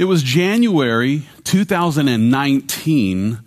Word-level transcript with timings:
It 0.00 0.08
was 0.08 0.22
January 0.22 1.24
2019. 1.44 3.38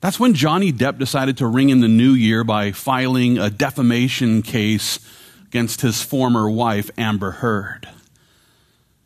That's 0.00 0.18
when 0.18 0.32
Johnny 0.32 0.72
Depp 0.72 0.96
decided 0.98 1.36
to 1.36 1.46
ring 1.46 1.68
in 1.68 1.82
the 1.82 1.86
new 1.86 2.12
year 2.12 2.44
by 2.44 2.72
filing 2.72 3.36
a 3.36 3.50
defamation 3.50 4.40
case 4.40 5.00
against 5.48 5.82
his 5.82 6.02
former 6.02 6.48
wife, 6.48 6.90
Amber 6.96 7.32
Heard. 7.32 7.90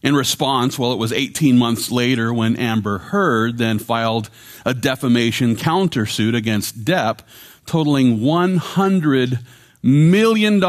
In 0.03 0.15
response, 0.15 0.79
well, 0.79 0.93
it 0.93 0.99
was 1.01 1.13
18 1.13 1.59
months 1.59 1.91
later 1.91 2.33
when 2.33 2.55
Amber 2.55 2.99
Heard 2.99 3.59
then 3.59 3.81
filed 3.81 4.31
a 4.65 4.73
defamation 4.73 5.57
countersuit 5.57 6.37
against 6.37 6.85
Depp, 6.85 7.19
totaling 7.67 8.21
$100 8.21 9.41
million. 9.83 10.61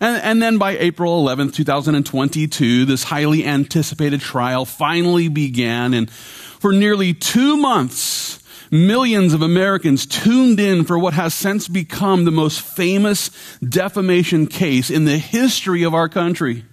And, 0.00 0.22
and, 0.22 0.42
then 0.42 0.56
by 0.56 0.78
April 0.78 1.22
11th, 1.22 1.54
2022, 1.54 2.86
this 2.86 3.04
highly 3.04 3.44
anticipated 3.44 4.20
trial 4.20 4.64
finally 4.64 5.28
began. 5.28 5.92
And 5.92 6.10
for 6.10 6.72
nearly 6.72 7.12
two 7.12 7.58
months, 7.58 8.42
millions 8.70 9.34
of 9.34 9.42
Americans 9.42 10.06
tuned 10.06 10.58
in 10.58 10.84
for 10.84 10.98
what 10.98 11.14
has 11.14 11.34
since 11.34 11.68
become 11.68 12.24
the 12.24 12.30
most 12.30 12.60
famous 12.60 13.30
defamation 13.62 14.46
case 14.46 14.90
in 14.90 15.04
the 15.04 15.18
history 15.18 15.82
of 15.82 15.94
our 15.94 16.08
country. 16.08 16.64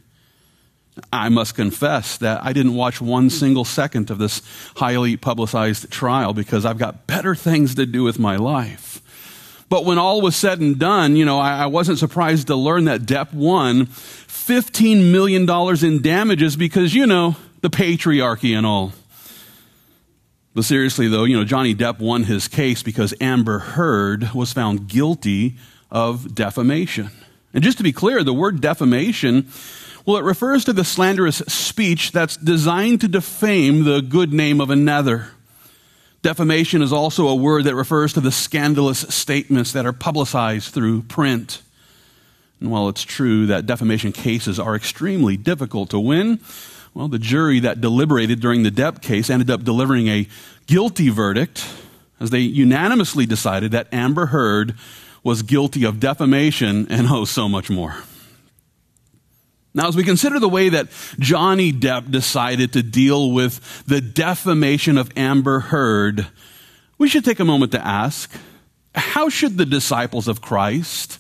I 1.11 1.29
must 1.29 1.55
confess 1.55 2.17
that 2.17 2.43
I 2.43 2.53
didn't 2.53 2.75
watch 2.75 3.01
one 3.01 3.29
single 3.29 3.65
second 3.65 4.09
of 4.09 4.17
this 4.17 4.41
highly 4.75 5.17
publicized 5.17 5.91
trial 5.91 6.33
because 6.33 6.65
I've 6.65 6.77
got 6.77 7.07
better 7.07 7.35
things 7.35 7.75
to 7.75 7.85
do 7.85 8.03
with 8.03 8.19
my 8.19 8.35
life. 8.35 8.86
But 9.69 9.85
when 9.85 9.97
all 9.97 10.21
was 10.21 10.35
said 10.35 10.59
and 10.59 10.79
done, 10.79 11.15
you 11.15 11.25
know, 11.25 11.39
I, 11.39 11.63
I 11.63 11.65
wasn't 11.65 11.97
surprised 11.97 12.47
to 12.47 12.55
learn 12.55 12.85
that 12.85 13.01
Depp 13.01 13.33
won 13.33 13.87
$15 13.87 15.11
million 15.11 15.49
in 15.85 16.01
damages 16.01 16.55
because, 16.55 16.93
you 16.93 17.05
know, 17.05 17.35
the 17.61 17.69
patriarchy 17.69 18.55
and 18.55 18.65
all. 18.65 18.93
But 20.55 20.63
seriously, 20.63 21.07
though, 21.07 21.25
you 21.25 21.37
know, 21.37 21.43
Johnny 21.43 21.75
Depp 21.75 21.99
won 21.99 22.23
his 22.23 22.47
case 22.47 22.81
because 22.81 23.13
Amber 23.19 23.59
Heard 23.59 24.33
was 24.33 24.53
found 24.53 24.87
guilty 24.87 25.55
of 25.91 26.33
defamation. 26.33 27.09
And 27.53 27.63
just 27.63 27.77
to 27.77 27.83
be 27.83 27.91
clear, 27.91 28.23
the 28.23 28.33
word 28.33 28.61
defamation 28.61 29.47
well, 30.07 30.15
it 30.15 30.23
refers 30.23 30.63
to 30.63 30.71
the 30.71 30.85
slanderous 30.85 31.39
speech 31.49 32.13
that's 32.13 32.37
designed 32.37 33.01
to 33.01 33.09
defame 33.09 33.83
the 33.83 34.01
good 34.01 34.31
name 34.31 34.61
of 34.61 34.69
another. 34.69 35.31
Defamation 36.21 36.81
is 36.81 36.91
also 36.91 37.27
a 37.27 37.35
word 37.35 37.65
that 37.65 37.75
refers 37.75 38.13
to 38.13 38.21
the 38.21 38.31
scandalous 38.31 38.99
statements 38.99 39.71
that 39.73 39.85
are 39.85 39.93
publicized 39.93 40.73
through 40.73 41.03
print. 41.03 41.61
And 42.59 42.71
while 42.71 42.89
it's 42.89 43.03
true 43.03 43.45
that 43.47 43.65
defamation 43.65 44.11
cases 44.11 44.59
are 44.59 44.75
extremely 44.75 45.37
difficult 45.37 45.91
to 45.91 45.99
win, 45.99 46.39
well, 46.93 47.07
the 47.07 47.19
jury 47.19 47.59
that 47.59 47.81
deliberated 47.81 48.39
during 48.39 48.63
the 48.63 48.71
Depp 48.71 49.01
case 49.01 49.29
ended 49.29 49.51
up 49.51 49.63
delivering 49.63 50.07
a 50.07 50.27
guilty 50.65 51.09
verdict 51.09 51.65
as 52.19 52.31
they 52.31 52.39
unanimously 52.39 53.27
decided 53.27 53.71
that 53.71 53.87
Amber 53.93 54.27
Heard 54.27 54.73
was 55.23 55.43
guilty 55.43 55.83
of 55.83 55.99
defamation 55.99 56.87
and 56.89 57.07
oh, 57.09 57.25
so 57.25 57.47
much 57.47 57.69
more. 57.69 57.95
Now, 59.77 59.87
as 59.87 59.95
we 59.95 60.03
consider 60.03 60.39
the 60.39 60.49
way 60.49 60.69
that 60.69 60.87
Johnny 61.19 61.71
Depp 61.71 62.09
decided 62.09 62.73
to 62.73 62.81
deal 62.81 63.31
with 63.31 63.85
the 63.85 64.01
defamation 64.01 64.97
of 64.97 65.11
Amber 65.15 65.59
Heard, 65.59 66.25
we 66.97 67.07
should 67.07 67.23
take 67.23 67.39
a 67.39 67.45
moment 67.45 67.73
to 67.73 67.85
ask 67.85 68.31
how 68.95 69.29
should 69.29 69.55
the 69.55 69.67
disciples 69.67 70.27
of 70.27 70.41
Christ 70.41 71.19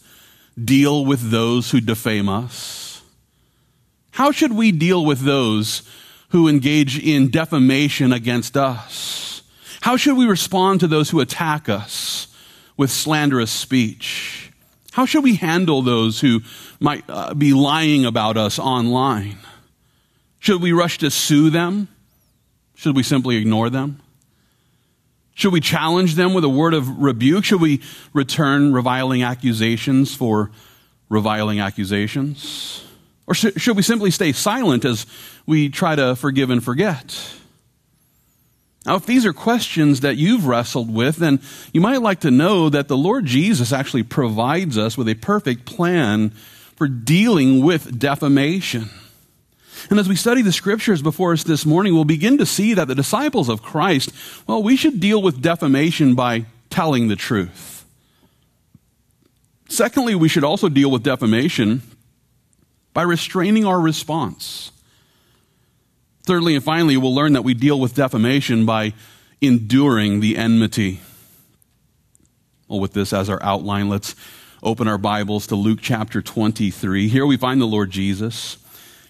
deal 0.59 1.05
with 1.05 1.29
those 1.29 1.69
who 1.69 1.79
defame 1.79 2.27
us? 2.27 3.03
How 4.09 4.31
should 4.31 4.53
we 4.53 4.71
deal 4.71 5.05
with 5.05 5.19
those 5.19 5.83
who 6.29 6.47
engage 6.47 6.97
in 6.97 7.29
defamation 7.29 8.11
against 8.11 8.57
us? 8.57 9.43
How 9.81 9.97
should 9.97 10.17
we 10.17 10.25
respond 10.25 10.79
to 10.79 10.87
those 10.87 11.11
who 11.11 11.19
attack 11.19 11.69
us 11.69 12.27
with 12.75 12.89
slanderous 12.89 13.51
speech? 13.51 14.46
How 14.97 15.05
should 15.05 15.23
we 15.23 15.35
handle 15.35 15.83
those 15.83 16.19
who 16.21 16.41
might 16.79 17.03
uh, 17.07 17.35
be 17.35 17.53
lying 17.53 18.03
about 18.03 18.35
us 18.35 18.57
online? 18.57 19.37
Should 20.39 20.59
we 20.59 20.71
rush 20.71 20.97
to 20.97 21.11
sue 21.11 21.51
them? 21.51 21.87
Should 22.73 22.95
we 22.95 23.03
simply 23.03 23.35
ignore 23.35 23.69
them? 23.69 24.01
Should 25.35 25.53
we 25.53 25.61
challenge 25.61 26.15
them 26.15 26.33
with 26.33 26.43
a 26.43 26.49
word 26.49 26.73
of 26.73 26.97
rebuke? 26.97 27.45
Should 27.45 27.61
we 27.61 27.83
return 28.11 28.73
reviling 28.73 29.21
accusations 29.21 30.15
for 30.15 30.49
reviling 31.09 31.59
accusations? 31.59 32.83
Or 33.27 33.35
sh- 33.35 33.53
should 33.55 33.77
we 33.77 33.83
simply 33.83 34.09
stay 34.09 34.31
silent 34.31 34.83
as 34.83 35.05
we 35.45 35.69
try 35.69 35.95
to 35.95 36.15
forgive 36.15 36.49
and 36.49 36.63
forget? 36.63 37.15
Now, 38.87 38.95
if 38.95 39.05
these 39.05 39.25
are 39.25 39.33
questions 39.33 39.99
that 39.99 40.15
you've 40.15 40.47
wrestled 40.47 40.93
with, 40.93 41.17
then 41.17 41.41
you 41.73 41.81
might 41.81 42.01
like 42.01 42.21
to 42.21 42.31
know 42.31 42.69
that 42.69 42.87
the 42.87 42.95
Lord 42.95 43.25
Jesus 43.25 43.73
actually 43.73 44.03
provides 44.03 44.77
us 44.77 44.97
with 44.97 45.09
a 45.09 45.15
perfect 45.15 45.65
plan 45.65 46.29
for 46.29 46.87
dealing 46.87 47.65
with 47.65 47.99
defamation. 47.99 48.89
And 49.89 49.99
as 49.99 50.07
we 50.07 50.15
study 50.15 50.41
the 50.41 50.53
scriptures 50.53 51.01
before 51.01 51.33
us 51.33 51.43
this 51.43 51.65
morning, 51.65 51.93
we'll 51.93 52.05
begin 52.05 52.37
to 52.37 52.45
see 52.45 52.73
that 52.75 52.87
the 52.87 52.95
disciples 52.95 53.49
of 53.49 53.61
Christ, 53.61 54.11
well, 54.47 54.63
we 54.63 54.77
should 54.77 55.01
deal 55.01 55.21
with 55.21 55.41
defamation 55.41 56.15
by 56.15 56.45
telling 56.69 57.09
the 57.09 57.17
truth. 57.17 57.85
Secondly, 59.67 60.15
we 60.15 60.29
should 60.29 60.45
also 60.45 60.69
deal 60.69 60.89
with 60.89 61.03
defamation 61.03 61.81
by 62.93 63.01
restraining 63.01 63.65
our 63.65 63.81
response. 63.81 64.71
Thirdly 66.27 66.55
and 66.55 66.63
finally, 66.63 66.97
we'll 66.97 67.15
learn 67.15 67.31
that 67.33 67.45
we 67.45 67.53
deal 67.53 67.79
with 67.79 67.95
defamation 67.95 68.65
by 68.65 68.91
enduring 69.39 70.19
the 70.19 70.35
enmity. 70.35 70.99
Well, 72.67 72.81
with 72.81 72.91
this 72.91 73.13
as 73.13 73.29
our 73.29 73.41
outline, 73.41 73.87
let's 73.87 74.13
open 74.61 74.89
our 74.89 74.97
Bibles 74.97 75.47
to 75.47 75.55
Luke 75.55 75.79
chapter 75.81 76.21
23. 76.21 77.07
Here 77.07 77.25
we 77.25 77.37
find 77.37 77.61
the 77.61 77.65
Lord 77.65 77.91
Jesus. 77.91 78.57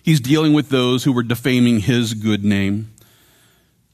He's 0.03 0.19
dealing 0.19 0.53
with 0.53 0.69
those 0.69 1.05
who 1.05 1.11
were 1.11 1.23
defaming 1.23 1.79
his 1.79 2.13
good 2.13 2.45
name. 2.45 2.93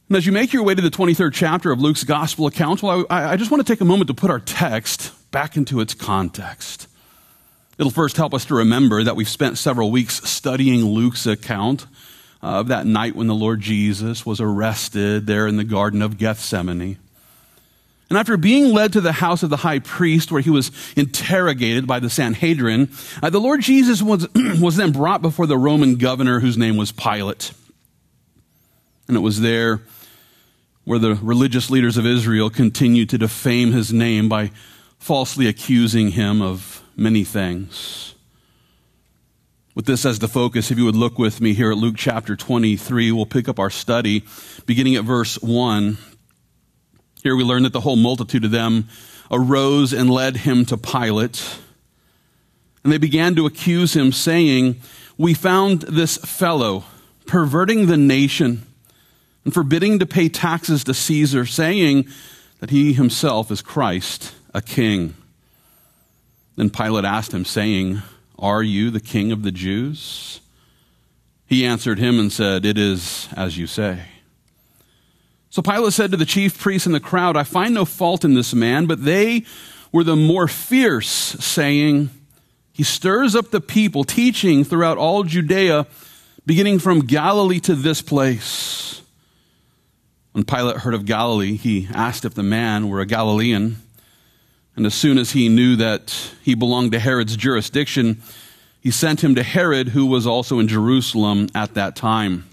And 0.10 0.18
as 0.18 0.26
you 0.26 0.34
make 0.34 0.52
your 0.52 0.64
way 0.64 0.76
to 0.76 0.82
the 0.82 0.90
23rd 0.90 1.32
chapter 1.32 1.72
of 1.72 1.80
Luke's 1.80 2.04
gospel 2.04 2.46
account, 2.48 2.84
well, 2.84 3.06
I, 3.10 3.32
I 3.32 3.38
just 3.38 3.52
want 3.52 3.66
to 3.66 3.74
take 3.74 3.80
a 3.80 3.86
moment 3.86 4.10
to 4.10 4.14
put 4.14 4.32
our 4.32 4.42
text 4.42 5.14
back 5.32 5.56
into 5.56 5.80
its 5.80 5.94
context. 5.94 6.90
It'll 7.78 7.90
first 7.90 8.18
help 8.18 8.34
us 8.34 8.44
to 8.48 8.56
remember 8.56 9.02
that 9.02 9.16
we've 9.16 9.30
spent 9.30 9.58
several 9.58 9.92
weeks 9.92 10.16
studying 10.30 10.84
Luke's 10.84 11.26
account 11.26 11.88
of 12.44 12.68
that 12.68 12.86
night 12.86 13.16
when 13.16 13.28
the 13.28 13.34
Lord 13.34 13.62
Jesus 13.62 14.26
was 14.26 14.42
arrested 14.42 15.26
there 15.26 15.48
in 15.48 15.56
the 15.56 15.64
Garden 15.64 16.02
of 16.02 16.18
Gethsemane. 16.18 16.98
And 18.10 18.20
after 18.20 18.36
being 18.36 18.74
led 18.74 18.94
to 18.94 19.02
the 19.02 19.14
house 19.14 19.44
of 19.44 19.50
the 19.50 19.58
high 19.58 19.80
priest, 19.80 20.32
where 20.32 20.42
he 20.42 20.50
was 20.50 20.72
interrogated 20.96 21.88
by 21.88 22.00
the 22.00 22.10
Sanhedrin, 22.10 22.92
uh, 23.24 23.30
the 23.30 23.40
Lord 23.40 23.62
Jesus 23.62 24.02
was, 24.02 24.28
was 24.60 24.76
then 24.76 24.92
brought 24.92 25.22
before 25.22 25.48
the 25.48 25.58
Roman 25.58 25.96
governor, 25.96 26.42
whose 26.42 26.58
name 26.58 26.76
was 26.76 26.92
Pilate. 26.92 27.54
And 29.08 29.16
it 29.16 29.22
was 29.22 29.40
there 29.40 29.82
where 30.84 31.00
the 31.00 31.16
religious 31.16 31.70
leaders 31.70 31.96
of 31.96 32.06
Israel 32.06 32.50
continued 32.50 33.10
to 33.10 33.18
defame 33.18 33.72
his 33.72 33.94
name 33.94 34.28
by 34.28 34.52
falsely 35.00 35.48
accusing 35.48 36.12
him 36.12 36.42
of 36.42 36.84
many 36.98 37.24
things. 37.24 38.13
With 39.76 39.88
this 39.88 40.06
as 40.06 40.20
the 40.20 40.28
focus, 40.28 40.70
if 40.70 40.78
you 40.78 40.86
would 40.86 40.96
look 40.96 41.18
with 41.18 41.42
me 41.42 41.56
here 41.56 41.72
at 41.72 41.78
Luke 41.78 41.96
chapter 41.98 42.36
23, 42.36 43.12
we'll 43.12 43.26
pick 43.26 43.50
up 43.50 43.58
our 43.58 43.72
study 43.72 44.24
beginning 44.68 44.96
at 44.98 45.04
verse 45.04 45.42
1. 45.42 45.98
Here 47.24 47.36
we 47.36 47.44
learn 47.44 47.64
that 47.64 47.74
the 47.74 47.80
whole 47.80 47.96
multitude 47.96 48.46
of 48.46 48.52
them 48.52 48.88
arose 49.32 49.92
and 49.92 50.12
led 50.12 50.38
him 50.38 50.64
to 50.66 50.78
Pilate. 50.78 51.58
And 52.84 52.94
they 52.94 53.00
began 53.00 53.34
to 53.34 53.48
accuse 53.48 53.96
him, 53.96 54.12
saying, 54.12 54.80
We 55.18 55.34
found 55.34 55.82
this 55.82 56.18
fellow 56.18 56.84
perverting 57.26 57.88
the 57.88 57.98
nation 57.98 58.68
and 59.44 59.56
forbidding 59.56 59.98
to 59.98 60.06
pay 60.06 60.30
taxes 60.30 60.84
to 60.84 60.94
Caesar, 60.94 61.48
saying 61.48 62.08
that 62.60 62.70
he 62.70 62.94
himself 62.94 63.50
is 63.50 63.64
Christ, 63.64 64.36
a 64.54 64.62
king. 64.62 65.16
Then 66.58 66.70
Pilate 66.70 67.06
asked 67.06 67.34
him, 67.34 67.44
saying, 67.44 68.04
are 68.38 68.64
you 68.64 68.90
the 68.90 69.00
king 69.00 69.32
of 69.32 69.44
the 69.44 69.52
Jews? 69.52 70.42
He 71.46 71.66
answered 71.66 72.00
him 72.00 72.20
and 72.20 72.32
said, 72.32 72.66
It 72.66 72.78
is 72.78 73.30
as 73.36 73.58
you 73.58 73.68
say. 73.68 74.02
So 75.50 75.62
Pilate 75.62 75.94
said 75.94 76.10
to 76.10 76.18
the 76.18 76.26
chief 76.26 76.60
priests 76.60 76.88
and 76.88 76.96
the 76.96 77.00
crowd, 77.00 77.38
I 77.38 77.44
find 77.44 77.76
no 77.76 77.86
fault 77.86 78.26
in 78.26 78.34
this 78.34 78.56
man, 78.56 78.88
but 78.88 79.06
they 79.06 79.46
were 79.92 80.04
the 80.04 80.16
more 80.16 80.48
fierce, 80.48 81.08
saying, 81.08 82.10
He 82.72 82.82
stirs 82.82 83.36
up 83.36 83.52
the 83.52 83.62
people, 83.62 84.04
teaching 84.04 84.64
throughout 84.64 84.98
all 84.98 85.22
Judea, 85.22 85.86
beginning 86.44 86.80
from 86.80 87.02
Galilee 87.02 87.60
to 87.60 87.76
this 87.76 88.02
place. 88.02 89.04
When 90.32 90.44
Pilate 90.44 90.78
heard 90.78 90.96
of 90.96 91.06
Galilee, 91.06 91.56
he 91.56 91.88
asked 91.94 92.26
if 92.26 92.34
the 92.34 92.42
man 92.42 92.90
were 92.90 93.00
a 93.00 93.06
Galilean. 93.06 93.78
And 94.76 94.86
as 94.86 94.94
soon 94.94 95.18
as 95.18 95.32
he 95.32 95.50
knew 95.50 95.76
that 95.76 96.32
he 96.42 96.56
belonged 96.56 96.94
to 96.94 97.00
Herod's 97.00 97.36
jurisdiction, 97.36 98.22
he 98.82 98.92
sent 98.92 99.24
him 99.24 99.36
to 99.36 99.44
Herod, 99.44 99.90
who 99.90 100.06
was 100.06 100.26
also 100.26 100.60
in 100.60 100.68
Jerusalem 100.68 101.48
at 101.54 101.76
that 101.76 101.96
time. 101.96 102.48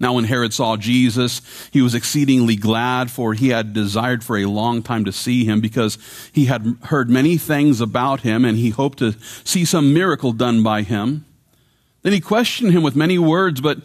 Now, 0.00 0.14
when 0.14 0.24
Herod 0.24 0.52
saw 0.52 0.76
Jesus, 0.76 1.40
he 1.72 1.80
was 1.80 1.94
exceedingly 1.94 2.56
glad, 2.56 3.10
for 3.10 3.32
he 3.32 3.48
had 3.48 3.72
desired 3.72 4.24
for 4.24 4.36
a 4.36 4.46
long 4.46 4.82
time 4.82 5.04
to 5.04 5.12
see 5.12 5.44
him, 5.44 5.60
because 5.60 5.98
he 6.32 6.46
had 6.46 6.76
heard 6.84 7.08
many 7.08 7.38
things 7.38 7.80
about 7.80 8.20
him, 8.20 8.44
and 8.44 8.58
he 8.58 8.70
hoped 8.70 8.98
to 8.98 9.14
see 9.44 9.64
some 9.64 9.94
miracle 9.94 10.32
done 10.32 10.62
by 10.62 10.82
him. 10.82 11.24
Then 12.02 12.12
he 12.12 12.20
questioned 12.20 12.72
him 12.72 12.82
with 12.82 12.96
many 12.96 13.18
words, 13.18 13.60
but 13.60 13.78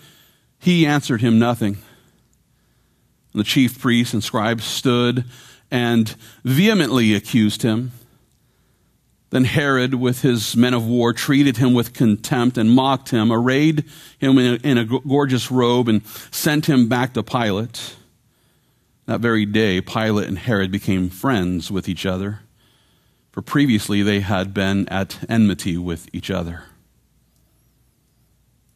he 0.60 0.86
answered 0.86 1.22
him 1.22 1.40
nothing. 1.40 1.78
The 3.34 3.44
chief 3.44 3.80
priests 3.80 4.14
and 4.14 4.24
scribes 4.24 4.64
stood 4.64 5.26
and 5.72 6.16
vehemently 6.44 7.14
accused 7.14 7.62
him. 7.62 7.92
Then 9.30 9.46
Herod, 9.46 9.94
with 9.94 10.24
his 10.24 10.56
men 10.56 10.74
of 10.74 10.88
war, 10.88 11.14
treated 11.14 11.58
him 11.58 11.74
with 11.74 11.94
contempt 11.94 12.58
and 12.58 12.72
mocked 12.72 13.10
him, 13.10 13.32
arrayed 13.32 13.86
him 14.18 14.38
in 14.40 14.54
a, 14.54 14.68
in 14.68 14.78
a, 14.80 14.86
gorgeous 14.86 15.52
robe, 15.52 15.88
and 15.88 16.06
sent 16.32 16.68
him 16.68 16.88
back 16.88 17.14
to 17.14 17.22
Pilate. 17.22 17.96
That 19.06 19.20
very 19.20 19.46
day, 19.46 19.82
Pilate 19.82 20.28
and 20.28 20.40
Herod 20.40 20.72
became 20.72 21.10
friends 21.10 21.70
with 21.70 21.88
each 21.88 22.06
other, 22.06 22.40
for 23.32 23.44
previously 23.44 24.02
they 24.02 24.22
had 24.22 24.54
been 24.54 24.88
at 24.90 25.20
enmity 25.30 25.78
with 25.78 26.08
each 26.12 26.32
other. 26.32 26.64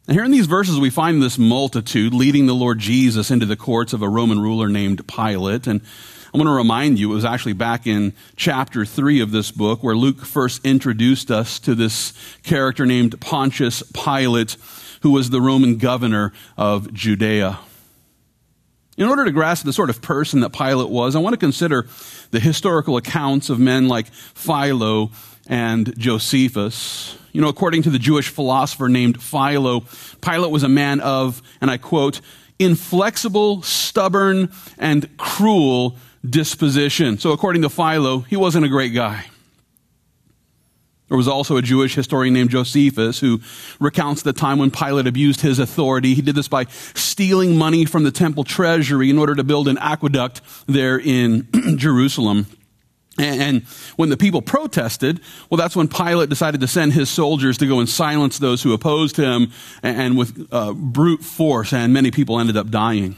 And 0.06 0.16
here 0.16 0.24
in 0.24 0.30
these 0.30 0.46
verses, 0.46 0.78
we 0.78 0.90
find 0.90 1.22
this 1.22 1.38
multitude 1.38 2.12
leading 2.12 2.46
the 2.46 2.54
Lord 2.54 2.78
Jesus 2.78 3.30
into 3.30 3.46
the 3.46 3.56
courts 3.56 3.92
of 3.92 4.02
a 4.02 4.08
Roman 4.08 4.38
ruler 4.38 4.68
named 4.68 5.06
Pilate. 5.08 5.66
And 5.66 5.80
I 6.34 6.36
want 6.36 6.48
to 6.48 6.52
remind 6.52 6.98
you, 6.98 7.12
it 7.12 7.14
was 7.14 7.24
actually 7.24 7.52
back 7.52 7.86
in 7.86 8.12
chapter 8.34 8.84
3 8.84 9.20
of 9.20 9.30
this 9.30 9.52
book 9.52 9.84
where 9.84 9.94
Luke 9.94 10.24
first 10.24 10.66
introduced 10.66 11.30
us 11.30 11.60
to 11.60 11.76
this 11.76 12.12
character 12.42 12.84
named 12.84 13.20
Pontius 13.20 13.84
Pilate, 13.92 14.56
who 15.02 15.12
was 15.12 15.30
the 15.30 15.40
Roman 15.40 15.78
governor 15.78 16.32
of 16.56 16.92
Judea. 16.92 17.60
In 18.96 19.06
order 19.06 19.24
to 19.24 19.30
grasp 19.30 19.64
the 19.64 19.72
sort 19.72 19.90
of 19.90 20.02
person 20.02 20.40
that 20.40 20.52
Pilate 20.52 20.90
was, 20.90 21.14
I 21.14 21.20
want 21.20 21.34
to 21.34 21.38
consider 21.38 21.86
the 22.32 22.40
historical 22.40 22.96
accounts 22.96 23.48
of 23.48 23.60
men 23.60 23.86
like 23.86 24.08
Philo 24.08 25.12
and 25.46 25.96
Josephus. 25.96 27.16
You 27.30 27.42
know, 27.42 27.48
according 27.48 27.82
to 27.82 27.90
the 27.90 27.98
Jewish 28.00 28.28
philosopher 28.28 28.88
named 28.88 29.22
Philo, 29.22 29.84
Pilate 30.20 30.50
was 30.50 30.64
a 30.64 30.68
man 30.68 30.98
of, 30.98 31.40
and 31.60 31.70
I 31.70 31.76
quote, 31.76 32.20
inflexible, 32.58 33.62
stubborn, 33.62 34.50
and 34.78 35.16
cruel 35.16 35.96
disposition. 36.28 37.18
So, 37.18 37.32
according 37.32 37.62
to 37.62 37.70
Philo, 37.70 38.20
he 38.20 38.36
wasn't 38.36 38.64
a 38.64 38.68
great 38.68 38.94
guy. 38.94 39.26
There 41.08 41.18
was 41.18 41.28
also 41.28 41.56
a 41.56 41.62
Jewish 41.62 41.94
historian 41.94 42.32
named 42.32 42.50
Josephus 42.50 43.20
who 43.20 43.40
recounts 43.78 44.22
the 44.22 44.32
time 44.32 44.58
when 44.58 44.70
Pilate 44.70 45.06
abused 45.06 45.42
his 45.42 45.58
authority. 45.58 46.14
He 46.14 46.22
did 46.22 46.34
this 46.34 46.48
by 46.48 46.64
stealing 46.94 47.56
money 47.56 47.84
from 47.84 48.04
the 48.04 48.10
temple 48.10 48.42
treasury 48.42 49.10
in 49.10 49.18
order 49.18 49.34
to 49.34 49.44
build 49.44 49.68
an 49.68 49.76
aqueduct 49.78 50.40
there 50.66 50.98
in 50.98 51.46
Jerusalem. 51.76 52.46
And 53.18 53.62
when 53.96 54.08
the 54.08 54.16
people 54.16 54.42
protested, 54.42 55.20
well, 55.48 55.58
that's 55.58 55.76
when 55.76 55.88
Pilate 55.88 56.30
decided 56.30 56.60
to 56.62 56.66
send 56.66 56.94
his 56.94 57.08
soldiers 57.10 57.58
to 57.58 57.66
go 57.66 57.78
and 57.78 57.88
silence 57.88 58.38
those 58.38 58.62
who 58.62 58.72
opposed 58.72 59.16
him 59.16 59.52
and 59.82 60.16
with 60.16 60.48
uh, 60.50 60.72
brute 60.72 61.22
force, 61.22 61.72
and 61.72 61.92
many 61.92 62.10
people 62.10 62.40
ended 62.40 62.56
up 62.56 62.70
dying. 62.70 63.14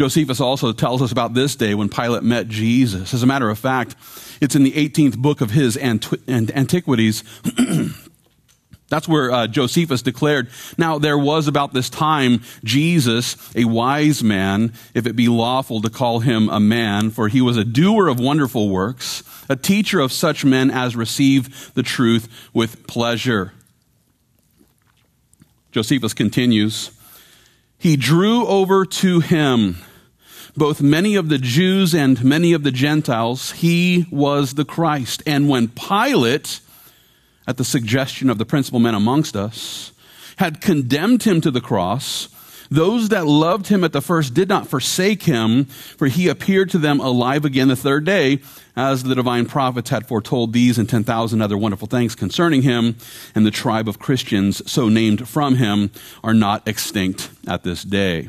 Josephus 0.00 0.40
also 0.40 0.72
tells 0.72 1.02
us 1.02 1.12
about 1.12 1.34
this 1.34 1.56
day 1.56 1.74
when 1.74 1.90
Pilate 1.90 2.22
met 2.22 2.48
Jesus. 2.48 3.12
As 3.12 3.22
a 3.22 3.26
matter 3.26 3.50
of 3.50 3.58
fact, 3.58 3.96
it's 4.40 4.56
in 4.56 4.62
the 4.62 4.72
18th 4.72 5.18
book 5.18 5.42
of 5.42 5.50
his 5.50 5.76
Antiquities. 5.76 7.22
That's 8.88 9.06
where 9.06 9.30
uh, 9.30 9.46
Josephus 9.46 10.00
declared, 10.00 10.48
Now 10.78 10.98
there 10.98 11.18
was 11.18 11.48
about 11.48 11.74
this 11.74 11.90
time 11.90 12.40
Jesus, 12.64 13.36
a 13.54 13.66
wise 13.66 14.24
man, 14.24 14.72
if 14.94 15.06
it 15.06 15.16
be 15.16 15.28
lawful 15.28 15.82
to 15.82 15.90
call 15.90 16.20
him 16.20 16.48
a 16.48 16.60
man, 16.60 17.10
for 17.10 17.28
he 17.28 17.42
was 17.42 17.58
a 17.58 17.64
doer 17.64 18.08
of 18.08 18.18
wonderful 18.18 18.70
works, 18.70 19.22
a 19.50 19.56
teacher 19.56 20.00
of 20.00 20.12
such 20.12 20.46
men 20.46 20.70
as 20.70 20.96
receive 20.96 21.74
the 21.74 21.82
truth 21.82 22.48
with 22.54 22.86
pleasure. 22.86 23.52
Josephus 25.72 26.14
continues, 26.14 26.90
He 27.76 27.98
drew 27.98 28.46
over 28.46 28.86
to 28.86 29.20
him 29.20 29.76
both 30.56 30.82
many 30.82 31.16
of 31.16 31.28
the 31.28 31.38
Jews 31.38 31.94
and 31.94 32.22
many 32.24 32.52
of 32.52 32.62
the 32.62 32.72
Gentiles, 32.72 33.52
he 33.52 34.06
was 34.10 34.54
the 34.54 34.64
Christ. 34.64 35.22
And 35.26 35.48
when 35.48 35.68
Pilate, 35.68 36.60
at 37.46 37.56
the 37.56 37.64
suggestion 37.64 38.30
of 38.30 38.38
the 38.38 38.46
principal 38.46 38.80
men 38.80 38.94
amongst 38.94 39.36
us, 39.36 39.92
had 40.36 40.60
condemned 40.60 41.24
him 41.24 41.40
to 41.40 41.50
the 41.50 41.60
cross, 41.60 42.28
those 42.70 43.08
that 43.08 43.26
loved 43.26 43.66
him 43.66 43.82
at 43.82 43.92
the 43.92 44.00
first 44.00 44.32
did 44.32 44.48
not 44.48 44.68
forsake 44.68 45.24
him, 45.24 45.64
for 45.64 46.06
he 46.06 46.28
appeared 46.28 46.70
to 46.70 46.78
them 46.78 47.00
alive 47.00 47.44
again 47.44 47.66
the 47.66 47.74
third 47.74 48.04
day, 48.04 48.38
as 48.76 49.02
the 49.02 49.16
divine 49.16 49.46
prophets 49.46 49.90
had 49.90 50.06
foretold 50.06 50.52
these 50.52 50.78
and 50.78 50.88
10,000 50.88 51.42
other 51.42 51.58
wonderful 51.58 51.88
things 51.88 52.14
concerning 52.14 52.62
him, 52.62 52.96
and 53.34 53.44
the 53.44 53.50
tribe 53.50 53.88
of 53.88 53.98
Christians, 53.98 54.62
so 54.70 54.88
named 54.88 55.28
from 55.28 55.56
him, 55.56 55.90
are 56.22 56.32
not 56.32 56.66
extinct 56.68 57.30
at 57.48 57.64
this 57.64 57.82
day. 57.82 58.28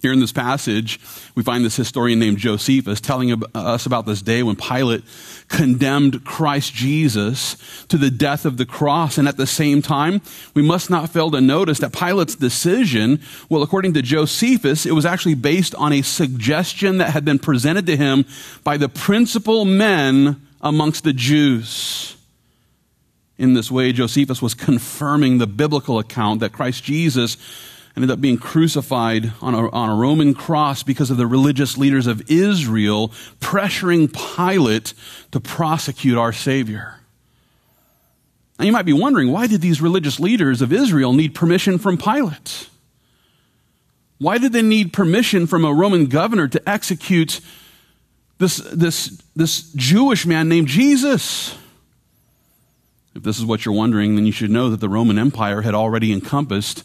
Here 0.00 0.12
in 0.12 0.20
this 0.20 0.32
passage, 0.32 1.00
we 1.34 1.42
find 1.42 1.64
this 1.64 1.74
historian 1.74 2.20
named 2.20 2.38
Josephus 2.38 3.00
telling 3.00 3.42
us 3.52 3.84
about 3.84 4.06
this 4.06 4.22
day 4.22 4.44
when 4.44 4.54
Pilate 4.54 5.02
condemned 5.48 6.24
Christ 6.24 6.72
Jesus 6.72 7.56
to 7.88 7.98
the 7.98 8.10
death 8.10 8.44
of 8.44 8.58
the 8.58 8.66
cross. 8.66 9.18
And 9.18 9.26
at 9.26 9.36
the 9.36 9.46
same 9.46 9.82
time, 9.82 10.22
we 10.54 10.62
must 10.62 10.88
not 10.88 11.10
fail 11.10 11.32
to 11.32 11.40
notice 11.40 11.80
that 11.80 11.92
Pilate's 11.92 12.36
decision, 12.36 13.20
well, 13.48 13.64
according 13.64 13.94
to 13.94 14.02
Josephus, 14.02 14.86
it 14.86 14.92
was 14.92 15.04
actually 15.04 15.34
based 15.34 15.74
on 15.74 15.92
a 15.92 16.02
suggestion 16.02 16.98
that 16.98 17.10
had 17.10 17.24
been 17.24 17.40
presented 17.40 17.86
to 17.86 17.96
him 17.96 18.24
by 18.62 18.76
the 18.76 18.88
principal 18.88 19.64
men 19.64 20.40
amongst 20.60 21.02
the 21.02 21.12
Jews. 21.12 22.16
In 23.36 23.54
this 23.54 23.70
way, 23.70 23.92
Josephus 23.92 24.40
was 24.40 24.54
confirming 24.54 25.38
the 25.38 25.46
biblical 25.46 25.98
account 25.98 26.40
that 26.40 26.52
Christ 26.52 26.84
Jesus 26.84 27.36
ended 27.98 28.12
up 28.12 28.20
being 28.20 28.38
crucified 28.38 29.32
on 29.42 29.56
a, 29.56 29.68
on 29.70 29.90
a 29.90 29.94
Roman 29.96 30.32
cross 30.32 30.84
because 30.84 31.10
of 31.10 31.16
the 31.16 31.26
religious 31.26 31.76
leaders 31.76 32.06
of 32.06 32.30
Israel 32.30 33.08
pressuring 33.40 34.12
Pilate 34.36 34.94
to 35.32 35.40
prosecute 35.40 36.16
our 36.16 36.32
Savior. 36.32 37.00
Now 38.56 38.66
you 38.66 38.72
might 38.72 38.84
be 38.86 38.92
wondering, 38.92 39.32
why 39.32 39.48
did 39.48 39.62
these 39.62 39.80
religious 39.80 40.20
leaders 40.20 40.62
of 40.62 40.72
Israel 40.72 41.12
need 41.12 41.34
permission 41.34 41.76
from 41.76 41.98
Pilate? 41.98 42.68
Why 44.18 44.38
did 44.38 44.52
they 44.52 44.62
need 44.62 44.92
permission 44.92 45.48
from 45.48 45.64
a 45.64 45.74
Roman 45.74 46.06
governor 46.06 46.46
to 46.46 46.68
execute 46.68 47.40
this, 48.38 48.58
this, 48.72 49.20
this 49.34 49.72
Jewish 49.72 50.24
man 50.24 50.48
named 50.48 50.68
Jesus? 50.68 51.56
If 53.16 53.24
this 53.24 53.40
is 53.40 53.44
what 53.44 53.64
you're 53.64 53.74
wondering, 53.74 54.14
then 54.14 54.24
you 54.24 54.30
should 54.30 54.50
know 54.50 54.70
that 54.70 54.78
the 54.78 54.88
Roman 54.88 55.18
Empire 55.18 55.62
had 55.62 55.74
already 55.74 56.12
encompassed 56.12 56.84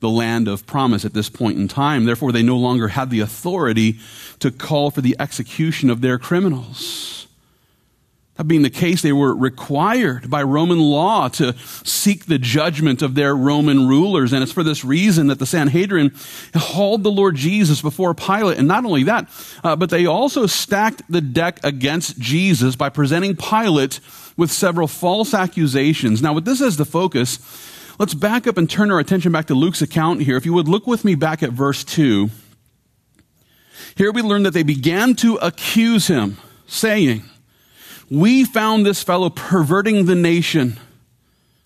the 0.00 0.08
land 0.08 0.48
of 0.48 0.66
promise 0.66 1.04
at 1.04 1.14
this 1.14 1.28
point 1.28 1.58
in 1.58 1.68
time. 1.68 2.04
Therefore, 2.04 2.32
they 2.32 2.42
no 2.42 2.56
longer 2.56 2.88
had 2.88 3.10
the 3.10 3.20
authority 3.20 3.98
to 4.38 4.50
call 4.50 4.90
for 4.90 5.00
the 5.00 5.16
execution 5.18 5.90
of 5.90 6.00
their 6.00 6.18
criminals. 6.18 7.18
That 8.38 8.44
being 8.44 8.62
the 8.62 8.70
case, 8.70 9.02
they 9.02 9.12
were 9.12 9.34
required 9.34 10.30
by 10.30 10.44
Roman 10.44 10.78
law 10.78 11.26
to 11.30 11.58
seek 11.82 12.26
the 12.26 12.38
judgment 12.38 13.02
of 13.02 13.16
their 13.16 13.34
Roman 13.34 13.88
rulers. 13.88 14.32
And 14.32 14.44
it's 14.44 14.52
for 14.52 14.62
this 14.62 14.84
reason 14.84 15.26
that 15.26 15.40
the 15.40 15.46
Sanhedrin 15.46 16.12
hauled 16.54 17.02
the 17.02 17.10
Lord 17.10 17.34
Jesus 17.34 17.82
before 17.82 18.14
Pilate. 18.14 18.56
And 18.56 18.68
not 18.68 18.84
only 18.84 19.02
that, 19.02 19.28
uh, 19.64 19.74
but 19.74 19.90
they 19.90 20.06
also 20.06 20.46
stacked 20.46 21.02
the 21.08 21.20
deck 21.20 21.58
against 21.64 22.20
Jesus 22.20 22.76
by 22.76 22.90
presenting 22.90 23.34
Pilate 23.34 23.98
with 24.36 24.52
several 24.52 24.86
false 24.86 25.34
accusations. 25.34 26.22
Now, 26.22 26.32
with 26.32 26.44
this 26.44 26.60
as 26.60 26.76
the 26.76 26.84
focus, 26.84 27.40
Let's 27.98 28.14
back 28.14 28.46
up 28.46 28.56
and 28.56 28.70
turn 28.70 28.92
our 28.92 29.00
attention 29.00 29.32
back 29.32 29.46
to 29.46 29.54
Luke's 29.54 29.82
account 29.82 30.22
here. 30.22 30.36
If 30.36 30.46
you 30.46 30.52
would 30.52 30.68
look 30.68 30.86
with 30.86 31.04
me 31.04 31.16
back 31.16 31.42
at 31.42 31.50
verse 31.50 31.82
2. 31.82 32.30
Here 33.96 34.12
we 34.12 34.22
learn 34.22 34.44
that 34.44 34.52
they 34.52 34.62
began 34.62 35.16
to 35.16 35.34
accuse 35.36 36.06
him, 36.06 36.36
saying, 36.68 37.24
We 38.08 38.44
found 38.44 38.86
this 38.86 39.02
fellow 39.02 39.30
perverting 39.30 40.06
the 40.06 40.14
nation 40.14 40.78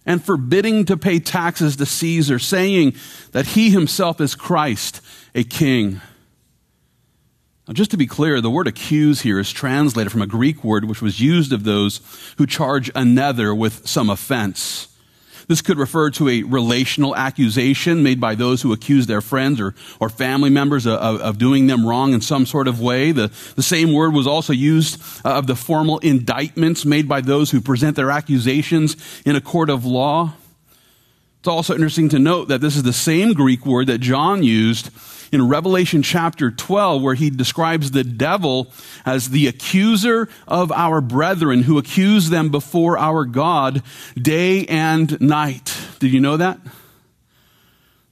and 0.06 0.24
forbidding 0.24 0.86
to 0.86 0.96
pay 0.96 1.18
taxes 1.18 1.76
to 1.76 1.84
Caesar, 1.84 2.38
saying 2.38 2.94
that 3.32 3.48
he 3.48 3.68
himself 3.68 4.18
is 4.18 4.34
Christ, 4.34 5.02
a 5.34 5.44
king. 5.44 6.00
Now, 7.68 7.74
just 7.74 7.90
to 7.90 7.98
be 7.98 8.06
clear, 8.06 8.40
the 8.40 8.50
word 8.50 8.66
accuse 8.66 9.20
here 9.20 9.38
is 9.38 9.52
translated 9.52 10.10
from 10.10 10.22
a 10.22 10.26
Greek 10.26 10.64
word 10.64 10.86
which 10.86 11.02
was 11.02 11.20
used 11.20 11.52
of 11.52 11.64
those 11.64 12.00
who 12.38 12.46
charge 12.46 12.90
another 12.94 13.54
with 13.54 13.86
some 13.86 14.08
offense. 14.08 14.88
This 15.48 15.62
could 15.62 15.78
refer 15.78 16.10
to 16.12 16.28
a 16.28 16.42
relational 16.42 17.16
accusation 17.16 18.02
made 18.02 18.20
by 18.20 18.34
those 18.34 18.62
who 18.62 18.72
accuse 18.72 19.06
their 19.06 19.20
friends 19.20 19.60
or, 19.60 19.74
or 20.00 20.08
family 20.08 20.50
members 20.50 20.86
of, 20.86 21.20
of 21.20 21.38
doing 21.38 21.66
them 21.66 21.86
wrong 21.86 22.12
in 22.12 22.20
some 22.20 22.46
sort 22.46 22.68
of 22.68 22.80
way. 22.80 23.12
The, 23.12 23.32
the 23.56 23.62
same 23.62 23.92
word 23.92 24.14
was 24.14 24.26
also 24.26 24.52
used 24.52 25.00
uh, 25.24 25.34
of 25.34 25.46
the 25.46 25.56
formal 25.56 25.98
indictments 25.98 26.84
made 26.84 27.08
by 27.08 27.20
those 27.20 27.50
who 27.50 27.60
present 27.60 27.96
their 27.96 28.10
accusations 28.10 28.96
in 29.24 29.36
a 29.36 29.40
court 29.40 29.70
of 29.70 29.84
law. 29.84 30.34
It's 31.40 31.48
also 31.48 31.74
interesting 31.74 32.08
to 32.10 32.20
note 32.20 32.48
that 32.48 32.60
this 32.60 32.76
is 32.76 32.84
the 32.84 32.92
same 32.92 33.32
Greek 33.32 33.66
word 33.66 33.88
that 33.88 33.98
John 33.98 34.44
used 34.44 34.90
in 35.32 35.48
Revelation 35.48 36.02
chapter 36.02 36.50
12, 36.50 37.02
where 37.02 37.14
he 37.14 37.30
describes 37.30 37.90
the 37.90 38.04
devil 38.04 38.70
as 39.06 39.30
the 39.30 39.46
accuser 39.48 40.28
of 40.46 40.70
our 40.70 41.00
brethren 41.00 41.62
who 41.62 41.78
accuse 41.78 42.28
them 42.28 42.50
before 42.50 42.98
our 42.98 43.24
God 43.24 43.82
day 44.14 44.66
and 44.66 45.18
night. 45.20 45.74
Did 45.98 46.12
you 46.12 46.20
know 46.20 46.36
that? 46.36 46.60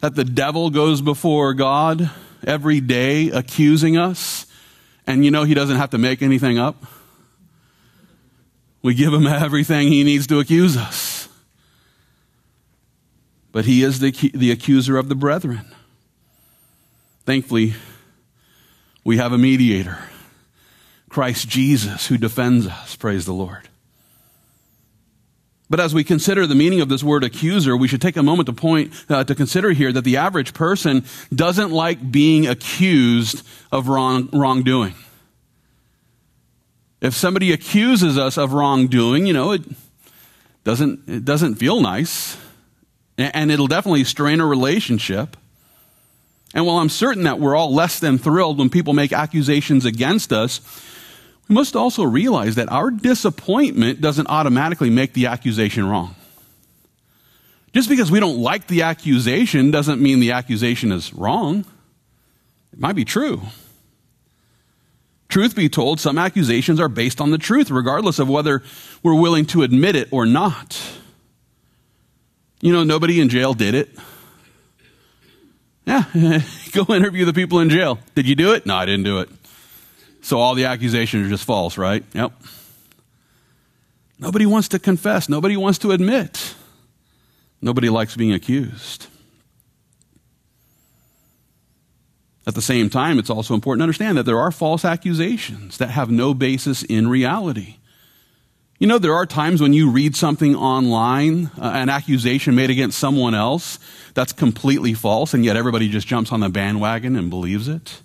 That 0.01 0.15
the 0.15 0.25
devil 0.25 0.71
goes 0.71 1.03
before 1.03 1.53
God 1.53 2.11
every 2.47 2.81
day 2.81 3.29
accusing 3.29 3.99
us, 3.99 4.47
and 5.07 5.23
you 5.23 5.31
know 5.31 5.45
he 5.45 5.55
doesn't 5.55 5.77
have 5.77 5.91
to 5.91 5.99
make 5.99 6.23
anything 6.23 6.59
up? 6.59 6.83
We 8.83 8.95
give 8.95 9.13
him 9.13 9.27
everything 9.27 9.89
he 9.89 10.05
needs 10.05 10.27
to 10.29 10.39
accuse 10.39 10.75
us. 10.75 11.29
But 13.53 13.67
he 13.67 13.83
is 13.83 13.99
the, 13.99 14.11
the 14.33 14.53
accuser 14.53 14.97
of 14.97 15.11
the 15.11 15.15
brethren. 15.15 15.67
Thankfully, 17.31 17.75
we 19.05 19.19
have 19.19 19.33
a 19.33 19.39
mediator, 19.39 19.99
Christ 21.09 21.49
Jesus, 21.49 22.09
who 22.09 22.19
defends 22.19 22.67
us. 22.67 22.97
Praise 22.97 23.25
the 23.25 23.33
Lord. 23.33 23.69
But 25.69 25.79
as 25.79 25.95
we 25.95 26.03
consider 26.03 26.45
the 26.45 26.57
meaning 26.57 26.81
of 26.81 26.89
this 26.89 27.05
word 27.05 27.23
accuser, 27.23 27.77
we 27.77 27.87
should 27.87 28.03
take 28.03 28.17
a 28.17 28.25
moment 28.25 28.47
to 28.47 28.53
point, 28.53 28.93
uh, 29.09 29.23
to 29.23 29.37
consider 29.37 29.71
here 29.71 29.93
that 29.93 30.03
the 30.03 30.17
average 30.17 30.55
person 30.55 31.05
doesn't 31.33 31.71
like 31.71 32.11
being 32.11 32.49
accused 32.49 33.47
of 33.71 33.87
wrong, 33.87 34.29
wrongdoing. 34.33 34.97
If 37.01 37.15
somebody 37.15 37.53
accuses 37.53 38.19
us 38.19 38.39
of 38.39 38.53
wrongdoing, 38.55 39.27
you 39.27 39.35
know, 39.35 39.53
it 39.53 39.63
doesn't, 40.65 41.09
it 41.09 41.25
doesn't 41.25 41.55
feel 41.55 41.81
nice. 41.81 42.37
And 43.17 43.53
it'll 43.53 43.69
definitely 43.69 44.03
strain 44.03 44.41
a 44.41 44.47
relationship. 44.47 45.37
And 46.55 46.67
while 46.67 46.79
I'm 46.79 46.89
certain 46.89 47.25
that 47.25 47.39
we're 47.39 47.55
all 47.55 47.73
less 47.73 48.01
than 48.01 48.19
thrilled 48.19 48.59
when 48.59 48.71
people 48.71 48.93
make 48.93 49.13
accusations 49.13 49.85
against 49.85 50.33
us, 50.33 50.61
we 51.49 51.55
must 51.55 51.77
also 51.77 52.03
realize 52.03 52.57
that 52.57 52.71
our 52.71 52.91
disappointment 52.91 54.01
doesn't 54.01 54.29
automatically 54.29 54.91
make 54.91 55.13
the 55.13 55.27
accusation 55.27 55.89
wrong. 55.89 56.15
Just 57.73 57.89
because 57.89 58.11
we 58.11 58.19
don't 58.19 58.39
like 58.39 58.67
the 58.67 58.83
accusation 58.83 59.71
doesn't 59.71 60.01
mean 60.01 60.19
the 60.19 60.33
accusation 60.33 60.91
is 60.91 61.13
wrong. 61.15 61.65
It 62.73 62.81
might 62.81 62.97
be 62.97 63.05
true. 63.05 63.43
Truth 65.29 65.55
be 65.55 65.69
told, 65.69 66.01
some 66.01 66.19
accusations 66.19 66.81
are 66.81 66.89
based 66.89 67.21
on 67.21 67.31
the 67.31 67.39
truth, 67.39 67.71
regardless 67.71 68.19
of 68.19 68.29
whether 68.29 68.65
we're 69.05 69.15
willing 69.15 69.47
to 69.47 69.63
admit 69.63 69.95
it 69.95 70.09
or 70.11 70.27
not. 70.27 70.81
You 72.61 72.73
know, 72.73 72.83
nobody 72.83 73.21
in 73.21 73.29
jail 73.29 73.55
did 73.55 73.75
it. 73.75 73.91
Yeah, 75.91 76.43
go 76.73 76.95
interview 76.95 77.25
the 77.25 77.33
people 77.33 77.59
in 77.61 77.69
jail. 77.69 77.99
Did 78.15 78.29
you 78.29 78.37
do 78.37 78.53
it? 78.53 78.65
No, 78.65 78.77
I 78.77 78.87
didn't 78.87 79.05
do 79.05 79.19
it. 79.19 79.29
So 80.23 80.39
all 80.39 80.55
the 80.55 80.67
accusations 80.67 81.27
are 81.27 81.31
just 81.31 81.45
false, 81.45 81.77
right? 81.77 82.05
Yep. 82.13 82.33
Nobody 84.19 84.47
wants 84.47 84.69
to 84.69 84.79
confess. 84.79 85.29
Nobody 85.29 85.57
wants 85.57 85.79
to 85.79 85.91
admit. 85.93 86.55
Nobody 87.61 87.89
likes 87.89 88.17
being 88.17 88.33
accused. 88.33 89.07
At 92.47 92.55
the 92.55 92.63
same 92.63 92.89
time, 92.89 93.19
it's 93.19 93.31
also 93.31 93.55
important 93.55 93.81
to 93.81 93.85
understand 93.85 94.17
that 94.19 94.25
there 94.25 94.39
are 94.39 94.51
false 94.51 94.85
accusations 94.85 95.79
that 95.79 95.91
have 95.91 96.11
no 96.11 96.35
basis 96.35 96.83
in 96.83 97.09
reality. 97.09 97.77
You 98.81 98.87
know, 98.87 98.97
there 98.97 99.13
are 99.13 99.27
times 99.27 99.61
when 99.61 99.75
you 99.75 99.91
read 99.91 100.17
something 100.17 100.57
online, 100.57 101.51
uh, 101.59 101.71
an 101.75 101.91
accusation 101.91 102.55
made 102.55 102.71
against 102.71 102.99
someone 102.99 103.35
else 103.35 103.79
that's 104.15 104.33
completely 104.33 104.95
false, 104.95 105.35
and 105.35 105.45
yet 105.45 105.55
everybody 105.55 105.91
just 105.91 106.07
jumps 106.07 106.33
on 106.33 106.41
the 106.41 106.49
bandwagon 106.49 107.15
and 107.15 107.29
believes 107.29 107.69
it. 107.69 108.01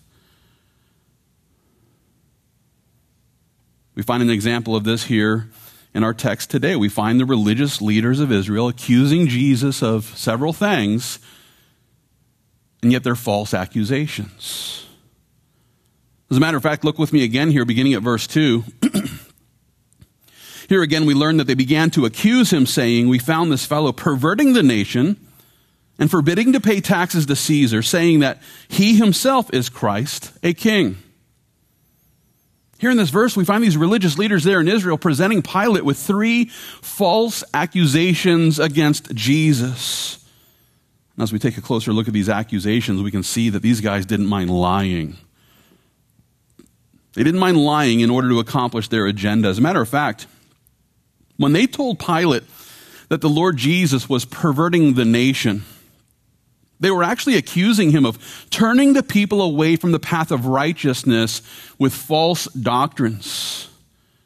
We 3.95 4.03
find 4.03 4.21
an 4.21 4.29
example 4.29 4.75
of 4.75 4.83
this 4.83 5.05
here 5.05 5.49
in 5.93 6.03
our 6.03 6.13
text 6.13 6.49
today. 6.49 6.75
We 6.75 6.89
find 6.89 7.21
the 7.21 7.25
religious 7.25 7.81
leaders 7.81 8.19
of 8.19 8.29
Israel 8.29 8.67
accusing 8.67 9.27
Jesus 9.27 9.81
of 9.81 10.03
several 10.17 10.51
things, 10.51 11.19
and 12.83 12.91
yet 12.91 13.05
they're 13.05 13.15
false 13.15 13.53
accusations. 13.53 14.85
As 16.29 16.35
a 16.35 16.41
matter 16.41 16.57
of 16.57 16.63
fact, 16.63 16.83
look 16.83 16.99
with 16.99 17.13
me 17.13 17.23
again 17.23 17.49
here, 17.49 17.63
beginning 17.63 17.93
at 17.93 18.01
verse 18.01 18.27
2. 18.27 18.65
Here 20.67 20.81
again, 20.81 21.05
we 21.05 21.13
learn 21.13 21.37
that 21.37 21.45
they 21.45 21.53
began 21.53 21.91
to 21.91 22.05
accuse 22.05 22.51
him, 22.51 22.65
saying, 22.65 23.07
We 23.07 23.19
found 23.19 23.51
this 23.51 23.65
fellow 23.65 23.91
perverting 23.91 24.53
the 24.53 24.63
nation 24.63 25.17
and 25.99 26.09
forbidding 26.09 26.53
to 26.53 26.59
pay 26.59 26.81
taxes 26.81 27.25
to 27.27 27.35
Caesar, 27.35 27.81
saying 27.81 28.19
that 28.19 28.41
he 28.67 28.95
himself 28.95 29.53
is 29.53 29.69
Christ, 29.69 30.31
a 30.43 30.53
king. 30.53 30.97
Here 32.77 32.91
in 32.91 32.97
this 32.97 33.09
verse, 33.09 33.37
we 33.37 33.45
find 33.45 33.63
these 33.63 33.77
religious 33.77 34.17
leaders 34.17 34.43
there 34.43 34.59
in 34.59 34.67
Israel 34.67 34.97
presenting 34.97 35.41
Pilate 35.41 35.85
with 35.85 35.97
three 35.97 36.45
false 36.45 37.43
accusations 37.53 38.59
against 38.59 39.13
Jesus. 39.15 40.23
And 41.15 41.23
as 41.23 41.31
we 41.31 41.39
take 41.39 41.57
a 41.57 41.61
closer 41.61 41.93
look 41.93 42.07
at 42.07 42.13
these 42.13 42.27
accusations, 42.27 43.01
we 43.01 43.11
can 43.11 43.23
see 43.23 43.49
that 43.49 43.61
these 43.61 43.79
guys 43.79 44.05
didn't 44.05 44.25
mind 44.25 44.49
lying. 44.49 45.15
They 47.13 47.23
didn't 47.23 47.39
mind 47.39 47.57
lying 47.57 48.01
in 48.01 48.09
order 48.09 48.27
to 48.27 48.39
accomplish 48.39 48.89
their 48.89 49.05
agenda. 49.05 49.47
As 49.47 49.57
a 49.57 49.61
matter 49.61 49.81
of 49.81 49.87
fact, 49.87 50.27
when 51.37 51.53
they 51.53 51.67
told 51.67 51.99
Pilate 51.99 52.43
that 53.09 53.21
the 53.21 53.29
Lord 53.29 53.57
Jesus 53.57 54.09
was 54.09 54.25
perverting 54.25 54.93
the 54.93 55.05
nation, 55.05 55.63
they 56.79 56.91
were 56.91 57.03
actually 57.03 57.37
accusing 57.37 57.91
him 57.91 58.05
of 58.05 58.47
turning 58.49 58.93
the 58.93 59.03
people 59.03 59.41
away 59.41 59.75
from 59.75 59.91
the 59.91 59.99
path 59.99 60.31
of 60.31 60.45
righteousness 60.45 61.41
with 61.79 61.93
false 61.93 62.45
doctrines. 62.45 63.69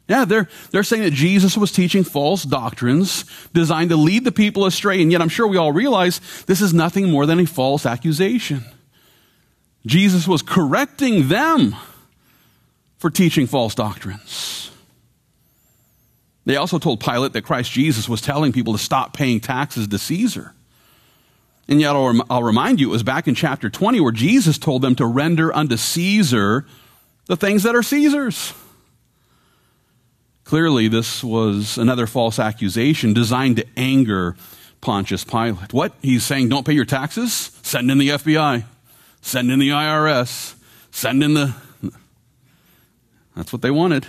Yeah, 0.08 0.24
they're, 0.24 0.48
they're 0.72 0.82
saying 0.82 1.04
that 1.04 1.12
Jesus 1.12 1.56
was 1.56 1.70
teaching 1.70 2.02
false 2.02 2.42
doctrines 2.42 3.24
designed 3.52 3.90
to 3.90 3.96
lead 3.96 4.24
the 4.24 4.32
people 4.32 4.66
astray. 4.66 5.00
And 5.00 5.12
yet 5.12 5.22
I'm 5.22 5.28
sure 5.28 5.46
we 5.46 5.56
all 5.56 5.70
realize 5.70 6.20
this 6.46 6.60
is 6.60 6.74
nothing 6.74 7.08
more 7.08 7.26
than 7.26 7.38
a 7.38 7.46
false 7.46 7.86
accusation. 7.86 8.64
Jesus 9.86 10.26
was 10.26 10.42
correcting 10.42 11.28
them 11.28 11.76
for 12.98 13.08
teaching 13.08 13.46
false 13.46 13.76
doctrines. 13.76 14.59
They 16.44 16.56
also 16.56 16.78
told 16.78 17.00
Pilate 17.00 17.32
that 17.34 17.42
Christ 17.42 17.70
Jesus 17.70 18.08
was 18.08 18.20
telling 18.20 18.52
people 18.52 18.72
to 18.72 18.78
stop 18.78 19.14
paying 19.14 19.40
taxes 19.40 19.88
to 19.88 19.98
Caesar. 19.98 20.54
And 21.68 21.80
yet, 21.80 21.94
I'll, 21.94 22.20
I'll, 22.28 22.42
remind 22.42 22.80
you, 22.80 22.88
it 22.88 22.92
was 22.92 23.04
back 23.04 23.28
in 23.28 23.34
chapter 23.34 23.70
20 23.70 24.00
where 24.00 24.10
Jesus 24.10 24.58
told 24.58 24.82
them 24.82 24.96
to 24.96 25.06
render 25.06 25.54
unto 25.54 25.76
Caesar 25.76 26.66
the 27.26 27.36
things 27.36 27.62
that 27.62 27.76
are 27.76 27.82
Caesar's. 27.82 28.52
Clearly, 30.42 30.88
this 30.88 31.22
was 31.22 31.78
another 31.78 32.08
false 32.08 32.40
accusation 32.40 33.12
designed 33.14 33.56
to 33.58 33.66
anger 33.76 34.34
Pontius 34.80 35.22
Pilate. 35.22 35.72
What? 35.72 35.92
He's 36.02 36.24
saying, 36.24 36.48
don't 36.48 36.66
pay 36.66 36.72
your 36.72 36.84
taxes? 36.84 37.52
Send 37.62 37.88
in 37.88 37.98
the 37.98 38.08
FBI. 38.08 38.64
Send 39.20 39.52
in 39.52 39.60
the 39.60 39.68
IRS. 39.68 40.56
Send 40.90 41.22
in 41.22 41.34
the. 41.34 41.54
That's 43.36 43.52
what 43.52 43.62
they 43.62 43.70
wanted. 43.70 44.08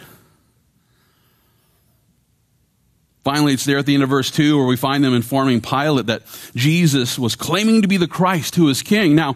Finally, 3.24 3.54
it's 3.54 3.66
there 3.66 3.78
at 3.78 3.86
the 3.86 3.94
end 3.94 4.04
of 4.04 4.10
verse 4.10 4.32
2 4.32 4.58
where 4.58 4.66
we 4.66 4.76
find 4.76 5.04
them 5.04 5.14
informing 5.14 5.62
Pilate 5.62 6.08
that 6.08 6.24
Jesus 6.56 7.20
was 7.20 7.36
claiming 7.36 7.84
to 7.84 7.88
be 7.88 7.98
the 7.98 8.08
Christ 8.08 8.56
who 8.56 8.68
is 8.68 8.82
king. 8.82 9.16
Now, 9.16 9.36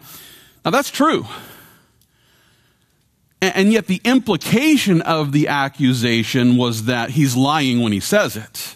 now 0.63 0.72
that's 0.72 0.89
true. 0.89 1.25
And, 3.42 3.56
and 3.56 3.74
yet 3.74 3.86
the 3.86 4.01
implication 4.04 5.01
of 5.01 5.32
the 5.32 5.50
accusation 5.50 6.58
was 6.58 6.86
that 6.86 7.12
he's 7.12 7.36
lying 7.36 7.82
when 7.82 7.92
he 7.92 8.00
says 8.00 8.36
it. 8.36 8.75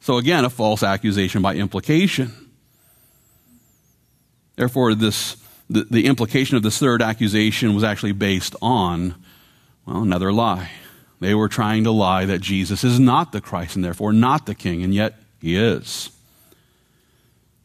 So 0.00 0.18
again, 0.18 0.44
a 0.44 0.50
false 0.50 0.82
accusation 0.82 1.40
by 1.40 1.54
implication. 1.54 2.32
Therefore, 4.56 4.94
this, 4.94 5.36
the, 5.70 5.84
the 5.84 6.04
implication 6.04 6.58
of 6.58 6.62
this 6.62 6.78
third 6.78 7.00
accusation 7.00 7.74
was 7.74 7.84
actually 7.84 8.12
based 8.12 8.54
on, 8.60 9.14
well, 9.86 10.02
another 10.02 10.30
lie. 10.30 10.70
They 11.20 11.34
were 11.34 11.48
trying 11.48 11.84
to 11.84 11.90
lie 11.90 12.24
that 12.24 12.40
Jesus 12.40 12.82
is 12.82 12.98
not 12.98 13.32
the 13.32 13.40
Christ 13.40 13.76
and 13.76 13.84
therefore 13.84 14.12
not 14.12 14.46
the 14.46 14.54
king, 14.54 14.82
and 14.82 14.94
yet 14.94 15.14
he 15.40 15.54
is. 15.54 16.10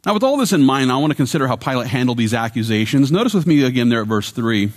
Now, 0.05 0.13
with 0.13 0.23
all 0.23 0.37
this 0.37 0.53
in 0.53 0.63
mind, 0.63 0.91
I 0.91 0.97
want 0.97 1.11
to 1.11 1.17
consider 1.17 1.47
how 1.47 1.55
Pilate 1.55 1.87
handled 1.87 2.17
these 2.17 2.33
accusations. 2.33 3.11
Notice 3.11 3.33
with 3.33 3.47
me 3.47 3.63
again 3.63 3.89
there 3.89 4.01
at 4.01 4.07
verse 4.07 4.29
3. 4.31 4.71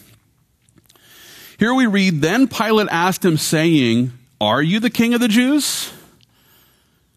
Here 1.59 1.75
we 1.75 1.87
read, 1.87 2.23
Then 2.23 2.49
Pilate 2.49 2.89
asked 2.91 3.25
him, 3.25 3.37
saying, 3.37 4.13
Are 4.41 4.63
you 4.63 4.81
the 4.81 4.91
king 4.91 5.13
of 5.13 5.21
the 5.21 5.29
Jews? 5.29 5.93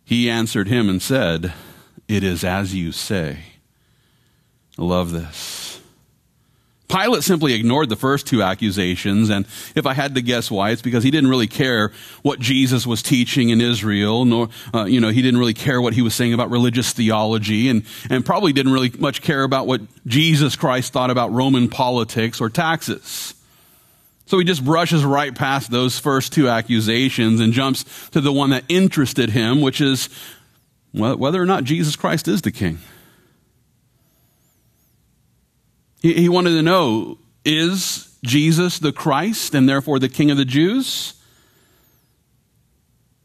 He 0.04 0.30
answered 0.30 0.68
him 0.68 0.90
and 0.90 1.02
said, 1.02 1.54
It 2.08 2.24
is 2.24 2.44
as 2.44 2.76
you 2.76 2.92
say. 2.92 3.38
I 4.78 4.82
love 4.82 5.12
this. 5.12 5.71
Pilate 6.92 7.24
simply 7.24 7.54
ignored 7.54 7.88
the 7.88 7.96
first 7.96 8.28
two 8.28 8.44
accusations, 8.44 9.30
and 9.30 9.46
if 9.76 9.86
I 9.86 9.94
had 9.94 10.16
to 10.16 10.22
guess 10.22 10.52
why, 10.52 10.72
it's 10.72 10.82
because 10.82 11.04
he 11.04 11.12
didn't 11.12 11.30
really 11.30 11.48
care 11.48 11.94
what 12.22 12.40
Jesus 12.40 12.86
was 12.86 13.02
teaching 13.02 13.50
in 13.50 13.62
Israel, 13.62 14.26
nor, 14.26 14.50
uh, 14.74 14.84
you 14.84 15.00
know, 15.00 15.08
he 15.08 15.22
didn't 15.22 15.40
really 15.40 15.54
care 15.54 15.82
what 15.82 15.94
he 15.94 16.02
was 16.02 16.14
saying 16.14 16.34
about 16.34 16.50
religious 16.50 16.92
theology, 16.92 17.70
and, 17.70 17.84
and 18.10 18.26
probably 18.26 18.52
didn't 18.52 18.74
really 18.74 18.92
much 19.00 19.22
care 19.22 19.44
about 19.44 19.68
what 19.68 19.82
Jesus 20.06 20.58
Christ 20.58 20.92
thought 20.92 21.10
about 21.10 21.32
Roman 21.32 21.70
politics 21.70 22.42
or 22.42 22.50
taxes. 22.50 23.36
So 24.26 24.38
he 24.38 24.46
just 24.46 24.64
brushes 24.64 25.04
right 25.04 25.34
past 25.34 25.72
those 25.72 26.00
first 26.00 26.34
two 26.34 26.50
accusations 26.50 27.40
and 27.40 27.54
jumps 27.54 27.86
to 28.10 28.22
the 28.22 28.32
one 28.32 28.52
that 28.52 28.64
interested 28.70 29.30
him, 29.30 29.62
which 29.62 29.82
is 29.82 30.10
whether 30.94 31.42
or 31.42 31.46
not 31.46 31.64
Jesus 31.64 31.96
Christ 31.96 32.28
is 32.28 32.42
the 32.42 32.52
king. 32.52 32.80
He, 36.02 36.28
wanted 36.30 36.52
to 36.52 36.64
know 36.64 37.20
is 37.46 38.18
Jesus 38.24 38.80
the 38.80 38.92
Christ 38.92 39.54
and 39.54 39.70
therefore 39.70 40.00
the 40.00 40.10
King 40.10 40.32
of 40.32 40.38
the 40.38 40.46
Jews? 40.46 41.14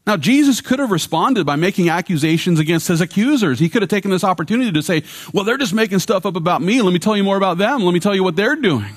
Now, 0.05 0.15
Jesus 0.15 0.61
could 0.61 0.79
have 0.79 0.91
responded 0.91 1.45
by 1.45 1.57
making 1.57 1.89
accusations 1.89 2.59
against 2.59 2.87
his 2.87 3.01
accusers. 3.01 3.59
He 3.59 3.67
could 3.67 3.81
have 3.81 3.89
taken 3.89 4.09
this 4.09 4.23
opportunity 4.23 4.71
to 4.71 4.81
say, 4.81 5.03
Well, 5.33 5.43
they're 5.43 5.57
just 5.57 5.73
making 5.73 5.99
stuff 5.99 6.25
up 6.25 6.35
about 6.35 6.61
me. 6.61 6.81
Let 6.81 6.93
me 6.93 6.99
tell 6.99 7.17
you 7.17 7.23
more 7.23 7.35
about 7.35 7.57
them. 7.57 7.81
Let 7.81 7.93
me 7.93 7.99
tell 7.99 8.15
you 8.15 8.23
what 8.23 8.35
they're 8.35 8.55
doing. 8.55 8.95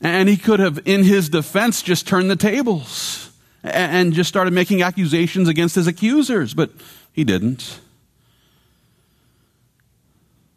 And 0.00 0.28
he 0.28 0.38
could 0.38 0.60
have, 0.60 0.80
in 0.86 1.04
his 1.04 1.28
defense, 1.28 1.82
just 1.82 2.06
turned 2.06 2.30
the 2.30 2.36
tables 2.36 3.30
and 3.62 4.14
just 4.14 4.28
started 4.28 4.54
making 4.54 4.80
accusations 4.80 5.48
against 5.48 5.74
his 5.74 5.86
accusers, 5.86 6.54
but 6.54 6.70
he 7.12 7.24
didn't. 7.24 7.80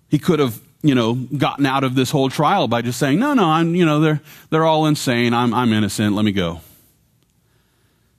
He 0.07 0.19
could 0.19 0.39
have 0.39 0.61
you 0.83 0.93
know, 0.93 1.13
gotten 1.15 1.65
out 1.65 1.85
of 1.85 1.95
this 1.95 2.11
whole 2.11 2.29
trial 2.29 2.67
by 2.67 2.81
just 2.81 2.99
saying, 2.99 3.17
no, 3.17 3.33
no, 3.33 3.45
I'm, 3.45 3.73
you 3.73 3.85
know, 3.85 4.01
they're, 4.01 4.21
they're 4.49 4.65
all 4.65 4.85
insane. 4.85 5.33
I'm, 5.33 5.53
I'm 5.53 5.71
innocent. 5.71 6.13
Let 6.13 6.25
me 6.25 6.33
go. 6.33 6.59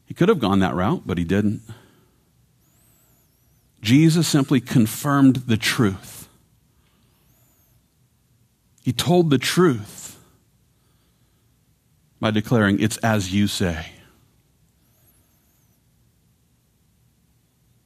He 0.06 0.14
could 0.14 0.30
have 0.30 0.40
gone 0.40 0.60
that 0.60 0.74
route, 0.74 1.02
but 1.04 1.18
he 1.18 1.24
didn't. 1.24 1.60
Jesus 3.82 4.26
simply 4.26 4.60
confirmed 4.60 5.36
the 5.46 5.58
truth. 5.58 6.26
He 8.82 8.92
told 8.92 9.28
the 9.28 9.38
truth 9.38 10.18
by 12.18 12.30
declaring, 12.30 12.80
It's 12.80 12.96
as 12.98 13.32
you 13.34 13.46
say. 13.46 13.93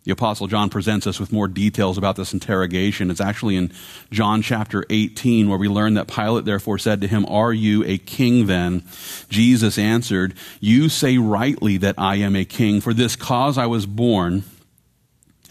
The 0.08 0.12
Apostle 0.12 0.46
John 0.46 0.70
presents 0.70 1.06
us 1.06 1.20
with 1.20 1.32
more 1.32 1.46
details 1.48 1.98
about 1.98 2.16
this 2.16 2.32
interrogation. 2.32 3.10
It's 3.10 3.20
actually 3.20 3.56
in 3.56 3.70
John 4.10 4.40
chapter 4.40 4.86
18 4.88 5.50
where 5.50 5.58
we 5.58 5.68
learn 5.68 5.92
that 5.94 6.08
Pilate 6.08 6.46
therefore 6.46 6.78
said 6.78 7.02
to 7.02 7.06
him, 7.06 7.26
Are 7.26 7.52
you 7.52 7.84
a 7.84 7.98
king 7.98 8.46
then? 8.46 8.84
Jesus 9.28 9.76
answered, 9.76 10.32
You 10.60 10.88
say 10.88 11.18
rightly 11.18 11.76
that 11.76 11.96
I 11.98 12.16
am 12.16 12.36
a 12.36 12.46
king. 12.46 12.80
For 12.80 12.94
this 12.94 13.16
cause 13.16 13.58
I 13.58 13.66
was 13.66 13.84
born, 13.84 14.44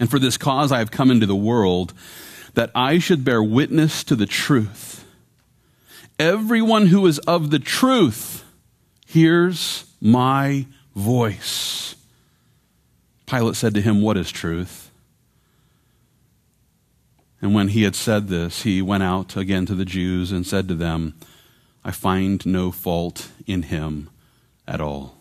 and 0.00 0.10
for 0.10 0.18
this 0.18 0.36
cause 0.36 0.72
I 0.72 0.80
have 0.80 0.90
come 0.90 1.12
into 1.12 1.26
the 1.26 1.36
world, 1.36 1.94
that 2.54 2.72
I 2.74 2.98
should 2.98 3.24
bear 3.24 3.40
witness 3.40 4.02
to 4.02 4.16
the 4.16 4.26
truth. 4.26 5.04
Everyone 6.18 6.88
who 6.88 7.06
is 7.06 7.20
of 7.20 7.50
the 7.50 7.60
truth 7.60 8.42
hears 9.06 9.84
my 10.00 10.66
voice. 10.96 11.94
Pilate 13.28 13.56
said 13.56 13.74
to 13.74 13.82
him, 13.82 14.00
What 14.00 14.16
is 14.16 14.30
truth? 14.30 14.90
And 17.42 17.54
when 17.54 17.68
he 17.68 17.82
had 17.82 17.94
said 17.94 18.28
this, 18.28 18.62
he 18.62 18.80
went 18.80 19.02
out 19.02 19.36
again 19.36 19.66
to 19.66 19.74
the 19.74 19.84
Jews 19.84 20.32
and 20.32 20.46
said 20.46 20.66
to 20.68 20.74
them, 20.74 21.14
I 21.84 21.90
find 21.90 22.44
no 22.46 22.72
fault 22.72 23.30
in 23.46 23.64
him 23.64 24.10
at 24.66 24.80
all. 24.80 25.17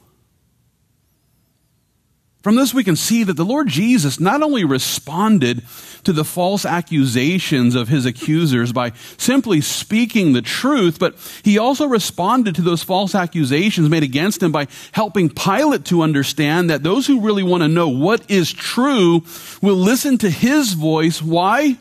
From 2.47 2.55
this, 2.55 2.73
we 2.73 2.85
can 2.85 2.95
see 2.95 3.25
that 3.25 3.33
the 3.33 3.43
Lord 3.43 3.67
Jesus 3.67 4.21
not 4.21 4.41
only 4.41 4.63
responded 4.63 5.63
to 6.05 6.13
the 6.13 6.23
false 6.23 6.65
accusations 6.65 7.75
of 7.75 7.89
his 7.89 8.05
accusers 8.05 8.71
by 8.71 8.93
simply 9.17 9.59
speaking 9.59 10.31
the 10.31 10.41
truth, 10.41 10.97
but 10.97 11.17
he 11.43 11.57
also 11.57 11.87
responded 11.87 12.55
to 12.55 12.61
those 12.61 12.83
false 12.83 13.15
accusations 13.15 13.89
made 13.89 14.03
against 14.03 14.41
him 14.41 14.53
by 14.53 14.67
helping 14.93 15.29
Pilate 15.29 15.83
to 15.87 16.01
understand 16.01 16.69
that 16.69 16.83
those 16.83 17.05
who 17.05 17.19
really 17.19 17.43
want 17.43 17.63
to 17.63 17.67
know 17.67 17.89
what 17.89 18.31
is 18.31 18.53
true 18.53 19.25
will 19.61 19.75
listen 19.75 20.17
to 20.19 20.29
his 20.29 20.71
voice. 20.71 21.21
Why? 21.21 21.75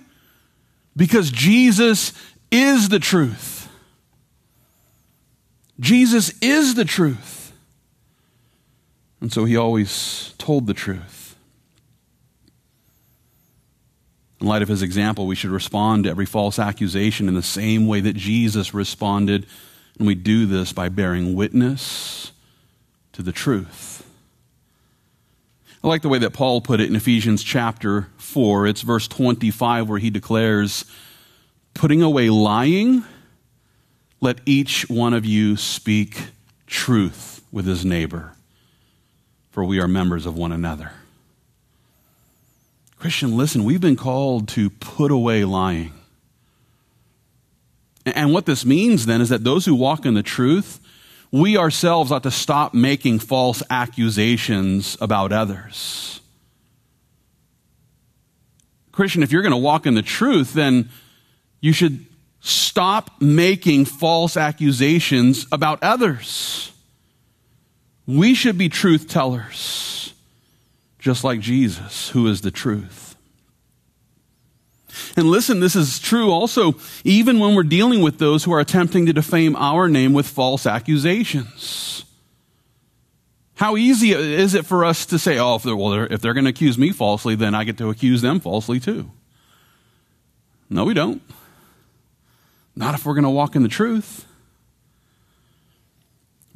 Because 0.97 1.31
Jesus 1.31 2.13
is 2.51 2.89
the 2.89 2.99
truth. 2.99 3.69
Jesus 5.79 6.37
is 6.43 6.75
the 6.75 6.85
truth. 6.85 7.36
And 9.21 9.33
so 9.33 9.45
he 9.45 9.57
always 9.57 10.35
told 10.39 10.67
the 10.67 10.75
truth. 10.75 11.37
In 14.41 14.47
light 14.47 14.63
of 14.63 14.69
his 14.69 14.83
example, 14.83 15.27
we 15.27 15.35
should 15.35 15.51
respond 15.51 16.05
to 16.05 16.11
every 16.11 16.27
false 16.27 16.59
accusation 16.59 17.29
in 17.29 17.35
the 17.35 17.43
same 17.43 17.87
way 17.87 18.01
that 18.01 18.15
Jesus 18.15 18.75
responded. 18.75 19.47
And 19.99 20.07
we 20.07 20.15
do 20.15 20.45
this 20.45 20.73
by 20.73 20.91
bearing 20.91 21.35
witness 21.35 22.33
to 23.13 23.23
the 23.23 23.33
truth. 23.33 24.07
I 25.83 25.89
like 25.89 26.03
the 26.03 26.09
way 26.09 26.19
that 26.19 26.35
Paul 26.35 26.61
put 26.61 26.81
it 26.81 26.89
in 26.91 26.97
Ephesians 26.97 27.43
chapter 27.43 28.09
4. 28.19 28.67
It's 28.67 28.83
verse 28.83 29.09
25 29.09 29.89
where 29.89 29.99
he 29.99 30.11
declares, 30.11 30.85
Putting 31.73 32.03
away 32.03 32.29
lying, 32.29 33.05
let 34.21 34.41
each 34.45 34.89
one 34.91 35.15
of 35.15 35.25
you 35.25 35.57
speak 35.57 36.29
truth 36.67 37.43
with 37.51 37.67
his 37.67 37.85
neighbor 37.85 38.36
for 39.57 39.65
we 39.65 39.81
are 39.81 39.89
members 39.89 40.27
of 40.27 40.37
one 40.37 40.53
another. 40.53 40.93
Christian, 42.99 43.39
listen, 43.39 43.65
we've 43.65 43.81
been 43.81 43.97
called 43.97 44.49
to 44.49 44.69
put 44.69 45.11
away 45.11 45.47
lying. 45.47 45.95
And 48.05 48.35
what 48.35 48.45
this 48.45 48.67
means 48.67 49.07
then 49.07 49.23
is 49.23 49.31
that 49.31 49.45
those 49.45 49.65
who 49.65 49.75
walk 49.75 50.05
in 50.05 50.13
the 50.13 50.23
truth, 50.23 50.79
we 51.33 51.57
ourselves 51.57 52.13
ought 52.13 52.25
to 52.25 52.31
stop 52.31 52.75
making 52.75 53.21
false 53.21 53.63
accusations 53.71 54.95
about 55.01 55.33
others. 55.33 56.21
Christian, 58.93 59.23
if 59.23 59.33
you're 59.33 59.41
going 59.41 59.53
to 59.53 59.57
walk 59.57 59.87
in 59.87 59.95
the 59.95 60.03
truth, 60.03 60.53
then 60.53 60.91
you 61.63 61.73
should 61.73 62.05
stop 62.41 63.23
making 63.23 63.87
false 63.87 64.37
accusations 64.37 65.47
about 65.51 65.83
others. 65.83 66.73
We 68.07 68.35
should 68.35 68.57
be 68.57 68.69
truth 68.69 69.09
tellers, 69.09 70.15
just 70.99 71.25
like 71.25 71.41
Jesus, 71.41 72.11
who 72.11 72.27
is 72.29 72.41
the 72.41 72.51
truth. 72.51 73.17
And 75.17 75.31
listen, 75.31 75.61
this 75.61 75.77
is 75.77 75.99
true 75.99 76.31
also 76.31 76.75
even 77.05 77.39
when 77.39 77.55
we're 77.55 77.63
dealing 77.65 78.01
with 78.01 78.19
those 78.19 78.45
who 78.45 78.53
are 78.53 78.61
attempting 78.61 79.07
to 79.07 79.13
defame 79.13 79.57
our 79.57 79.89
name 79.89 80.13
with 80.13 80.27
false 80.27 80.67
accusations. 80.67 82.05
How 83.57 83.77
easy 83.77 84.13
is 84.13 84.55
it 84.55 84.67
for 84.67 84.85
us 84.85 85.07
to 85.07 85.19
say, 85.19 85.39
oh, 85.39 85.57
if 85.57 85.63
they're, 85.63 85.75
well, 85.75 85.91
they're, 85.91 86.07
if 86.13 86.21
they're 86.21 86.35
going 86.35 86.45
to 86.45 86.51
accuse 86.51 86.77
me 86.77 86.93
falsely, 86.93 87.35
then 87.35 87.55
I 87.55 87.65
get 87.65 87.79
to 87.79 87.89
accuse 87.89 88.21
them 88.21 88.39
falsely 88.39 88.79
too? 88.79 89.11
No, 90.69 90.85
we 90.85 90.95
don't. 90.95 91.23
Not 92.75 92.95
if 92.95 93.07
we're 93.07 93.15
going 93.15 93.25
to 93.25 93.31
walk 93.31 93.57
in 93.57 93.63
the 93.63 93.69
truth. 93.69 94.27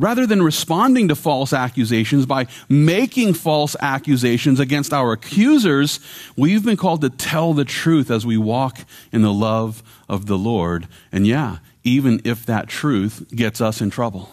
Rather 0.01 0.27
than 0.27 0.43
responding 0.43 1.09
to 1.09 1.15
false 1.15 1.53
accusations 1.53 2.25
by 2.25 2.47
making 2.71 3.35
false 3.35 3.77
accusations 3.81 4.59
against 4.59 4.95
our 4.95 5.13
accusers, 5.13 6.01
we've 6.37 6.65
been 6.65 6.79
called 6.79 7.03
to 7.03 7.11
tell 7.11 7.53
the 7.53 7.67
truth 7.67 8.11
as 8.11 8.25
we 8.25 8.39
walk 8.39 8.79
in 9.13 9.21
the 9.21 9.33
love 9.33 9.83
of 10.09 10.25
the 10.25 10.39
Lord. 10.39 10.89
And 11.13 11.27
yeah, 11.27 11.59
even 11.85 12.23
if 12.25 12.47
that 12.47 12.67
truth 12.67 13.27
gets 13.37 13.61
us 13.61 13.83
in 13.83 13.91
trouble. 13.91 14.31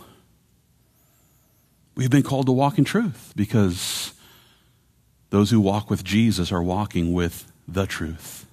We've 1.95 2.09
been 2.09 2.23
called 2.23 2.45
to 2.45 2.53
walk 2.53 2.77
in 2.77 2.85
truth 2.85 3.33
because 3.35 4.13
those 5.31 5.51
who 5.51 5.59
walk 5.59 5.89
with 5.89 6.01
Jesus 6.01 6.49
are 6.49 6.63
walking 6.63 7.11
with 7.11 7.51
the 7.67 7.85
truth. 7.85 8.46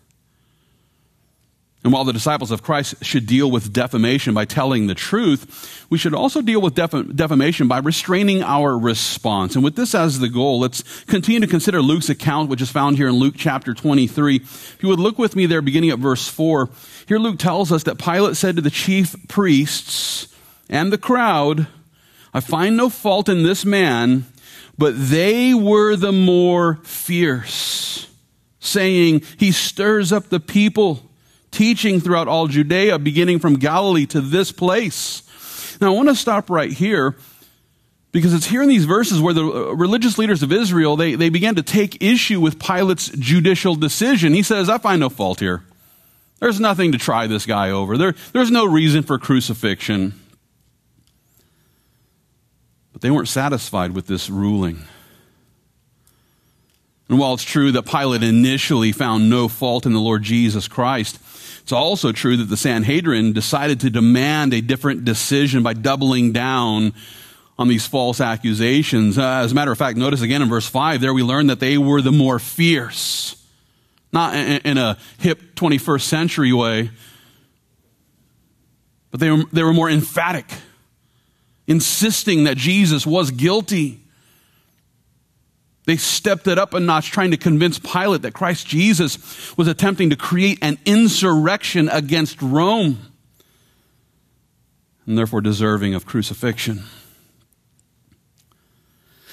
And 1.85 1.93
while 1.93 2.05
the 2.05 2.15
disciples 2.15 2.51
of 2.51 2.63
Christ 2.63 2.95
should 3.05 3.27
deal 3.27 3.51
with 3.51 3.71
defamation 3.71 4.33
by 4.33 4.47
telling 4.47 4.87
the 4.87 4.95
truth, 4.95 5.87
we 5.91 5.99
should 5.99 6.15
also 6.15 6.41
deal 6.41 6.63
with 6.63 6.75
def- 6.75 7.15
defamation 7.15 7.69
by 7.69 7.79
restraining 7.79 8.43
our 8.43 8.79
response. 8.79 9.55
And 9.55 9.63
with 9.63 9.77
this 9.77 9.95
as 9.95 10.19
the 10.19 10.31
goal, 10.31 10.61
let's 10.61 10.83
continue 11.05 11.41
to 11.41 11.47
consider 11.47 11.83
Luke's 11.83 12.09
account, 12.09 12.49
which 12.49 12.63
is 12.63 12.71
found 12.71 12.97
here 12.97 13.09
in 13.09 13.17
Luke 13.17 13.35
chapter 13.37 13.75
23. 13.75 14.37
If 14.37 14.79
you 14.81 14.89
would 14.89 14.99
look 14.99 15.19
with 15.19 15.37
me 15.37 15.45
there, 15.45 15.61
beginning 15.61 15.91
at 15.91 15.99
verse 15.99 16.27
4, 16.27 16.71
here 17.07 17.19
Luke 17.19 17.39
tells 17.39 17.71
us 17.71 17.83
that 17.83 17.99
Pilate 17.99 18.39
said 18.39 18.57
to 18.57 18.63
the 18.63 18.71
chief 18.71 19.15
priests 19.29 20.29
and 20.71 20.91
the 20.91 20.97
crowd, 20.97 21.67
I 22.33 22.41
find 22.41 22.79
no 22.79 22.89
fault 22.89 23.29
in 23.29 23.43
this 23.43 23.67
man, 23.67 24.25
but 24.79 24.95
they 24.97 25.53
were 25.53 25.97
the 25.97 26.13
more 26.13 26.77
fierce, 26.83 28.09
saying, 28.59 29.21
He 29.37 29.53
stirs 29.53 30.13
up 30.13 30.31
the 30.31 30.41
people 30.41 31.11
teaching 31.55 32.01
throughout 32.01 32.29
all 32.29 32.47
Judea, 32.49 32.99
beginning 32.99 33.39
from 33.39 33.55
Galilee 33.55 34.07
to 34.07 34.21
this 34.21 34.53
place. 34.53 35.23
Now, 35.81 35.89
I 35.89 35.97
want 35.97 36.09
to 36.09 36.15
stop 36.15 36.51
right 36.51 36.71
here 36.71 37.17
because 38.13 38.33
it's 38.33 38.47
here 38.47 38.63
in 38.63 38.69
these 38.69 38.85
verses 38.85 39.21
where 39.21 39.35
the 39.35 39.43
uh, 39.43 39.73
religious 39.73 40.19
leaders 40.19 40.43
of 40.43 40.53
Israel, 40.53 40.97
they, 40.97 41.15
they 41.15 41.31
began 41.31 41.57
to 41.57 41.63
take 41.63 42.03
issue 42.03 42.41
with 42.41 42.59
Pilate's 42.59 43.09
judicial 43.09 43.75
decision. 43.75 44.35
He 44.35 44.43
says, 44.43 44.69
I 44.69 44.79
find 44.79 45.01
no 45.01 45.09
fault 45.09 45.41
here. 45.41 45.65
There's 46.41 46.61
nothing 46.61 46.93
to 46.93 46.99
try 46.99 47.27
this 47.27 47.47
guy 47.47 47.71
over. 47.71 47.97
There, 47.97 48.15
there's 48.33 48.51
no 48.51 48.67
reason 48.67 49.03
for 49.03 49.19
crucifixion. 49.19 50.15
But 52.93 53.03
they 53.03 53.11
weren't 53.11 53.29
satisfied 53.29 53.93
with 53.93 54.07
this 54.07 54.31
ruling. 54.31 54.85
And 57.09 57.19
while 57.19 57.35
it's 57.35 57.45
true 57.45 57.73
that 57.73 57.83
Pilate 57.83 58.23
initially 58.23 58.93
found 58.93 59.29
no 59.29 59.49
fault 59.49 59.87
in 59.87 59.93
the 59.93 60.01
Lord 60.01 60.23
Jesus 60.23 60.69
Christ, 60.69 61.19
it's 61.63 61.73
also 61.73 62.13
true 62.13 62.37
that 62.37 62.45
the 62.45 62.57
Sanhedrin 62.57 63.33
decided 63.33 63.81
to 63.81 63.91
demand 63.91 64.53
a 64.53 64.61
different 64.61 65.05
decision 65.05 65.63
by 65.63 65.75
doubling 65.75 66.33
down 66.33 66.95
on 67.59 67.69
these 67.69 67.87
false 67.87 68.21
accusations. 68.21 69.17
Uh, 69.17 69.43
as 69.45 69.53
a 69.53 69.55
matter 69.55 69.73
of 69.73 69.79
fact, 69.79 69.97
notice 69.97 70.21
again 70.21 70.43
in 70.43 70.49
verse 70.49 70.67
5, 70.67 71.01
there 71.01 71.15
we 71.15 71.23
learn 71.23 71.47
that 71.47 71.61
they 71.61 71.79
were 71.79 72.03
the 72.03 72.13
more 72.13 72.39
fierce. 72.39 73.43
Not 74.13 74.35
in, 74.35 74.61
in 74.65 74.79
a 74.79 74.99
hip 75.19 75.55
21st 75.55 76.03
century 76.03 76.53
way, 76.53 76.91
but 79.11 79.21
they 79.21 79.31
were, 79.31 79.45
they 79.53 79.63
were 79.63 79.73
more 79.73 79.89
emphatic, 79.89 80.47
insisting 81.67 82.45
that 82.45 82.57
Jesus 82.57 83.07
was 83.07 83.31
guilty. 83.31 84.01
They 85.87 85.97
stepped 85.97 86.47
it 86.47 86.59
up 86.59 86.73
a 86.73 86.81
notch, 86.81 87.11
trying 87.11 87.31
to 87.33 87.37
convince 87.37 87.79
Pilate 87.79 88.23
that 88.23 88.33
Christ 88.33 88.67
Jesus 88.67 89.57
was 89.57 89.69
attempting 89.69 90.11
to 90.11 90.17
create 90.17 90.59
an 90.63 90.79
insurrection 90.87 91.89
against 91.91 92.41
Rome 92.41 92.99
and 95.07 95.19
therefore 95.19 95.41
deserving 95.41 95.95
of 95.95 96.07
crucifixion. 96.07 96.85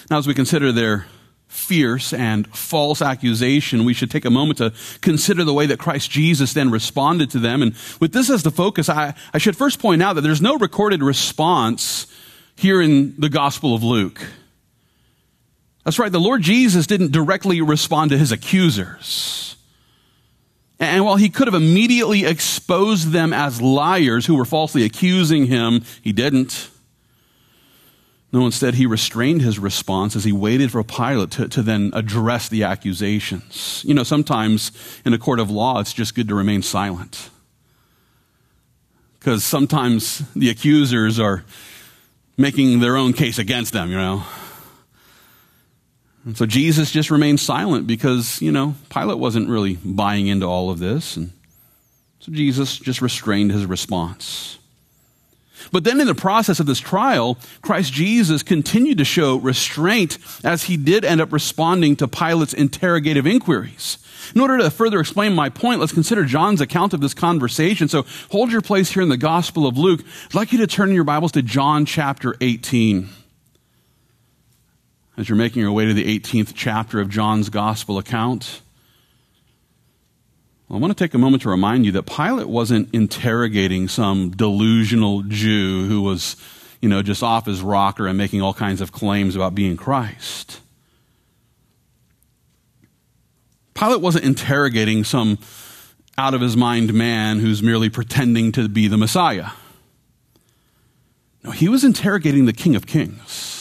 Now, 0.10 0.18
as 0.18 0.28
we 0.28 0.34
consider 0.34 0.74
their 0.74 1.06
fierce 1.48 2.12
and 2.12 2.48
false 2.48 3.02
accusation, 3.02 3.86
we 3.86 3.94
should 3.94 4.12
take 4.12 4.26
a 4.26 4.30
moment 4.30 4.58
to 4.58 4.74
consider 5.02 5.44
the 5.44 5.54
way 5.54 5.66
that 5.68 5.80
Christ 5.80 6.12
Jesus 6.12 6.54
then 6.54 6.70
responded 6.70 7.30
to 7.32 7.40
them. 7.40 7.62
And 7.62 7.76
with 8.00 8.12
this 8.12 8.30
as 8.30 8.44
the 8.44 8.52
focus, 8.52 8.90
I, 8.90 9.14
I 9.34 9.38
should 9.38 9.56
first 9.56 9.80
point 9.80 10.04
out 10.04 10.14
that 10.14 10.22
there's 10.22 10.42
no 10.42 10.58
recorded 10.58 11.02
response 11.02 12.08
here 12.56 12.82
in 12.82 13.16
the 13.18 13.30
Gospel 13.30 13.74
of 13.74 13.84
Luke. 13.84 14.22
That's 15.84 15.98
right, 15.98 16.12
the 16.12 16.20
Lord 16.20 16.42
Jesus 16.42 16.86
didn't 16.86 17.12
directly 17.12 17.62
respond 17.62 18.12
to 18.12 18.18
his 18.18 18.32
accusers. 18.32 19.56
And 20.80 21.06
while 21.06 21.16
he 21.16 21.30
could 21.30 21.48
have 21.48 21.54
immediately 21.54 22.26
exposed 22.26 23.12
them 23.12 23.34
as 23.34 23.62
liars 23.62 24.26
who 24.26 24.36
were 24.36 24.46
falsely 24.46 24.84
accusing 24.84 25.46
him, 25.46 25.84
he 26.02 26.12
didn't. 26.12 26.70
No, 28.34 28.46
instead, 28.46 28.76
he 28.76 28.86
restrained 28.86 29.42
his 29.42 29.60
response 29.60 30.16
as 30.16 30.24
he 30.24 30.32
waited 30.32 30.72
for 30.72 30.84
Pilate 30.84 31.32
to, 31.32 31.48
to 31.50 31.62
then 31.62 31.92
address 31.94 32.48
the 32.48 32.64
accusations. 32.64 33.84
You 33.86 33.94
know, 33.94 34.04
sometimes 34.04 34.72
in 35.06 35.14
a 35.14 35.18
court 35.18 35.40
of 35.40 35.52
law, 35.52 35.80
it's 35.80 35.94
just 35.94 36.16
good 36.16 36.30
to 36.30 36.36
remain 36.36 36.62
silent. 36.62 37.30
Because 39.20 39.44
sometimes 39.44 40.24
the 40.34 40.50
accusers 40.50 41.20
are 41.20 41.44
making 42.38 42.80
their 42.80 42.96
own 42.96 43.14
case 43.14 43.38
against 43.38 43.74
them, 43.74 43.92
you 43.92 43.98
know. 43.98 44.24
And 46.26 46.38
so 46.38 46.46
Jesus 46.46 46.92
just 46.92 47.10
remained 47.10 47.40
silent 47.40 47.88
because, 47.88 48.42
you 48.42 48.52
know, 48.52 48.76
Pilate 48.90 49.18
wasn't 49.18 49.50
really 49.50 49.78
buying 49.84 50.28
into 50.28 50.46
all 50.46 50.70
of 50.70 50.80
this. 50.80 51.18
And 51.18 51.32
so 52.20 52.32
Jesus 52.32 52.78
just 52.78 53.02
restrained 53.02 53.52
his 53.52 53.66
response. 53.66 54.60
But 55.72 55.84
then 55.84 56.00
in 56.00 56.08
the 56.08 56.16
process 56.16 56.60
of 56.60 56.66
this 56.66 56.80
trial, 56.80 57.38
Christ 57.62 57.94
Jesus 57.94 58.44
continued 58.44 58.98
to 58.98 59.06
show 59.06 59.38
restraint 59.38 60.18
as 60.44 60.64
he 60.64 60.78
did 60.78 61.06
end 61.06 61.22
up 61.22 61.32
responding 61.32 61.96
to 61.98 62.08
Pilate's 62.08 62.54
interrogative 62.54 63.26
inquiries. 63.26 63.98
In 64.36 64.42
order 64.42 64.58
to 64.60 64.70
further 64.70 65.00
explain 65.00 65.34
my 65.34 65.50
point, 65.50 65.80
let's 65.80 65.92
consider 65.92 66.24
John's 66.26 66.62
account 66.62 66.94
of 66.94 67.02
this 67.02 67.14
conversation. 67.14 67.88
So 67.88 68.06
hold 68.30 68.52
your 68.52 68.62
place 68.62 68.92
here 68.92 69.04
in 69.04 69.10
the 69.10 69.18
Gospel 69.18 69.66
of 69.66 69.78
Luke. 69.78 70.02
I'd 70.26 70.36
like 70.36 70.52
you 70.52 70.60
to 70.60 70.68
turn 70.68 70.94
your 70.94 71.04
Bibles 71.04 71.32
to 71.34 71.42
John 71.42 71.86
chapter 71.86 72.36
18 72.42 73.10
as 75.18 75.28
you're 75.28 75.38
making 75.38 75.62
your 75.62 75.72
way 75.72 75.86
to 75.86 75.94
the 75.94 76.20
18th 76.20 76.54
chapter 76.56 77.00
of 77.00 77.10
John's 77.10 77.50
gospel 77.50 77.98
account. 77.98 78.62
I 80.70 80.78
want 80.78 80.98
to 80.98 81.04
take 81.04 81.14
a 81.14 81.18
moment 81.18 81.44
to 81.44 81.50
remind 81.50 81.86
you 81.86 81.92
that 81.94 82.04
Pilate 82.04 82.48
wasn't 82.48 82.94
interrogating 82.94 83.90
some 83.90 84.30
delusional 84.30 85.22
Jew 85.24 85.86
who 85.86 86.02
was, 86.02 86.38
you 86.82 86.88
know, 86.88 87.02
just 87.02 87.22
off 87.22 87.46
his 87.46 87.62
rocker 87.62 88.08
and 88.08 88.18
making 88.18 88.42
all 88.42 88.54
kinds 88.54 88.80
of 88.80 88.94
claims 88.94 89.36
about 89.36 89.54
being 89.54 89.76
Christ. 89.76 90.62
Pilate 93.74 94.00
wasn't 94.00 94.24
interrogating 94.24 95.04
some 95.04 95.40
out 96.18 96.34
of 96.34 96.40
his 96.40 96.56
mind 96.56 96.94
man 96.94 97.40
who's 97.40 97.62
merely 97.62 97.90
pretending 97.90 98.54
to 98.54 98.70
be 98.70 98.88
the 98.88 98.98
Messiah. 98.98 99.50
No, 101.44 101.52
he 101.52 101.68
was 101.68 101.84
interrogating 101.84 102.46
the 102.46 102.54
King 102.54 102.76
of 102.76 102.86
Kings. 102.86 103.61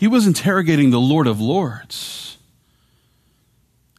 He 0.00 0.08
was 0.08 0.26
interrogating 0.26 0.88
the 0.88 0.98
Lord 0.98 1.26
of 1.26 1.42
Lords. 1.42 2.38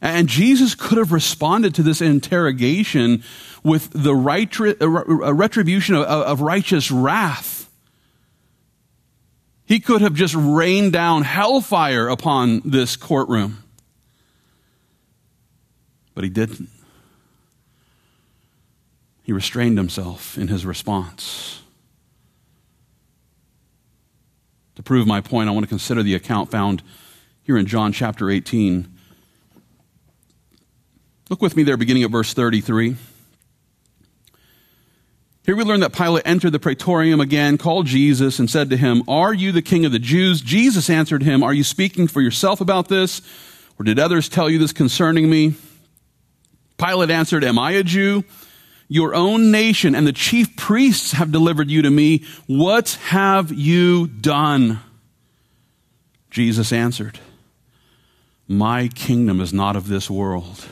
And 0.01 0.27
Jesus 0.27 0.73
could 0.73 0.97
have 0.97 1.11
responded 1.11 1.75
to 1.75 1.83
this 1.83 2.01
interrogation 2.01 3.23
with 3.63 3.91
the 3.91 4.11
uh, 4.11 4.83
uh, 4.83 5.31
retribution 5.31 5.93
of, 5.93 6.03
of 6.05 6.41
righteous 6.41 6.89
wrath. 6.89 7.69
He 9.65 9.79
could 9.79 10.01
have 10.01 10.15
just 10.15 10.33
rained 10.35 10.91
down 10.91 11.21
hellfire 11.21 12.07
upon 12.07 12.63
this 12.65 12.95
courtroom. 12.95 13.63
But 16.15 16.23
he 16.23 16.31
didn't. 16.31 16.69
He 19.21 19.33
restrained 19.33 19.77
himself 19.77 20.35
in 20.35 20.47
his 20.47 20.65
response. 20.65 21.60
To 24.81 24.83
prove 24.83 25.05
my 25.05 25.21
point, 25.21 25.47
I 25.47 25.51
want 25.51 25.63
to 25.63 25.69
consider 25.69 26.01
the 26.01 26.15
account 26.15 26.49
found 26.49 26.81
here 27.43 27.55
in 27.55 27.67
John 27.67 27.93
chapter 27.93 28.31
18. 28.31 28.91
Look 31.29 31.39
with 31.39 31.55
me 31.55 31.61
there, 31.61 31.77
beginning 31.77 32.01
at 32.01 32.09
verse 32.09 32.33
33. 32.33 32.95
Here 35.45 35.55
we 35.55 35.63
learn 35.63 35.81
that 35.81 35.93
Pilate 35.93 36.25
entered 36.25 36.53
the 36.53 36.59
praetorium 36.59 37.19
again, 37.19 37.59
called 37.59 37.85
Jesus, 37.85 38.39
and 38.39 38.49
said 38.49 38.71
to 38.71 38.77
him, 38.77 39.03
Are 39.07 39.35
you 39.35 39.51
the 39.51 39.61
king 39.61 39.85
of 39.85 39.91
the 39.91 39.99
Jews? 39.99 40.41
Jesus 40.41 40.89
answered 40.89 41.21
him, 41.21 41.43
Are 41.43 41.53
you 41.53 41.63
speaking 41.63 42.07
for 42.07 42.21
yourself 42.21 42.59
about 42.59 42.87
this? 42.87 43.21
Or 43.77 43.83
did 43.83 43.99
others 43.99 44.29
tell 44.29 44.49
you 44.49 44.57
this 44.57 44.73
concerning 44.73 45.29
me? 45.29 45.53
Pilate 46.79 47.11
answered, 47.11 47.43
Am 47.43 47.59
I 47.59 47.73
a 47.73 47.83
Jew? 47.83 48.23
Your 48.91 49.15
own 49.15 49.51
nation 49.51 49.95
and 49.95 50.05
the 50.05 50.11
chief 50.11 50.57
priests 50.57 51.13
have 51.13 51.31
delivered 51.31 51.71
you 51.71 51.81
to 51.81 51.89
me. 51.89 52.25
What 52.45 52.99
have 53.03 53.49
you 53.49 54.07
done? 54.07 54.81
Jesus 56.29 56.73
answered, 56.73 57.17
My 58.49 58.89
kingdom 58.89 59.39
is 59.39 59.53
not 59.53 59.77
of 59.77 59.87
this 59.87 60.09
world. 60.09 60.65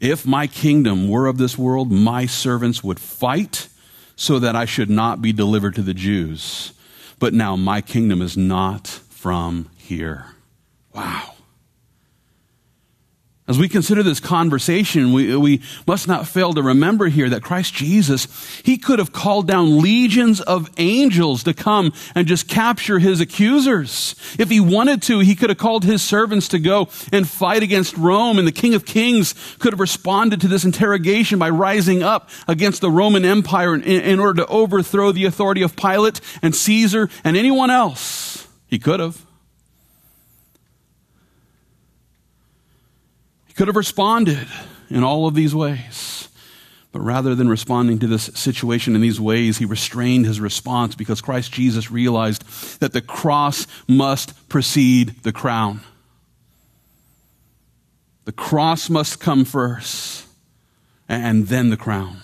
If 0.00 0.24
my 0.24 0.46
kingdom 0.46 1.10
were 1.10 1.26
of 1.26 1.36
this 1.36 1.58
world, 1.58 1.92
my 1.92 2.24
servants 2.24 2.82
would 2.82 2.98
fight 2.98 3.68
so 4.16 4.38
that 4.38 4.56
I 4.56 4.64
should 4.64 4.88
not 4.88 5.20
be 5.20 5.34
delivered 5.34 5.74
to 5.74 5.82
the 5.82 5.92
Jews. 5.92 6.72
But 7.18 7.34
now 7.34 7.54
my 7.54 7.82
kingdom 7.82 8.22
is 8.22 8.38
not 8.38 8.86
from 8.86 9.68
here. 9.76 10.24
Wow. 10.94 11.35
As 13.48 13.60
we 13.60 13.68
consider 13.68 14.02
this 14.02 14.18
conversation, 14.18 15.12
we, 15.12 15.36
we 15.36 15.62
must 15.86 16.08
not 16.08 16.26
fail 16.26 16.52
to 16.52 16.62
remember 16.62 17.06
here 17.06 17.30
that 17.30 17.44
Christ 17.44 17.74
Jesus, 17.74 18.26
he 18.64 18.76
could 18.76 18.98
have 18.98 19.12
called 19.12 19.46
down 19.46 19.80
legions 19.80 20.40
of 20.40 20.68
angels 20.78 21.44
to 21.44 21.54
come 21.54 21.92
and 22.16 22.26
just 22.26 22.48
capture 22.48 22.98
his 22.98 23.20
accusers. 23.20 24.16
If 24.36 24.50
he 24.50 24.58
wanted 24.58 25.00
to, 25.02 25.20
he 25.20 25.36
could 25.36 25.50
have 25.50 25.58
called 25.58 25.84
his 25.84 26.02
servants 26.02 26.48
to 26.48 26.58
go 26.58 26.88
and 27.12 27.28
fight 27.28 27.62
against 27.62 27.96
Rome, 27.96 28.40
and 28.40 28.48
the 28.48 28.52
King 28.52 28.74
of 28.74 28.84
Kings 28.84 29.32
could 29.60 29.72
have 29.72 29.80
responded 29.80 30.40
to 30.40 30.48
this 30.48 30.64
interrogation 30.64 31.38
by 31.38 31.50
rising 31.50 32.02
up 32.02 32.28
against 32.48 32.80
the 32.80 32.90
Roman 32.90 33.24
Empire 33.24 33.76
in, 33.76 33.82
in 33.82 34.18
order 34.18 34.42
to 34.42 34.48
overthrow 34.48 35.12
the 35.12 35.24
authority 35.24 35.62
of 35.62 35.76
Pilate 35.76 36.20
and 36.42 36.52
Caesar 36.52 37.08
and 37.22 37.36
anyone 37.36 37.70
else. 37.70 38.48
He 38.66 38.80
could 38.80 38.98
have. 38.98 39.25
Could 43.56 43.68
have 43.68 43.76
responded 43.76 44.46
in 44.90 45.02
all 45.02 45.26
of 45.26 45.34
these 45.34 45.54
ways. 45.54 46.28
But 46.92 47.00
rather 47.00 47.34
than 47.34 47.48
responding 47.48 47.98
to 47.98 48.06
this 48.06 48.24
situation 48.34 48.94
in 48.94 49.02
these 49.02 49.20
ways, 49.20 49.58
he 49.58 49.64
restrained 49.64 50.24
his 50.24 50.40
response 50.40 50.94
because 50.94 51.20
Christ 51.20 51.52
Jesus 51.52 51.90
realized 51.90 52.42
that 52.80 52.92
the 52.92 53.02
cross 53.02 53.66
must 53.86 54.48
precede 54.48 55.22
the 55.22 55.32
crown. 55.32 55.80
The 58.24 58.32
cross 58.32 58.88
must 58.88 59.20
come 59.20 59.44
first, 59.44 60.26
and 61.08 61.48
then 61.48 61.70
the 61.70 61.76
crown. 61.76 62.22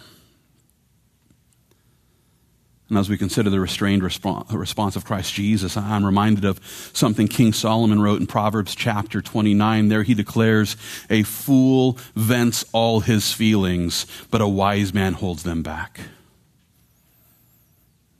And 2.93 2.99
as 2.99 3.09
we 3.09 3.17
consider 3.17 3.49
the 3.49 3.59
restrained 3.59 4.03
response 4.03 4.97
of 4.97 5.07
Christ 5.07 5.33
Jesus, 5.33 5.79
I'm 5.79 6.05
reminded 6.05 6.45
of 6.45 6.61
something 6.93 7.27
King 7.27 7.55
Solomon 7.55 8.03
wrote 8.03 8.21
in 8.21 8.27
Proverbs 8.27 8.75
chapter 8.75 9.23
29. 9.23 9.89
There 9.89 10.03
he 10.03 10.13
declares, 10.13 10.77
A 11.09 11.23
fool 11.23 11.97
vents 12.15 12.67
all 12.75 13.01
his 13.01 13.33
feelings, 13.33 14.07
but 14.31 14.43
a 14.43 14.47
wise 14.47 14.93
man 14.93 15.15
holds 15.15 15.43
them 15.43 15.63
back. 15.63 16.01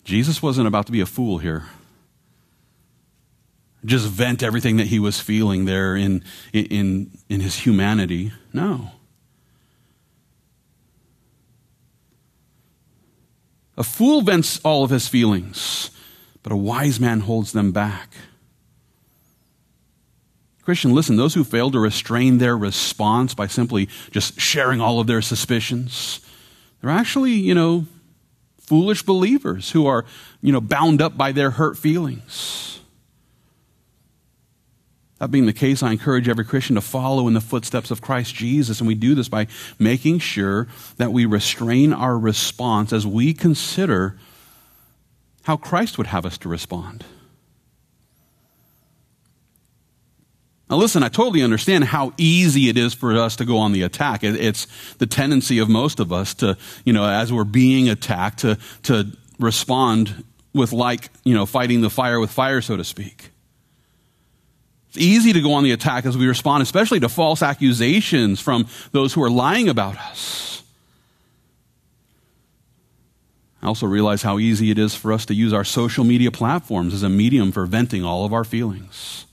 Jesus 0.05 0.43
wasn't 0.43 0.69
about 0.69 0.87
to 0.87 0.93
be 0.93 1.03
a 1.03 1.07
fool 1.07 1.37
here. 1.37 1.65
Just 3.85 4.09
vent 4.09 4.43
everything 4.43 4.79
that 4.79 4.87
he 4.87 4.99
was 4.99 5.21
feeling 5.21 5.67
there 5.67 5.95
in, 5.95 6.25
in, 6.55 7.11
in 7.29 7.41
his 7.41 7.57
humanity. 7.59 8.33
No. 8.55 8.93
A 13.83 13.85
fool 13.85 14.23
vents 14.23 14.61
all 14.63 14.85
of 14.85 14.91
his 14.91 15.09
feelings, 15.09 15.91
but 16.45 16.53
a 16.53 16.57
wise 16.57 17.01
man 17.01 17.19
holds 17.19 17.51
them 17.51 17.73
back. 17.73 18.13
Christian, 20.63 20.95
listen, 20.95 21.17
those 21.17 21.35
who 21.35 21.43
fail 21.43 21.69
to 21.73 21.81
restrain 21.81 22.39
their 22.39 22.57
response 22.57 23.35
by 23.35 23.49
simply 23.49 23.89
just 24.13 24.41
sharing 24.41 24.81
all 24.81 25.01
of 25.01 25.09
their 25.09 25.21
suspicions, 25.21 26.21
they're 26.81 26.93
actually, 26.93 27.33
you 27.33 27.57
know, 27.57 27.87
foolish 28.61 29.03
believers 29.03 29.73
who 29.73 29.85
are, 29.85 30.05
you 30.41 30.53
know, 30.53 30.61
bound 30.61 31.03
up 31.03 31.19
by 31.19 31.33
their 31.33 31.51
hurt 31.51 31.77
feelings. 31.77 32.82
That 35.23 35.31
being 35.31 35.47
the 35.47 35.53
case, 35.53 35.85
I 35.85 35.93
encourage 35.93 36.29
every 36.29 36.45
Christian 36.45 36.75
to 36.75 36.81
follow 36.81 37.29
in 37.29 37.35
the 37.35 37.41
footsteps 37.41 37.93
of 37.93 38.01
Christ 38.01 38.35
Jesus. 38.35 38.81
And 38.81 38.89
we 38.89 38.97
do 38.97 39.15
this 39.15 39.29
by 39.29 39.47
making 39.79 40.19
sure 40.19 40.67
that 40.97 41.13
we 41.13 41.27
restrain 41.27 41.93
our 41.93 42.19
response 42.19 42.93
as 42.93 43.07
we 43.07 43.33
consider 43.33 44.19
how 45.43 45.57
Christ 45.57 45.97
would 45.97 46.09
have 46.09 46.27
us 46.27 46.39
to 46.39 46.49
respond. 46.49 47.05
Now, 50.69 50.79
listen, 50.79 51.05
I 51.05 51.09
totally 51.09 51.45
understand 51.45 51.85
how 51.85 52.15
easy 52.19 52.69
it 52.69 52.77
is 52.77 52.93
for 52.93 53.17
us 53.17 53.37
to 53.37 53.45
go 53.45 53.59
on 53.59 53.71
the 53.71 53.83
attack. 53.83 54.25
It's 54.25 54.67
the 54.99 55.07
tendency 55.07 55.61
of 55.61 55.69
most 55.69 56.01
of 56.01 56.13
us 56.13 56.35
to, 56.35 56.59
you 56.85 56.93
know, 56.93 57.05
as 57.05 57.33
we're 57.33 57.45
being 57.45 57.89
attacked, 57.89 58.41
to, 58.41 58.59
to 58.83 59.13
respond 59.39 60.25
with 60.53 60.73
like, 60.73 61.11
you 61.23 61.35
know, 61.35 61.47
fighting 61.47 61.81
the 61.81 61.91
fire 61.91 62.19
with 62.19 62.33
fire, 62.33 62.61
so 62.61 62.77
to 62.77 62.83
speak. 62.83 63.32
It's 64.93 65.03
easy 65.03 65.33
to 65.33 65.41
go 65.41 65.55
on 65.55 65.65
the 65.65 65.73
attack 65.73 66.05
as 66.05 66.19
we 66.19 66.27
respond, 66.27 66.63
especially 66.63 67.01
to 67.01 67.09
false 67.09 67.41
accusations 67.41 68.41
from 68.41 68.67
those 68.91 69.15
who 69.15 69.23
are 69.23 69.31
lying 69.31 69.71
about 69.71 69.97
us. 69.97 70.63
I 73.63 73.69
also 73.69 73.87
realize 73.87 74.21
how 74.21 74.39
easy 74.39 74.71
it 74.71 74.79
is 74.79 74.95
for 74.95 75.11
us 75.11 75.25
to 75.27 75.35
use 75.35 75.55
our 75.55 75.65
social 75.65 76.05
media 76.05 76.31
platforms 76.31 76.93
as 76.93 77.03
a 77.03 77.09
medium 77.09 77.53
for 77.53 77.65
venting 77.65 78.05
all 78.05 78.27
of 78.27 78.35
our 78.35 78.45
feelings. 78.45 79.25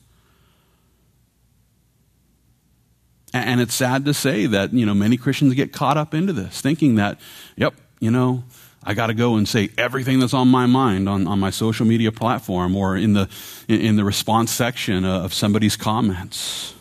And 3.34 3.60
it's 3.60 3.74
sad 3.74 4.06
to 4.06 4.13
say 4.13 4.45
that, 4.45 4.72
you 4.72 4.86
know, 4.86 4.93
many 4.93 5.17
Christians 5.17 5.56
get 5.56 5.74
caught 5.74 5.98
up 5.98 6.13
into 6.13 6.32
this, 6.32 6.62
thinking 6.62 6.95
that, 6.95 7.19
yep, 7.58 7.74
you 8.00 8.12
know, 8.12 8.45
I 8.89 8.95
got 8.95 9.08
to 9.08 9.13
go 9.13 9.36
and 9.36 9.47
say 9.47 9.69
everything 9.78 10.19
that's 10.19 10.34
on 10.34 10.47
my 10.47 10.65
mind 10.65 11.08
on, 11.08 11.28
on 11.28 11.39
my 11.39 11.52
social 11.52 11.86
media 11.86 12.12
platform 12.12 12.75
or 12.75 12.97
in 12.97 13.13
the, 13.13 13.30
in, 13.67 13.82
in 13.82 13.95
the 13.97 14.04
response 14.04 14.49
section 14.49 15.06
of 15.06 15.32
somebody's 15.32 15.78
comments. 15.78 16.73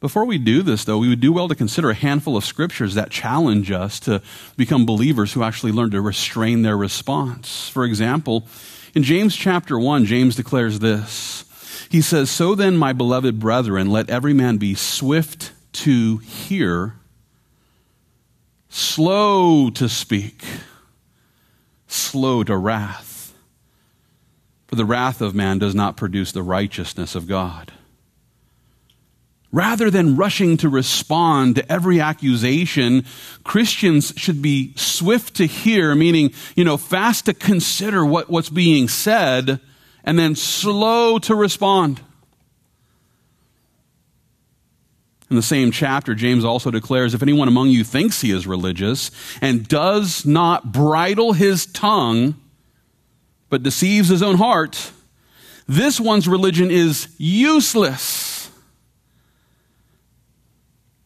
Before 0.00 0.24
we 0.24 0.38
do 0.38 0.62
this, 0.62 0.84
though, 0.84 0.98
we 0.98 1.08
would 1.08 1.20
do 1.20 1.32
well 1.32 1.46
to 1.46 1.54
consider 1.54 1.90
a 1.90 1.94
handful 1.94 2.36
of 2.36 2.44
scriptures 2.44 2.94
that 2.94 3.10
challenge 3.10 3.70
us 3.70 4.00
to 4.00 4.22
become 4.56 4.86
believers 4.86 5.34
who 5.34 5.44
actually 5.44 5.70
learn 5.70 5.92
to 5.92 6.00
restrain 6.00 6.62
their 6.62 6.76
response. 6.76 7.68
For 7.68 7.84
example, 7.84 8.44
in 8.92 9.04
James 9.04 9.36
chapter 9.36 9.78
1, 9.78 10.04
James 10.04 10.34
declares 10.34 10.80
this. 10.80 11.44
He 11.92 12.00
says, 12.00 12.28
So 12.28 12.56
then, 12.56 12.76
my 12.76 12.92
beloved 12.92 13.38
brethren, 13.38 13.88
let 13.88 14.10
every 14.10 14.34
man 14.34 14.56
be 14.56 14.74
swift 14.74 15.52
to 15.74 16.16
hear 16.16 16.94
slow 18.68 19.70
to 19.70 19.88
speak, 19.88 20.44
slow 21.86 22.42
to 22.44 22.56
wrath. 22.56 23.34
For 24.66 24.74
the 24.74 24.84
wrath 24.84 25.20
of 25.20 25.34
man 25.34 25.58
does 25.58 25.74
not 25.74 25.96
produce 25.96 26.32
the 26.32 26.42
righteousness 26.42 27.14
of 27.14 27.28
God. 27.28 27.72
Rather 29.52 29.90
than 29.90 30.16
rushing 30.16 30.56
to 30.58 30.68
respond 30.68 31.54
to 31.54 31.72
every 31.72 32.00
accusation, 32.00 33.04
Christians 33.44 34.12
should 34.16 34.42
be 34.42 34.74
swift 34.76 35.36
to 35.36 35.46
hear, 35.46 35.94
meaning, 35.94 36.32
you 36.56 36.64
know, 36.64 36.76
fast 36.76 37.26
to 37.26 37.32
consider 37.32 38.04
what, 38.04 38.28
what's 38.28 38.50
being 38.50 38.88
said, 38.88 39.60
and 40.04 40.18
then 40.18 40.34
slow 40.34 41.18
to 41.20 41.34
respond. 41.34 42.00
In 45.28 45.36
the 45.36 45.42
same 45.42 45.72
chapter, 45.72 46.14
James 46.14 46.44
also 46.44 46.70
declares 46.70 47.12
if 47.12 47.22
anyone 47.22 47.48
among 47.48 47.70
you 47.70 47.82
thinks 47.82 48.20
he 48.20 48.30
is 48.30 48.46
religious 48.46 49.10
and 49.40 49.66
does 49.66 50.24
not 50.24 50.72
bridle 50.72 51.32
his 51.32 51.66
tongue, 51.66 52.36
but 53.48 53.62
deceives 53.62 54.08
his 54.08 54.22
own 54.22 54.36
heart, 54.36 54.92
this 55.66 55.98
one's 55.98 56.28
religion 56.28 56.70
is 56.70 57.08
useless. 57.18 58.50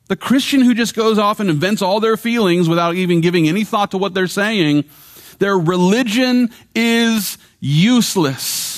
The 0.08 0.16
Christian 0.16 0.60
who 0.60 0.74
just 0.74 0.94
goes 0.94 1.18
off 1.18 1.40
and 1.40 1.48
invents 1.48 1.80
all 1.80 2.00
their 2.00 2.16
feelings 2.16 2.68
without 2.68 2.96
even 2.96 3.22
giving 3.22 3.48
any 3.48 3.64
thought 3.64 3.92
to 3.92 3.98
what 3.98 4.12
they're 4.12 4.26
saying, 4.26 4.84
their 5.38 5.58
religion 5.58 6.50
is 6.74 7.38
useless. 7.60 8.69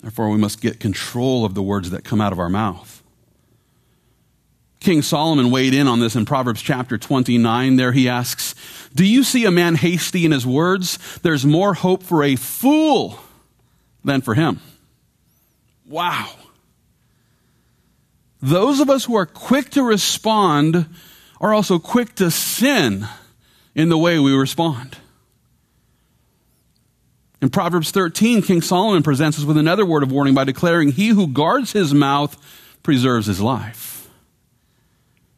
Therefore, 0.00 0.30
we 0.30 0.38
must 0.38 0.60
get 0.60 0.80
control 0.80 1.44
of 1.44 1.54
the 1.54 1.62
words 1.62 1.90
that 1.90 2.04
come 2.04 2.20
out 2.20 2.32
of 2.32 2.38
our 2.38 2.48
mouth. 2.48 3.02
King 4.80 5.02
Solomon 5.02 5.50
weighed 5.50 5.74
in 5.74 5.88
on 5.88 5.98
this 6.00 6.14
in 6.14 6.24
Proverbs 6.24 6.62
chapter 6.62 6.96
29. 6.96 7.76
There 7.76 7.92
he 7.92 8.08
asks, 8.08 8.54
Do 8.94 9.04
you 9.04 9.24
see 9.24 9.44
a 9.44 9.50
man 9.50 9.74
hasty 9.74 10.24
in 10.24 10.30
his 10.30 10.46
words? 10.46 10.98
There's 11.22 11.44
more 11.44 11.74
hope 11.74 12.02
for 12.02 12.22
a 12.22 12.36
fool 12.36 13.18
than 14.04 14.20
for 14.20 14.34
him. 14.34 14.60
Wow. 15.86 16.30
Those 18.40 18.78
of 18.78 18.88
us 18.88 19.04
who 19.04 19.16
are 19.16 19.26
quick 19.26 19.70
to 19.70 19.82
respond 19.82 20.86
are 21.40 21.52
also 21.52 21.78
quick 21.78 22.14
to 22.16 22.30
sin 22.30 23.06
in 23.74 23.88
the 23.88 23.98
way 23.98 24.18
we 24.18 24.32
respond. 24.32 24.96
In 27.40 27.50
Proverbs 27.50 27.92
13, 27.92 28.42
King 28.42 28.62
Solomon 28.62 29.02
presents 29.02 29.38
us 29.38 29.44
with 29.44 29.56
another 29.56 29.86
word 29.86 30.02
of 30.02 30.10
warning 30.10 30.34
by 30.34 30.44
declaring, 30.44 30.90
He 30.90 31.08
who 31.08 31.28
guards 31.28 31.72
his 31.72 31.94
mouth 31.94 32.36
preserves 32.82 33.26
his 33.26 33.40
life. 33.40 34.08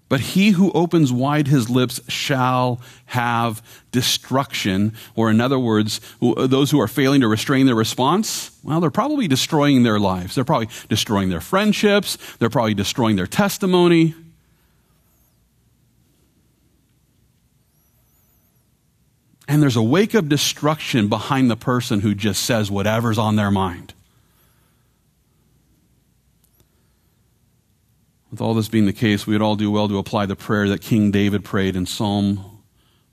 But 0.08 0.20
he 0.20 0.50
who 0.50 0.72
opens 0.72 1.12
wide 1.12 1.46
his 1.46 1.70
lips 1.70 2.00
shall 2.08 2.80
have 3.06 3.62
destruction. 3.92 4.94
Or, 5.14 5.30
in 5.30 5.40
other 5.40 5.58
words, 5.58 6.00
those 6.20 6.72
who 6.72 6.80
are 6.80 6.88
failing 6.88 7.20
to 7.20 7.28
restrain 7.28 7.66
their 7.66 7.76
response, 7.76 8.50
well, 8.64 8.80
they're 8.80 8.90
probably 8.90 9.28
destroying 9.28 9.84
their 9.84 10.00
lives. 10.00 10.34
They're 10.34 10.42
probably 10.42 10.68
destroying 10.88 11.28
their 11.28 11.40
friendships. 11.40 12.18
They're 12.38 12.50
probably 12.50 12.74
destroying 12.74 13.14
their 13.14 13.28
testimony. 13.28 14.16
And 19.50 19.60
there's 19.60 19.74
a 19.74 19.82
wake 19.82 20.14
of 20.14 20.28
destruction 20.28 21.08
behind 21.08 21.50
the 21.50 21.56
person 21.56 21.98
who 21.98 22.14
just 22.14 22.44
says 22.44 22.70
whatever's 22.70 23.18
on 23.18 23.34
their 23.34 23.50
mind. 23.50 23.94
With 28.30 28.40
all 28.40 28.54
this 28.54 28.68
being 28.68 28.86
the 28.86 28.92
case, 28.92 29.26
we 29.26 29.34
would 29.34 29.42
all 29.42 29.56
do 29.56 29.68
well 29.68 29.88
to 29.88 29.98
apply 29.98 30.26
the 30.26 30.36
prayer 30.36 30.68
that 30.68 30.82
King 30.82 31.10
David 31.10 31.44
prayed 31.44 31.74
in 31.74 31.84
Psalm 31.84 32.62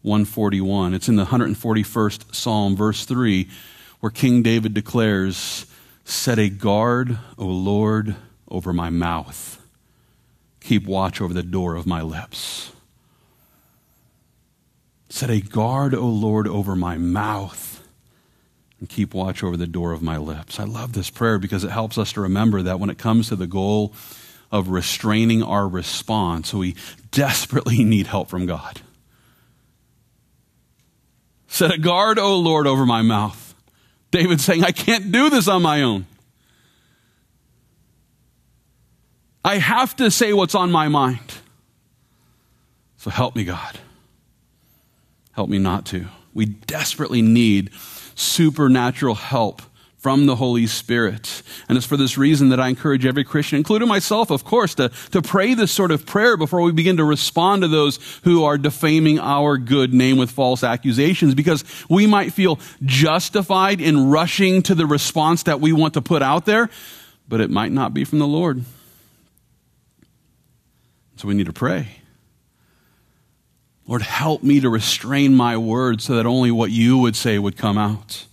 141. 0.03 0.93
It's 0.93 1.09
in 1.09 1.15
the 1.15 1.25
141st 1.25 2.35
Psalm, 2.35 2.75
verse 2.75 3.03
3, 3.05 3.49
where 3.99 4.11
King 4.11 4.43
David 4.43 4.75
declares, 4.75 5.65
Set 6.05 6.37
a 6.37 6.49
guard, 6.49 7.17
O 7.39 7.47
Lord, 7.47 8.15
over 8.47 8.73
my 8.73 8.91
mouth. 8.91 9.59
Keep 10.59 10.85
watch 10.85 11.19
over 11.19 11.33
the 11.33 11.41
door 11.41 11.75
of 11.75 11.87
my 11.87 12.03
lips. 12.03 12.73
Set 15.09 15.29
a 15.29 15.39
guard, 15.39 15.93
O 15.93 16.05
Lord, 16.05 16.47
over 16.47 16.75
my 16.75 16.97
mouth 16.97 17.87
and 18.79 18.89
keep 18.89 19.13
watch 19.13 19.43
over 19.43 19.57
the 19.57 19.67
door 19.67 19.91
of 19.91 20.01
my 20.01 20.17
lips. 20.17 20.59
I 20.59 20.65
love 20.65 20.93
this 20.93 21.09
prayer 21.09 21.39
because 21.39 21.63
it 21.63 21.71
helps 21.71 21.97
us 21.97 22.13
to 22.13 22.21
remember 22.21 22.61
that 22.61 22.79
when 22.79 22.89
it 22.89 22.97
comes 22.97 23.29
to 23.29 23.35
the 23.35 23.47
goal 23.47 23.93
of 24.51 24.69
restraining 24.69 25.43
our 25.43 25.67
response, 25.67 26.53
we 26.53 26.75
desperately 27.11 27.83
need 27.83 28.07
help 28.07 28.29
from 28.29 28.45
God. 28.45 28.81
Set 31.47 31.73
a 31.73 31.77
guard, 31.77 32.19
O 32.19 32.37
Lord, 32.37 32.67
over 32.67 32.85
my 32.85 33.01
mouth. 33.01 33.55
David 34.11 34.39
saying, 34.39 34.63
I 34.63 34.71
can't 34.71 35.11
do 35.11 35.29
this 35.29 35.47
on 35.47 35.61
my 35.61 35.81
own. 35.81 36.05
I 39.43 39.57
have 39.57 39.95
to 39.97 40.11
say 40.11 40.33
what's 40.33 40.55
on 40.55 40.71
my 40.71 40.87
mind. 40.89 41.39
So 42.97 43.09
help 43.09 43.35
me, 43.35 43.45
God. 43.45 43.79
Help 45.37 45.49
me 45.49 45.59
not 45.59 45.85
to. 45.85 46.07
We 46.33 46.45
desperately 46.45 47.21
need 47.21 47.69
supernatural 48.15 49.13
help 49.15 49.61
from 49.97 50.25
the 50.25 50.35
Holy 50.35 50.65
Spirit. 50.65 51.43
And 51.69 51.77
it's 51.77 51.85
for 51.85 51.95
this 51.95 52.17
reason 52.17 52.49
that 52.49 52.59
I 52.59 52.69
encourage 52.69 53.05
every 53.05 53.23
Christian, 53.23 53.57
including 53.57 53.87
myself, 53.87 54.31
of 54.31 54.43
course, 54.43 54.73
to, 54.75 54.89
to 55.11 55.21
pray 55.21 55.53
this 55.53 55.71
sort 55.71 55.91
of 55.91 56.07
prayer 56.07 56.37
before 56.37 56.61
we 56.61 56.71
begin 56.71 56.97
to 56.97 57.03
respond 57.03 57.61
to 57.61 57.67
those 57.67 57.99
who 58.23 58.45
are 58.45 58.57
defaming 58.57 59.19
our 59.19 59.59
good 59.59 59.93
name 59.93 60.17
with 60.17 60.31
false 60.31 60.63
accusations, 60.63 61.35
because 61.35 61.63
we 61.87 62.07
might 62.07 62.33
feel 62.33 62.59
justified 62.83 63.79
in 63.79 64.09
rushing 64.09 64.63
to 64.63 64.73
the 64.73 64.87
response 64.87 65.43
that 65.43 65.61
we 65.61 65.71
want 65.71 65.93
to 65.93 66.01
put 66.01 66.23
out 66.23 66.45
there, 66.45 66.67
but 67.27 67.41
it 67.41 67.51
might 67.51 67.71
not 67.71 67.93
be 67.93 68.03
from 68.03 68.17
the 68.17 68.27
Lord. 68.27 68.63
So 71.17 71.27
we 71.27 71.35
need 71.35 71.45
to 71.45 71.53
pray. 71.53 71.89
Lord, 73.87 74.01
help 74.01 74.43
me 74.43 74.59
to 74.59 74.69
restrain 74.69 75.33
my 75.33 75.55
words 75.55 76.03
so 76.03 76.15
that 76.15 76.25
only 76.25 76.51
what 76.51 76.71
you 76.71 76.97
would 76.97 77.15
say 77.15 77.39
would 77.39 77.55
come 77.55 77.77
out. 77.77 78.25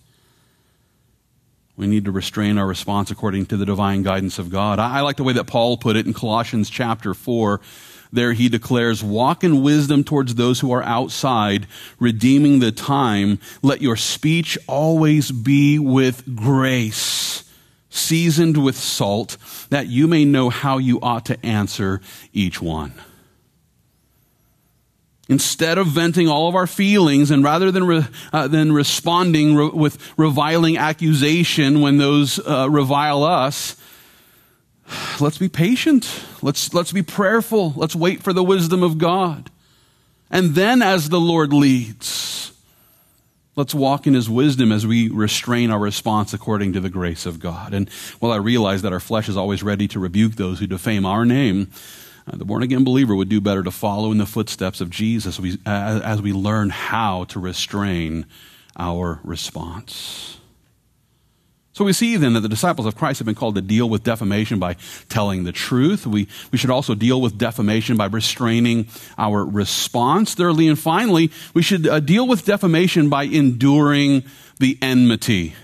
We 1.77 1.87
need 1.87 2.05
to 2.05 2.13
restrain 2.13 2.59
our 2.59 2.67
response 2.67 3.11
according 3.11 3.47
to 3.47 3.57
the 3.57 3.67
divine 3.67 4.03
guidance 4.03 4.39
of 4.39 4.51
God. 4.51 4.79
I, 4.79 5.01
like 5.01 5.17
the 5.17 5.25
way 5.25 5.33
that 5.33 5.47
Paul 5.47 5.77
put 5.77 5.97
it 5.97 6.07
in 6.07 6.13
Colossians 6.13 6.71
chapter 6.71 7.15
4. 7.15 7.61
There 8.13 8.33
he 8.33 8.49
declares, 8.49 9.03
Walk 9.03 9.43
in 9.43 9.63
wisdom 9.63 10.05
towards 10.05 10.37
those 10.37 10.61
who 10.61 10.73
are 10.73 10.85
outside, 10.85 11.67
redeeming 11.99 12.61
the 12.61 12.71
time. 12.71 13.41
Let 13.61 13.83
your 13.83 13.97
speech 13.97 14.57
always 14.69 15.33
be 15.33 15.81
with 15.81 16.37
grace, 16.37 17.43
seasoned 17.91 18.63
with 18.63 18.77
salt, 18.77 19.37
that 19.71 19.89
you 19.89 20.07
may 20.07 20.25
know 20.25 20.49
how 20.49 20.79
you 20.79 21.01
ought 21.01 21.27
to 21.27 21.45
answer 21.45 22.01
each 22.33 22.63
one. 22.63 22.93
Instead 25.29 25.79
of 25.79 25.87
venting 25.87 26.29
all 26.29 26.49
of 26.49 26.55
our 26.55 26.67
feelings 26.67 27.31
and 27.31 27.43
rather 27.43 27.71
than, 27.71 27.85
re, 27.85 28.07
uh, 28.33 28.47
than 28.47 28.73
responding 28.73 29.55
re, 29.55 29.69
with 29.69 29.99
reviling 30.19 30.77
accusation 30.77 31.81
when 31.81 31.97
those 31.97 32.39
uh, 32.41 32.69
revile 32.69 33.23
us, 33.23 33.77
let's 35.21 35.39
be 35.39 35.49
patient. 35.49 36.25
Let's, 36.43 36.75
let's 36.75 36.93
be 36.93 37.03
prayerful. 37.03 37.73
Let's 37.75 37.97
wait 37.97 38.23
for 38.23 38.35
the 38.35 38.45
wisdom 38.45 38.83
of 38.83 38.99
God. 38.99 39.51
And 40.31 40.55
then, 40.55 40.83
as 40.83 41.09
the 41.09 41.21
Lord 41.21 41.53
leads, 41.53 42.53
let's 43.57 43.75
walk 43.75 44.07
in 44.07 44.15
His 44.15 44.29
wisdom 44.29 44.73
as 44.73 44.87
we 44.87 45.09
restrain 45.09 45.71
our 45.71 45.79
response 45.79 46.35
according 46.35 46.73
to 46.75 46.81
the 46.81 46.91
grace 46.91 47.25
of 47.25 47.41
God. 47.41 47.73
And 47.73 47.89
while 48.19 48.33
I 48.33 48.37
realize 48.37 48.83
that 48.83 48.93
our 48.93 49.01
flesh 49.01 49.29
is 49.29 49.37
always 49.37 49.63
ready 49.63 49.87
to 49.89 50.01
rebuke 50.01 50.35
those 50.35 50.59
who 50.59 50.67
defame 50.67 51.07
our 51.07 51.25
name, 51.25 51.71
uh, 52.27 52.37
the 52.37 52.45
born 52.45 52.63
again 52.63 52.85
believer 52.85 53.15
would 53.15 53.29
do 53.29 53.41
better 53.41 53.63
to 53.63 53.71
follow 53.71 54.11
in 54.11 54.19
the 54.19 54.27
footsteps 54.27 54.81
of 54.81 54.91
Jesus 54.91 55.39
we, 55.39 55.59
uh, 55.67 56.01
as 56.05 56.23
we 56.23 56.33
learn 56.33 56.71
how 56.71 57.25
to 57.25 57.39
restrain 57.39 58.27
our 58.77 59.21
response. 59.23 60.39
So 61.75 61.85
we 61.85 61.93
see 61.93 62.17
then 62.17 62.35
that 62.35 62.41
the 62.41 62.49
disciples 62.49 62.87
of 62.87 62.95
Christ 62.95 63.19
have 63.19 63.27
been 63.27 63.35
called 63.35 63.57
to 63.57 63.61
deal 63.61 63.89
with 63.91 64.05
defamation 64.05 64.61
by 64.61 64.77
telling 65.09 65.43
the 65.43 65.51
truth. 65.51 66.07
We, 66.07 66.29
we 66.53 66.59
should 66.59 66.71
also 66.71 66.95
deal 66.95 67.21
with 67.21 67.37
defamation 67.37 67.97
by 67.97 68.07
restraining 68.07 68.87
our 69.19 69.45
response. 69.45 70.35
Thirdly 70.35 70.69
and 70.69 70.79
finally, 70.79 71.33
we 71.53 71.63
should 71.63 71.89
uh, 71.89 71.99
deal 71.99 72.29
with 72.29 72.45
defamation 72.45 73.09
by 73.09 73.25
enduring 73.25 74.23
the 74.61 74.79
enmity. 74.81 75.57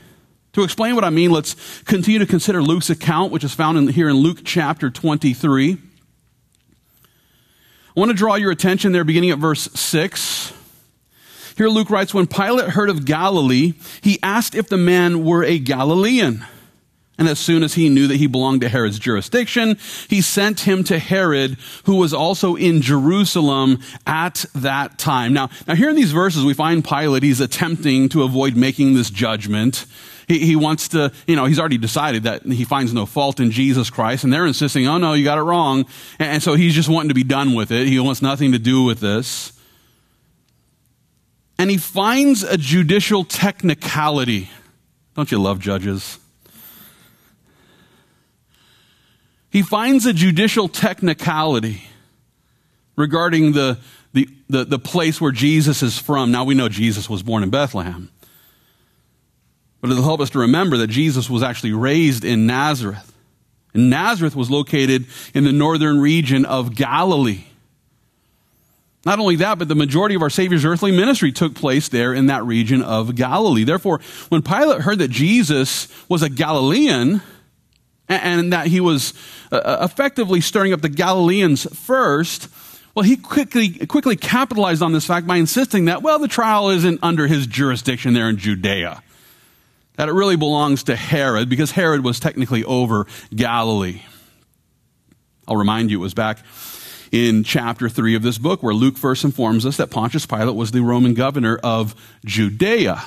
To 0.55 0.64
explain 0.64 0.96
what 0.96 1.05
I 1.05 1.11
mean, 1.11 1.31
let's 1.31 1.55
continue 1.83 2.18
to 2.18 2.27
consider 2.27 2.61
Luke's 2.61 2.90
account, 2.90 3.31
which 3.31 3.44
is 3.44 3.55
found 3.55 3.79
in, 3.79 3.87
here 3.87 4.09
in 4.09 4.16
Luke 4.16 4.40
chapter 4.44 4.90
23. 4.90 5.79
I 7.96 8.00
want 8.00 8.11
to 8.11 8.16
draw 8.16 8.37
your 8.37 8.53
attention 8.53 8.92
there 8.92 9.03
beginning 9.03 9.31
at 9.31 9.38
verse 9.38 9.62
6. 9.74 10.53
Here 11.57 11.68
Luke 11.68 11.90
writes, 11.90 12.14
When 12.14 12.29
Pilate 12.29 12.70
heard 12.70 12.88
of 12.88 13.05
Galilee, 13.05 13.74
he 14.00 14.18
asked 14.22 14.55
if 14.55 14.68
the 14.68 14.76
man 14.76 15.24
were 15.24 15.42
a 15.42 15.59
Galilean. 15.59 16.44
And 17.18 17.29
as 17.29 17.40
soon 17.40 17.64
as 17.64 17.74
he 17.74 17.88
knew 17.88 18.07
that 18.07 18.16
he 18.16 18.29
belonged 18.29 18.61
to 18.62 18.68
Herod's 18.68 18.98
jurisdiction, 18.98 19.76
he 20.09 20.22
sent 20.22 20.61
him 20.61 20.85
to 20.85 20.98
Herod, 20.98 21.59
who 21.85 21.96
was 21.96 22.14
also 22.14 22.55
in 22.55 22.81
Jerusalem 22.81 23.81
at 24.07 24.46
that 24.55 24.96
time. 24.96 25.35
Now, 25.35 25.50
now 25.66 25.74
here 25.74 25.90
in 25.90 25.96
these 25.96 26.12
verses, 26.12 26.44
we 26.44 26.55
find 26.55 26.83
Pilate, 26.83 27.22
he's 27.24 27.40
attempting 27.40 28.09
to 28.11 28.22
avoid 28.22 28.57
making 28.57 28.94
this 28.94 29.11
judgment. 29.11 29.85
He, 30.30 30.38
he 30.38 30.54
wants 30.54 30.86
to, 30.90 31.12
you 31.26 31.34
know, 31.34 31.44
he's 31.46 31.58
already 31.58 31.76
decided 31.76 32.22
that 32.22 32.44
he 32.44 32.62
finds 32.62 32.94
no 32.94 33.04
fault 33.04 33.40
in 33.40 33.50
Jesus 33.50 33.90
Christ, 33.90 34.22
and 34.22 34.32
they're 34.32 34.46
insisting, 34.46 34.86
oh 34.86 34.96
no, 34.96 35.14
you 35.14 35.24
got 35.24 35.38
it 35.38 35.42
wrong. 35.42 35.86
And, 36.20 36.34
and 36.34 36.42
so 36.42 36.54
he's 36.54 36.72
just 36.72 36.88
wanting 36.88 37.08
to 37.08 37.16
be 37.16 37.24
done 37.24 37.54
with 37.54 37.72
it. 37.72 37.88
He 37.88 37.98
wants 37.98 38.22
nothing 38.22 38.52
to 38.52 38.58
do 38.60 38.84
with 38.84 39.00
this. 39.00 39.52
And 41.58 41.68
he 41.68 41.78
finds 41.78 42.44
a 42.44 42.56
judicial 42.56 43.24
technicality. 43.24 44.48
Don't 45.16 45.32
you 45.32 45.42
love 45.42 45.58
judges? 45.58 46.20
He 49.50 49.62
finds 49.62 50.06
a 50.06 50.12
judicial 50.12 50.68
technicality 50.68 51.82
regarding 52.94 53.50
the, 53.50 53.78
the, 54.12 54.28
the, 54.48 54.64
the, 54.64 54.78
place 54.78 55.20
where 55.20 55.32
Jesus 55.32 55.82
is 55.82 55.98
from. 55.98 56.30
Now 56.30 56.44
we 56.44 56.54
know 56.54 56.68
Jesus 56.68 57.10
was 57.10 57.24
born 57.24 57.42
in 57.42 57.50
Bethlehem. 57.50 58.10
But 59.80 59.90
it'll 59.90 60.04
help 60.04 60.20
us 60.20 60.30
to 60.30 60.40
remember 60.40 60.76
that 60.78 60.88
Jesus 60.88 61.30
was 61.30 61.42
actually 61.42 61.72
raised 61.72 62.24
in 62.24 62.46
Nazareth. 62.46 63.12
And 63.72 63.88
Nazareth 63.88 64.36
was 64.36 64.50
located 64.50 65.06
in 65.34 65.44
the 65.44 65.52
northern 65.52 66.00
region 66.00 66.44
of 66.44 66.74
Galilee. 66.74 67.44
Not 69.06 69.18
only 69.18 69.36
that, 69.36 69.58
but 69.58 69.68
the 69.68 69.74
majority 69.74 70.14
of 70.14 70.22
our 70.22 70.28
Savior's 70.28 70.64
earthly 70.64 70.90
ministry 70.92 71.32
took 71.32 71.54
place 71.54 71.88
there 71.88 72.12
in 72.12 72.26
that 72.26 72.44
region 72.44 72.82
of 72.82 73.14
Galilee. 73.14 73.64
Therefore, 73.64 74.00
when 74.28 74.42
Pilate 74.42 74.82
heard 74.82 74.98
that 74.98 75.08
Jesus 75.10 75.88
was 76.08 76.22
a 76.22 76.28
Galilean 76.28 77.22
and 78.08 78.52
that 78.52 78.66
he 78.66 78.80
was 78.80 79.14
uh, 79.50 79.56
uh, 79.56 79.78
effectively 79.82 80.42
stirring 80.42 80.74
up 80.74 80.82
the 80.82 80.90
Galileans 80.90 81.64
first, 81.74 82.48
well, 82.94 83.04
he 83.04 83.16
quickly, 83.16 83.70
quickly 83.86 84.16
capitalized 84.16 84.82
on 84.82 84.92
this 84.92 85.06
fact 85.06 85.26
by 85.26 85.36
insisting 85.36 85.86
that, 85.86 86.02
well, 86.02 86.18
the 86.18 86.28
trial 86.28 86.68
isn't 86.68 86.98
under 87.02 87.26
his 87.26 87.46
jurisdiction 87.46 88.12
there 88.12 88.28
in 88.28 88.36
Judea 88.36 89.02
that 90.00 90.08
it 90.08 90.12
really 90.12 90.36
belongs 90.36 90.84
to 90.84 90.96
Herod 90.96 91.50
because 91.50 91.72
Herod 91.72 92.02
was 92.02 92.18
technically 92.18 92.64
over 92.64 93.06
Galilee. 93.34 94.00
I'll 95.46 95.58
remind 95.58 95.90
you, 95.90 95.98
it 95.98 96.00
was 96.00 96.14
back 96.14 96.38
in 97.12 97.44
chapter 97.44 97.86
3 97.90 98.14
of 98.14 98.22
this 98.22 98.38
book 98.38 98.62
where 98.62 98.72
Luke 98.72 98.96
first 98.96 99.24
informs 99.24 99.66
us 99.66 99.76
that 99.76 99.90
Pontius 99.90 100.24
Pilate 100.24 100.54
was 100.54 100.70
the 100.70 100.80
Roman 100.80 101.12
governor 101.12 101.60
of 101.62 101.94
Judea. 102.24 103.04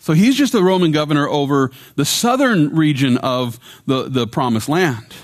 So 0.00 0.14
he's 0.14 0.34
just 0.34 0.52
the 0.52 0.64
Roman 0.64 0.90
governor 0.90 1.28
over 1.28 1.70
the 1.94 2.04
southern 2.04 2.74
region 2.74 3.18
of 3.18 3.60
the, 3.86 4.08
the 4.08 4.26
promised 4.26 4.68
land. 4.68 5.14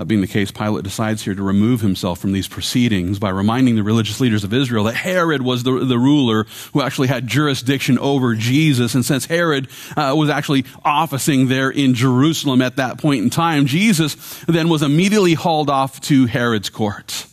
That 0.00 0.06
being 0.06 0.22
the 0.22 0.26
case, 0.26 0.50
Pilate 0.50 0.82
decides 0.82 1.22
here 1.22 1.34
to 1.34 1.42
remove 1.42 1.82
himself 1.82 2.20
from 2.20 2.32
these 2.32 2.48
proceedings 2.48 3.18
by 3.18 3.28
reminding 3.28 3.76
the 3.76 3.82
religious 3.82 4.18
leaders 4.18 4.44
of 4.44 4.54
Israel 4.54 4.84
that 4.84 4.94
Herod 4.94 5.42
was 5.42 5.62
the, 5.62 5.72
the 5.84 5.98
ruler 5.98 6.46
who 6.72 6.80
actually 6.80 7.08
had 7.08 7.26
jurisdiction 7.26 7.98
over 7.98 8.34
Jesus. 8.34 8.94
And 8.94 9.04
since 9.04 9.26
Herod 9.26 9.68
uh, 9.98 10.14
was 10.16 10.30
actually 10.30 10.64
officing 10.86 11.48
there 11.48 11.68
in 11.68 11.92
Jerusalem 11.92 12.62
at 12.62 12.76
that 12.76 12.96
point 12.96 13.24
in 13.24 13.28
time, 13.28 13.66
Jesus 13.66 14.42
then 14.48 14.70
was 14.70 14.82
immediately 14.82 15.34
hauled 15.34 15.68
off 15.68 16.00
to 16.00 16.24
Herod's 16.24 16.70
court 16.70 17.26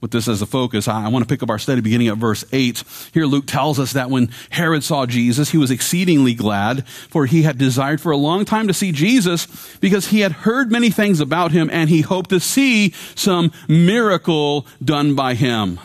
with 0.00 0.12
this 0.12 0.28
as 0.28 0.40
a 0.42 0.46
focus, 0.46 0.86
I 0.86 1.08
want 1.08 1.24
to 1.24 1.28
pick 1.28 1.42
up 1.42 1.50
our 1.50 1.58
study 1.58 1.80
beginning 1.80 2.08
at 2.08 2.18
verse 2.18 2.44
8. 2.52 2.84
Here 3.12 3.26
Luke 3.26 3.46
tells 3.46 3.80
us 3.80 3.92
that 3.94 4.10
when 4.10 4.30
Herod 4.50 4.84
saw 4.84 5.06
Jesus, 5.06 5.50
he 5.50 5.58
was 5.58 5.72
exceedingly 5.72 6.34
glad, 6.34 6.86
for 6.86 7.26
he 7.26 7.42
had 7.42 7.58
desired 7.58 8.00
for 8.00 8.12
a 8.12 8.16
long 8.16 8.44
time 8.44 8.68
to 8.68 8.74
see 8.74 8.92
Jesus 8.92 9.76
because 9.80 10.08
he 10.08 10.20
had 10.20 10.32
heard 10.32 10.70
many 10.70 10.90
things 10.90 11.18
about 11.18 11.50
him 11.50 11.68
and 11.72 11.90
he 11.90 12.02
hoped 12.02 12.30
to 12.30 12.38
see 12.38 12.92
some 13.16 13.50
miracle 13.66 14.66
done 14.84 15.16
by 15.16 15.34
him. 15.34 15.80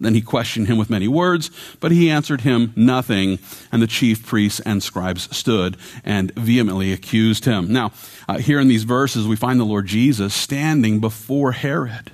Then 0.00 0.14
he 0.14 0.20
questioned 0.20 0.66
him 0.66 0.78
with 0.78 0.90
many 0.90 1.06
words, 1.06 1.48
but 1.78 1.92
he 1.92 2.10
answered 2.10 2.40
him 2.40 2.72
nothing. 2.74 3.38
And 3.70 3.80
the 3.80 3.86
chief 3.86 4.26
priests 4.26 4.58
and 4.58 4.82
scribes 4.82 5.34
stood 5.34 5.76
and 6.04 6.34
vehemently 6.34 6.92
accused 6.92 7.44
him. 7.44 7.72
Now, 7.72 7.92
uh, 8.28 8.38
here 8.38 8.58
in 8.58 8.66
these 8.66 8.82
verses, 8.82 9.28
we 9.28 9.36
find 9.36 9.60
the 9.60 9.64
Lord 9.64 9.86
Jesus 9.86 10.34
standing 10.34 10.98
before 10.98 11.52
Herod. 11.52 12.10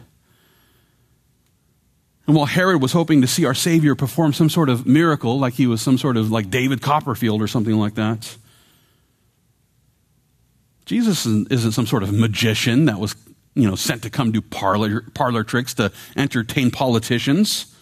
And 2.29 2.37
while 2.37 2.45
Herod 2.45 2.83
was 2.83 2.93
hoping 2.93 3.23
to 3.23 3.27
see 3.27 3.47
our 3.47 3.55
Savior 3.55 3.95
perform 3.95 4.35
some 4.35 4.51
sort 4.51 4.69
of 4.69 4.87
miracle, 4.87 5.39
like 5.39 5.55
he 5.55 5.67
was 5.67 5.81
some 5.81 5.97
sort 5.97 6.19
of 6.19 6.31
like 6.31 6.51
David 6.51 6.83
Copperfield 6.83 7.41
or 7.41 7.49
something 7.49 7.75
like 7.75 7.95
that, 7.95 8.37
Jesus 10.85 11.25
isn't 11.25 11.73
some 11.73 11.87
sort 11.87 12.03
of 12.03 12.13
magician 12.13 12.85
that 12.85 12.99
was, 12.99 13.15
you 13.55 13.67
know, 13.67 13.75
sent 13.75 14.03
to 14.03 14.11
come 14.11 14.31
do 14.31 14.43
parlor, 14.43 15.07
parlor 15.15 15.43
tricks 15.43 15.73
to 15.75 15.91
entertain 16.17 16.71
politicians. 16.71 17.75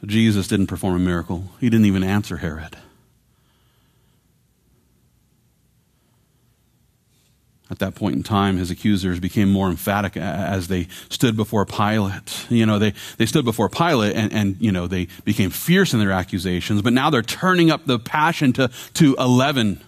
So 0.00 0.06
Jesus 0.06 0.48
didn't 0.48 0.66
perform 0.66 0.96
a 0.96 0.98
miracle, 0.98 1.44
he 1.60 1.70
didn't 1.70 1.86
even 1.86 2.04
answer 2.04 2.36
Herod. 2.36 2.76
At 7.70 7.78
that 7.78 7.94
point 7.94 8.16
in 8.16 8.22
time, 8.24 8.56
his 8.56 8.70
accusers 8.70 9.20
became 9.20 9.50
more 9.50 9.68
emphatic 9.68 10.16
as 10.16 10.66
they 10.66 10.88
stood 11.08 11.36
before 11.36 11.64
Pilate. 11.64 12.46
You 12.50 12.66
know, 12.66 12.80
they, 12.80 12.94
they 13.16 13.26
stood 13.26 13.44
before 13.44 13.68
Pilate 13.68 14.16
and, 14.16 14.32
and, 14.32 14.56
you 14.58 14.72
know, 14.72 14.88
they 14.88 15.06
became 15.24 15.50
fierce 15.50 15.94
in 15.94 16.00
their 16.00 16.10
accusations, 16.10 16.82
but 16.82 16.92
now 16.92 17.10
they're 17.10 17.22
turning 17.22 17.70
up 17.70 17.86
the 17.86 18.00
passion 18.00 18.52
to, 18.54 18.70
to 18.94 19.14
11 19.20 19.80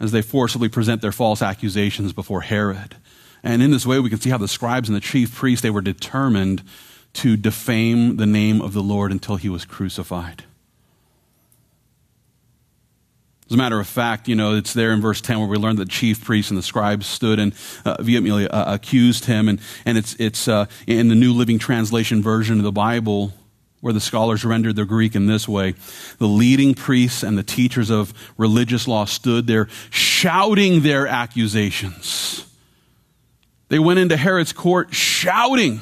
as 0.00 0.10
they 0.10 0.22
forcibly 0.22 0.70
present 0.70 1.02
their 1.02 1.12
false 1.12 1.42
accusations 1.42 2.14
before 2.14 2.40
Herod. 2.40 2.96
And 3.42 3.62
in 3.62 3.70
this 3.70 3.84
way, 3.84 4.00
we 4.00 4.08
can 4.08 4.20
see 4.20 4.30
how 4.30 4.38
the 4.38 4.48
scribes 4.48 4.88
and 4.88 4.96
the 4.96 5.00
chief 5.00 5.34
priests, 5.34 5.62
they 5.62 5.70
were 5.70 5.82
determined 5.82 6.62
to 7.12 7.36
defame 7.36 8.16
the 8.16 8.26
name 8.26 8.62
of 8.62 8.72
the 8.72 8.82
Lord 8.82 9.12
until 9.12 9.36
he 9.36 9.48
was 9.50 9.66
crucified. 9.66 10.44
As 13.50 13.54
a 13.54 13.56
matter 13.56 13.80
of 13.80 13.88
fact, 13.88 14.28
you 14.28 14.36
know, 14.36 14.54
it's 14.54 14.74
there 14.74 14.92
in 14.92 15.00
verse 15.00 15.20
10 15.20 15.40
where 15.40 15.48
we 15.48 15.56
learn 15.56 15.74
that 15.74 15.86
the 15.86 15.90
chief 15.90 16.24
priests 16.24 16.52
and 16.52 16.58
the 16.58 16.62
scribes 16.62 17.08
stood 17.08 17.40
and 17.40 17.52
uh, 17.84 18.00
vehemently 18.00 18.46
uh, 18.46 18.74
accused 18.74 19.24
him. 19.24 19.48
And, 19.48 19.60
and 19.84 19.98
it's, 19.98 20.14
it's 20.20 20.46
uh, 20.46 20.66
in 20.86 21.08
the 21.08 21.16
New 21.16 21.32
Living 21.32 21.58
Translation 21.58 22.22
version 22.22 22.58
of 22.58 22.62
the 22.62 22.70
Bible 22.70 23.32
where 23.80 23.92
the 23.92 24.00
scholars 24.00 24.44
rendered 24.44 24.76
their 24.76 24.84
Greek 24.84 25.16
in 25.16 25.26
this 25.26 25.48
way. 25.48 25.74
The 26.18 26.28
leading 26.28 26.74
priests 26.74 27.24
and 27.24 27.36
the 27.36 27.42
teachers 27.42 27.90
of 27.90 28.14
religious 28.38 28.86
law 28.86 29.04
stood 29.04 29.48
there 29.48 29.66
shouting 29.90 30.82
their 30.82 31.08
accusations. 31.08 32.46
They 33.68 33.80
went 33.80 33.98
into 33.98 34.16
Herod's 34.16 34.52
court 34.52 34.94
shouting 34.94 35.80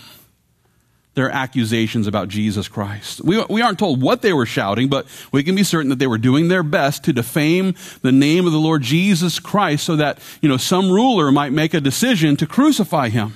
their 1.18 1.30
accusations 1.32 2.06
about 2.06 2.28
Jesus 2.28 2.68
Christ. 2.68 3.20
We, 3.24 3.44
we 3.50 3.60
aren't 3.60 3.80
told 3.80 4.00
what 4.00 4.22
they 4.22 4.32
were 4.32 4.46
shouting, 4.46 4.86
but 4.88 5.04
we 5.32 5.42
can 5.42 5.56
be 5.56 5.64
certain 5.64 5.88
that 5.88 5.98
they 5.98 6.06
were 6.06 6.16
doing 6.16 6.46
their 6.46 6.62
best 6.62 7.02
to 7.04 7.12
defame 7.12 7.74
the 8.02 8.12
name 8.12 8.46
of 8.46 8.52
the 8.52 8.60
Lord 8.60 8.82
Jesus 8.82 9.40
Christ 9.40 9.84
so 9.84 9.96
that, 9.96 10.20
you 10.40 10.48
know, 10.48 10.56
some 10.56 10.92
ruler 10.92 11.32
might 11.32 11.50
make 11.50 11.74
a 11.74 11.80
decision 11.80 12.36
to 12.36 12.46
crucify 12.46 13.08
him. 13.08 13.34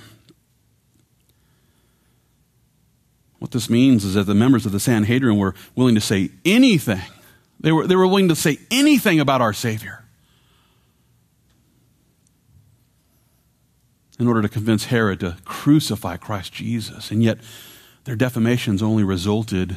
What 3.40 3.50
this 3.50 3.68
means 3.68 4.04
is 4.04 4.14
that 4.14 4.24
the 4.24 4.34
members 4.34 4.64
of 4.64 4.70
the 4.70 4.78
Sanhedrin 4.78 5.36
were 5.36 5.56
willing 5.74 5.96
to 5.96 6.00
say 6.00 6.30
anything. 6.44 7.02
They 7.58 7.72
were, 7.72 7.88
they 7.88 7.96
were 7.96 8.06
willing 8.06 8.28
to 8.28 8.36
say 8.36 8.58
anything 8.70 9.18
about 9.18 9.40
our 9.40 9.52
Savior 9.52 10.04
in 14.20 14.28
order 14.28 14.40
to 14.40 14.48
convince 14.48 14.84
Herod 14.84 15.18
to 15.18 15.36
crucify 15.44 16.16
Christ 16.16 16.52
Jesus. 16.52 17.10
And 17.10 17.24
yet, 17.24 17.38
their 18.04 18.16
defamations 18.16 18.82
only 18.82 19.04
resulted 19.04 19.76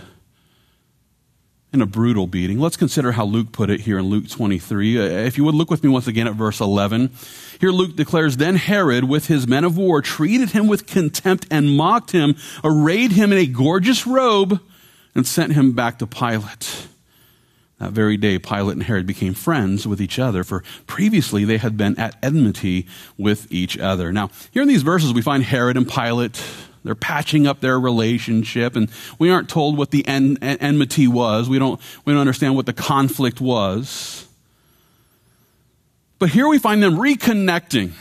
in 1.75 1.81
a 1.81 1.85
brutal 1.85 2.25
beating. 2.25 2.59
Let's 2.59 2.77
consider 2.77 3.11
how 3.11 3.25
Luke 3.25 3.51
put 3.51 3.69
it 3.69 3.81
here 3.81 3.99
in 3.99 4.05
Luke 4.05 4.29
23. 4.29 4.97
Uh, 4.97 5.01
if 5.03 5.37
you 5.37 5.43
would 5.43 5.55
look 5.55 5.69
with 5.69 5.83
me 5.83 5.89
once 5.89 6.07
again 6.07 6.25
at 6.25 6.33
verse 6.33 6.61
11. 6.61 7.11
Here 7.59 7.71
Luke 7.71 7.95
declares, 7.95 8.37
Then 8.37 8.55
Herod, 8.55 9.03
with 9.03 9.27
his 9.27 9.45
men 9.45 9.65
of 9.65 9.77
war, 9.77 10.01
treated 10.01 10.51
him 10.51 10.67
with 10.67 10.87
contempt 10.87 11.45
and 11.51 11.75
mocked 11.75 12.11
him, 12.11 12.35
arrayed 12.63 13.11
him 13.11 13.31
in 13.31 13.37
a 13.37 13.45
gorgeous 13.45 14.07
robe, 14.07 14.61
and 15.13 15.27
sent 15.27 15.53
him 15.53 15.73
back 15.73 15.99
to 15.99 16.07
Pilate. 16.07 16.87
That 17.79 17.91
very 17.91 18.15
day, 18.15 18.39
Pilate 18.39 18.75
and 18.75 18.83
Herod 18.83 19.05
became 19.05 19.33
friends 19.33 19.85
with 19.85 20.01
each 20.01 20.17
other, 20.17 20.45
for 20.45 20.63
previously 20.87 21.43
they 21.43 21.57
had 21.57 21.75
been 21.75 21.99
at 21.99 22.15
enmity 22.23 22.87
with 23.17 23.51
each 23.51 23.77
other. 23.77 24.13
Now, 24.13 24.29
here 24.51 24.61
in 24.61 24.69
these 24.69 24.81
verses, 24.81 25.13
we 25.13 25.21
find 25.21 25.43
Herod 25.43 25.75
and 25.75 25.89
Pilate 25.89 26.41
they're 26.85 26.95
patching 26.95 27.47
up 27.47 27.61
their 27.61 27.79
relationship, 27.79 28.75
and 28.75 28.89
we 29.17 29.31
aren't 29.31 29.49
told 29.49 29.75
what 29.75 29.89
the 29.89 30.07
en- 30.07 30.37
en- 30.41 30.57
enmity 30.57 31.07
was. 31.07 31.49
We 31.49 31.57
don't, 31.57 31.81
we 32.05 32.13
don't 32.13 32.21
understand 32.21 32.55
what 32.55 32.67
the 32.67 32.73
conflict 32.73 33.41
was. 33.41 34.27
But 36.19 36.29
here 36.29 36.47
we 36.47 36.59
find 36.59 36.81
them 36.81 36.95
reconnecting 36.95 37.91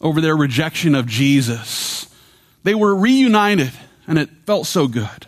over 0.00 0.20
their 0.20 0.36
rejection 0.36 0.94
of 0.94 1.06
Jesus. 1.06 2.06
They 2.62 2.76
were 2.76 2.94
reunited, 2.94 3.72
and 4.06 4.16
it 4.16 4.30
felt 4.46 4.66
so 4.66 4.86
good. 4.86 5.26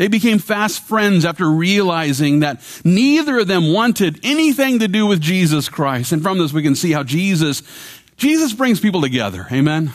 They 0.00 0.08
became 0.08 0.38
fast 0.38 0.82
friends 0.84 1.26
after 1.26 1.50
realizing 1.50 2.40
that 2.40 2.62
neither 2.86 3.40
of 3.40 3.48
them 3.48 3.70
wanted 3.70 4.18
anything 4.22 4.78
to 4.78 4.88
do 4.88 5.06
with 5.06 5.20
Jesus 5.20 5.68
Christ. 5.68 6.10
And 6.12 6.22
from 6.22 6.38
this 6.38 6.54
we 6.54 6.62
can 6.62 6.74
see 6.74 6.92
how 6.92 7.02
Jesus, 7.02 7.62
Jesus 8.16 8.54
brings 8.54 8.80
people 8.80 9.02
together. 9.02 9.46
Amen. 9.52 9.92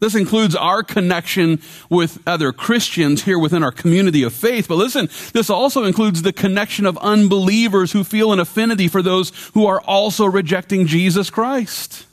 This 0.00 0.14
includes 0.14 0.54
our 0.54 0.82
connection 0.82 1.62
with 1.88 2.18
other 2.26 2.52
Christians 2.52 3.22
here 3.22 3.38
within 3.38 3.62
our 3.62 3.72
community 3.72 4.22
of 4.22 4.34
faith. 4.34 4.68
But 4.68 4.74
listen, 4.74 5.08
this 5.32 5.48
also 5.48 5.84
includes 5.84 6.20
the 6.20 6.34
connection 6.34 6.84
of 6.84 6.98
unbelievers 6.98 7.92
who 7.92 8.04
feel 8.04 8.34
an 8.34 8.38
affinity 8.38 8.86
for 8.86 9.00
those 9.00 9.32
who 9.54 9.64
are 9.64 9.80
also 9.80 10.26
rejecting 10.26 10.86
Jesus 10.86 11.30
Christ. 11.30 12.05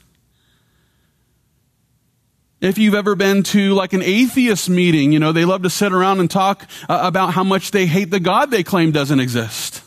If 2.64 2.78
you've 2.78 2.94
ever 2.94 3.14
been 3.14 3.42
to 3.42 3.74
like 3.74 3.92
an 3.92 4.00
atheist 4.00 4.70
meeting, 4.70 5.12
you 5.12 5.18
know, 5.18 5.32
they 5.32 5.44
love 5.44 5.64
to 5.64 5.70
sit 5.70 5.92
around 5.92 6.20
and 6.20 6.30
talk 6.30 6.66
uh, 6.88 6.98
about 7.02 7.34
how 7.34 7.44
much 7.44 7.72
they 7.72 7.84
hate 7.84 8.10
the 8.10 8.18
God 8.18 8.50
they 8.50 8.62
claim 8.62 8.90
doesn't 8.90 9.20
exist. 9.20 9.82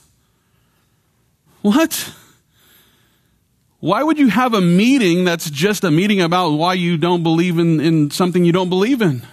What? 1.63 2.13
Why 3.79 4.03
would 4.03 4.19
you 4.19 4.27
have 4.27 4.53
a 4.53 4.61
meeting 4.61 5.23
that's 5.23 5.49
just 5.49 5.83
a 5.83 5.89
meeting 5.89 6.21
about 6.21 6.51
why 6.51 6.75
you 6.75 6.97
don't 6.97 7.23
believe 7.23 7.57
in, 7.57 7.79
in 7.79 8.11
something 8.11 8.45
you 8.45 8.51
don't 8.51 8.69
believe 8.69 9.01
in? 9.01 9.23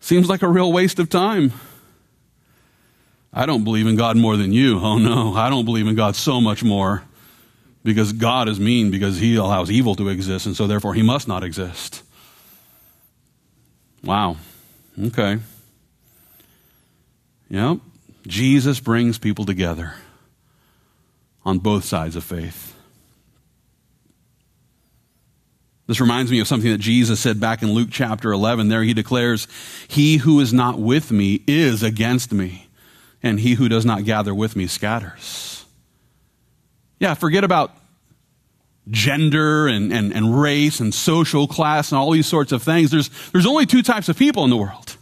Seems 0.00 0.28
like 0.28 0.42
a 0.42 0.48
real 0.48 0.70
waste 0.70 0.98
of 0.98 1.08
time. 1.08 1.54
I 3.32 3.46
don't 3.46 3.64
believe 3.64 3.86
in 3.86 3.96
God 3.96 4.18
more 4.18 4.36
than 4.36 4.52
you. 4.52 4.78
Oh 4.78 4.98
no, 4.98 5.32
I 5.32 5.48
don't 5.48 5.64
believe 5.64 5.86
in 5.86 5.94
God 5.94 6.16
so 6.16 6.38
much 6.38 6.62
more 6.62 7.02
because 7.82 8.12
God 8.12 8.46
is 8.46 8.60
mean 8.60 8.90
because 8.90 9.16
he 9.16 9.36
allows 9.36 9.70
evil 9.70 9.94
to 9.94 10.10
exist 10.10 10.44
and 10.44 10.54
so 10.54 10.66
therefore 10.66 10.92
he 10.92 11.02
must 11.02 11.26
not 11.26 11.42
exist. 11.42 12.02
Wow. 14.02 14.36
Okay. 14.98 15.38
Yep. 17.48 17.78
Jesus 18.26 18.80
brings 18.80 19.18
people 19.18 19.44
together 19.44 19.94
on 21.44 21.58
both 21.58 21.84
sides 21.84 22.16
of 22.16 22.24
faith. 22.24 22.74
This 25.86 26.00
reminds 26.00 26.30
me 26.30 26.38
of 26.38 26.46
something 26.46 26.70
that 26.70 26.78
Jesus 26.78 27.18
said 27.18 27.40
back 27.40 27.62
in 27.62 27.72
Luke 27.72 27.88
chapter 27.90 28.30
11. 28.30 28.68
There 28.68 28.84
he 28.84 28.94
declares, 28.94 29.48
He 29.88 30.18
who 30.18 30.38
is 30.38 30.52
not 30.52 30.78
with 30.78 31.10
me 31.10 31.42
is 31.48 31.82
against 31.82 32.32
me, 32.32 32.68
and 33.24 33.40
he 33.40 33.54
who 33.54 33.68
does 33.68 33.84
not 33.84 34.04
gather 34.04 34.32
with 34.32 34.54
me 34.54 34.68
scatters. 34.68 35.64
Yeah, 37.00 37.14
forget 37.14 37.42
about 37.42 37.74
gender 38.88 39.66
and, 39.68 39.92
and, 39.92 40.12
and 40.12 40.40
race 40.40 40.80
and 40.80 40.94
social 40.94 41.46
class 41.46 41.92
and 41.92 41.98
all 41.98 42.10
these 42.10 42.26
sorts 42.26 42.52
of 42.52 42.62
things. 42.62 42.90
There's, 42.90 43.10
there's 43.32 43.46
only 43.46 43.66
two 43.66 43.82
types 43.82 44.08
of 44.08 44.16
people 44.16 44.44
in 44.44 44.50
the 44.50 44.56
world 44.56 44.96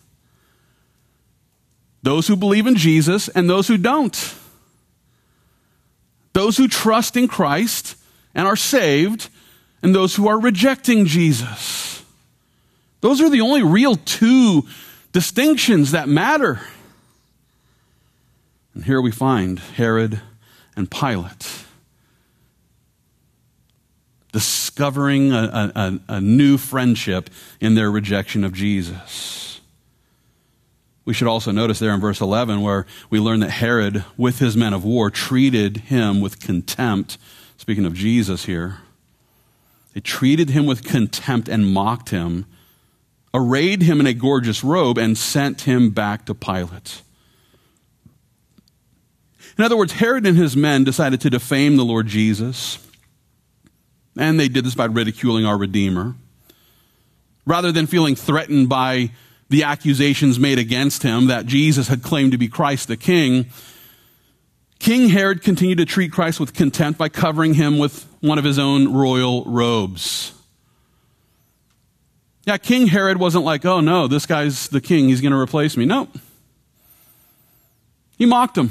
those 2.02 2.28
who 2.28 2.36
believe 2.36 2.66
in 2.66 2.76
Jesus 2.76 3.28
and 3.28 3.50
those 3.50 3.68
who 3.68 3.76
don't. 3.76 4.34
Those 6.32 6.56
who 6.56 6.68
trust 6.68 7.16
in 7.16 7.26
Christ 7.26 7.96
and 8.34 8.46
are 8.46 8.56
saved, 8.56 9.28
and 9.82 9.94
those 9.94 10.14
who 10.14 10.28
are 10.28 10.38
rejecting 10.38 11.06
Jesus. 11.06 12.04
Those 13.00 13.20
are 13.20 13.28
the 13.28 13.40
only 13.40 13.62
real 13.62 13.96
two 13.96 14.64
distinctions 15.12 15.90
that 15.90 16.08
matter. 16.08 16.60
And 18.74 18.84
here 18.84 19.02
we 19.02 19.10
find 19.10 19.58
Herod 19.58 20.20
and 20.76 20.88
Pilate 20.88 21.64
discovering 24.32 25.32
a, 25.32 25.72
a, 25.74 26.00
a, 26.08 26.20
new 26.20 26.58
friendship 26.58 27.30
in 27.60 27.74
their 27.74 27.90
rejection 27.90 28.44
of 28.44 28.52
Jesus. 28.52 29.60
We 31.04 31.14
should 31.14 31.28
also 31.28 31.50
notice 31.50 31.78
there 31.78 31.94
in 31.94 32.00
verse 32.00 32.20
11 32.20 32.60
where 32.60 32.84
we 33.08 33.18
learn 33.18 33.40
that 33.40 33.50
Herod, 33.50 34.04
with 34.18 34.40
his 34.40 34.56
men 34.56 34.74
of 34.74 34.84
war, 34.84 35.10
treated 35.10 35.78
him 35.78 36.20
with 36.20 36.40
contempt. 36.40 37.16
Speaking 37.56 37.86
of 37.86 37.94
Jesus 37.94 38.44
here, 38.44 38.80
they 39.94 40.00
treated 40.00 40.50
him 40.50 40.66
with 40.66 40.84
contempt 40.84 41.48
and 41.48 41.72
mocked 41.72 42.10
him, 42.10 42.44
arrayed 43.32 43.82
him 43.82 44.00
in 44.00 44.06
a 44.06 44.12
gorgeous 44.12 44.62
robe, 44.62 44.98
and 44.98 45.16
sent 45.16 45.62
him 45.62 45.90
back 45.90 46.26
to 46.26 46.34
Pilate. 46.34 47.00
In 49.56 49.64
other 49.64 49.76
words, 49.76 49.94
Herod 49.94 50.26
and 50.26 50.36
his 50.36 50.54
men 50.54 50.84
decided 50.84 51.22
to 51.22 51.30
defame 51.30 51.76
the 51.76 51.84
Lord 51.84 52.06
Jesus 52.06 52.78
and 54.18 54.38
they 54.38 54.48
did 54.48 54.64
this 54.64 54.74
by 54.74 54.84
ridiculing 54.84 55.46
our 55.46 55.56
Redeemer. 55.56 56.14
Rather 57.46 57.72
than 57.72 57.86
feeling 57.86 58.14
threatened 58.14 58.68
by 58.68 59.10
the 59.48 59.62
accusations 59.62 60.38
made 60.38 60.58
against 60.58 61.02
him 61.02 61.28
that 61.28 61.46
Jesus 61.46 61.88
had 61.88 62.02
claimed 62.02 62.32
to 62.32 62.38
be 62.38 62.48
Christ 62.48 62.88
the 62.88 62.96
King, 62.96 63.46
King 64.78 65.08
Herod 65.08 65.42
continued 65.42 65.78
to 65.78 65.86
treat 65.86 66.12
Christ 66.12 66.38
with 66.38 66.52
contempt 66.52 66.98
by 66.98 67.08
covering 67.08 67.54
him 67.54 67.78
with 67.78 68.06
one 68.20 68.38
of 68.38 68.44
his 68.44 68.58
own 68.58 68.92
royal 68.92 69.44
robes. 69.44 70.32
Yeah, 72.44 72.58
King 72.58 72.86
Herod 72.86 73.18
wasn't 73.18 73.44
like, 73.44 73.64
oh 73.64 73.80
no, 73.80 74.08
this 74.08 74.26
guy's 74.26 74.68
the 74.68 74.80
king, 74.80 75.08
he's 75.08 75.20
going 75.20 75.32
to 75.32 75.38
replace 75.38 75.76
me. 75.76 75.84
No. 75.84 76.08
He 78.16 78.26
mocked 78.26 78.58
him. 78.58 78.70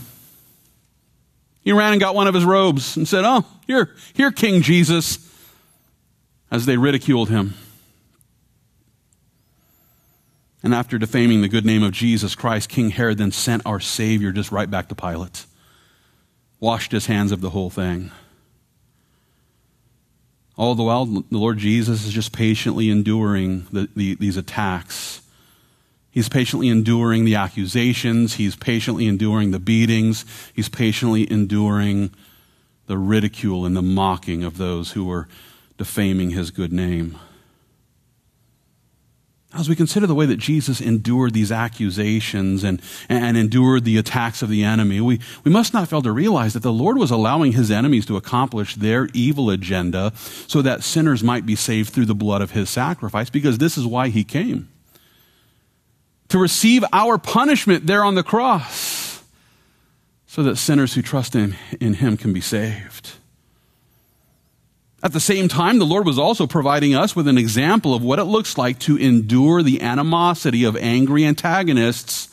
He 1.61 1.71
ran 1.71 1.91
and 1.91 2.01
got 2.01 2.15
one 2.15 2.27
of 2.27 2.33
his 2.33 2.45
robes 2.45 2.95
and 2.97 3.07
said, 3.07 3.23
oh, 3.25 3.45
here, 3.65 3.93
here, 4.13 4.31
King 4.31 4.61
Jesus, 4.61 5.26
as 6.49 6.65
they 6.65 6.77
ridiculed 6.77 7.29
him. 7.29 7.53
And 10.63 10.73
after 10.73 10.97
defaming 10.97 11.41
the 11.41 11.47
good 11.47 11.65
name 11.65 11.83
of 11.83 11.91
Jesus 11.91 12.35
Christ, 12.35 12.69
King 12.69 12.89
Herod 12.89 13.17
then 13.17 13.31
sent 13.31 13.65
our 13.65 13.79
Savior 13.79 14.31
just 14.31 14.51
right 14.51 14.69
back 14.69 14.89
to 14.89 14.95
Pilate, 14.95 15.45
washed 16.59 16.91
his 16.91 17.05
hands 17.05 17.31
of 17.31 17.41
the 17.41 17.51
whole 17.51 17.69
thing. 17.69 18.11
All 20.57 20.73
the 20.73 20.83
while, 20.83 21.05
the 21.05 21.23
Lord 21.31 21.59
Jesus 21.59 22.05
is 22.05 22.11
just 22.11 22.33
patiently 22.33 22.89
enduring 22.89 23.67
the, 23.71 23.87
the, 23.95 24.15
these 24.15 24.37
attacks. 24.37 25.21
He's 26.09 26.29
patiently 26.29 26.67
enduring 26.67 27.25
the 27.25 27.35
accusations. 27.35 28.33
He's 28.33 28.55
patiently 28.55 29.05
enduring 29.05 29.51
the 29.51 29.59
beatings. 29.59 30.25
He's 30.55 30.67
patiently 30.67 31.31
enduring 31.31 32.09
the 32.87 32.97
ridicule 32.97 33.67
and 33.67 33.77
the 33.77 33.83
mocking 33.83 34.43
of 34.43 34.57
those 34.57 34.93
who 34.93 35.05
were 35.05 35.27
defaming 35.77 36.31
his 36.31 36.51
good 36.51 36.73
name. 36.73 37.17
As 39.53 39.69
we 39.69 39.75
consider 39.75 40.05
the 40.05 40.13
way 40.13 40.25
that 40.25 40.37
Jesus 40.37 40.81
endured 40.81 41.33
these 41.33 41.51
accusations 41.51 42.63
and, 42.63 42.81
and 43.07 43.37
endured 43.37 43.85
the 43.85 43.97
attacks 43.97 44.41
of 44.41 44.49
the 44.49 44.63
enemy, 44.63 44.99
we, 44.99 45.19
we 45.43 45.51
must 45.51 45.73
not 45.73 45.87
fail 45.87 46.01
to 46.01 46.11
realize 46.11 46.53
that 46.53 46.63
the 46.63 46.71
Lord 46.71 46.97
was 46.97 47.11
allowing 47.11 47.53
his 47.53 47.71
enemies 47.71 48.05
to 48.07 48.17
accomplish 48.17 48.75
their 48.75 49.07
evil 49.13 49.49
agenda 49.49 50.11
so 50.15 50.61
that 50.61 50.83
sinners 50.83 51.23
might 51.23 51.45
be 51.45 51.55
saved 51.55 51.91
through 51.91 52.05
the 52.05 52.13
blood 52.13 52.41
of 52.41 52.51
his 52.51 52.69
sacrifice, 52.69 53.29
because 53.29 53.57
this 53.57 53.77
is 53.77 53.85
why 53.85 54.09
he 54.09 54.23
came. 54.23 54.67
To 56.29 56.37
receive 56.37 56.83
our 56.91 57.17
punishment 57.17 57.87
there 57.87 58.03
on 58.03 58.15
the 58.15 58.23
cross, 58.23 59.23
so 60.27 60.43
that 60.43 60.57
sinners 60.57 60.93
who 60.93 61.01
trust 61.01 61.35
in, 61.35 61.55
in 61.79 61.95
him 61.95 62.17
can 62.17 62.33
be 62.33 62.41
saved. 62.41 63.13
At 65.03 65.13
the 65.13 65.19
same 65.19 65.47
time, 65.47 65.77
the 65.77 65.85
Lord 65.85 66.07
was 66.07 66.17
also 66.17 66.47
providing 66.47 66.95
us 66.95 67.15
with 67.15 67.27
an 67.27 67.37
example 67.37 67.93
of 67.93 68.03
what 68.03 68.17
it 68.17 68.23
looks 68.23 68.57
like 68.57 68.79
to 68.79 68.97
endure 68.97 69.61
the 69.61 69.81
animosity 69.81 70.63
of 70.63 70.75
angry 70.75 71.23
antagonists 71.23 72.29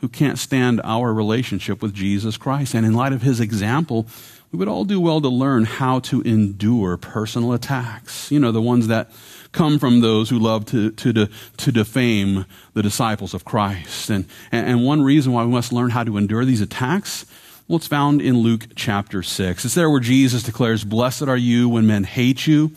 who 0.00 0.08
can't 0.08 0.38
stand 0.38 0.80
our 0.82 1.14
relationship 1.14 1.80
with 1.80 1.94
Jesus 1.94 2.36
Christ. 2.36 2.74
And 2.74 2.84
in 2.84 2.92
light 2.92 3.12
of 3.12 3.22
his 3.22 3.38
example, 3.38 4.06
we 4.50 4.58
would 4.58 4.68
all 4.68 4.84
do 4.84 5.00
well 5.00 5.20
to 5.20 5.28
learn 5.28 5.64
how 5.64 6.00
to 6.00 6.22
endure 6.22 6.96
personal 6.96 7.52
attacks. 7.52 8.32
You 8.32 8.40
know, 8.40 8.50
the 8.50 8.60
ones 8.60 8.88
that 8.88 9.10
come 9.52 9.78
from 9.78 10.00
those 10.00 10.28
who 10.28 10.40
love 10.40 10.66
to, 10.66 10.90
to, 10.90 11.12
to, 11.12 11.28
to 11.56 11.72
defame 11.72 12.46
the 12.74 12.82
disciples 12.82 13.32
of 13.32 13.44
Christ. 13.44 14.10
And, 14.10 14.26
and 14.50 14.84
one 14.84 15.02
reason 15.02 15.32
why 15.32 15.44
we 15.44 15.52
must 15.52 15.72
learn 15.72 15.90
how 15.90 16.02
to 16.02 16.16
endure 16.16 16.44
these 16.44 16.60
attacks 16.60 17.26
well, 17.68 17.78
it's 17.78 17.88
found 17.88 18.22
in 18.22 18.38
Luke 18.38 18.68
chapter 18.76 19.24
6. 19.24 19.64
It's 19.64 19.74
there 19.74 19.90
where 19.90 20.00
Jesus 20.00 20.44
declares, 20.44 20.84
Blessed 20.84 21.22
are 21.22 21.36
you 21.36 21.68
when 21.68 21.86
men 21.86 22.04
hate 22.04 22.46
you 22.46 22.70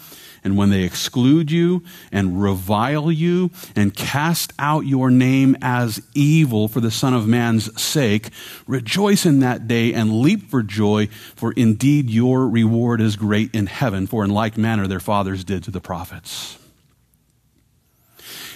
and 0.44 0.58
when 0.58 0.72
they 0.72 0.82
exclude 0.82 1.52
you 1.52 1.84
and 2.12 2.42
revile 2.42 3.12
you 3.12 3.52
and 3.76 3.96
cast 3.96 4.52
out 4.58 4.88
your 4.88 5.12
name 5.12 5.56
as 5.62 6.02
evil 6.16 6.68
for 6.68 6.80
the 6.80 6.90
Son 6.90 7.14
of 7.14 7.28
Man's 7.28 7.80
sake. 7.80 8.30
Rejoice 8.66 9.28
in 9.28 9.42
that 9.42 9.68
day 9.68 9.94
and 9.94 10.22
leap 10.22 10.50
for 10.50 10.64
joy, 10.64 11.08
for 11.36 11.52
indeed 11.52 12.10
your 12.10 12.48
reward 12.48 13.00
is 13.00 13.16
great 13.16 13.54
in 13.54 13.68
heaven, 13.68 14.08
for 14.08 14.24
in 14.24 14.32
like 14.32 14.58
manner 14.58 14.88
their 14.88 15.00
fathers 15.00 15.44
did 15.44 15.64
to 15.66 15.72
the 15.72 15.82
prophets. 15.82 16.58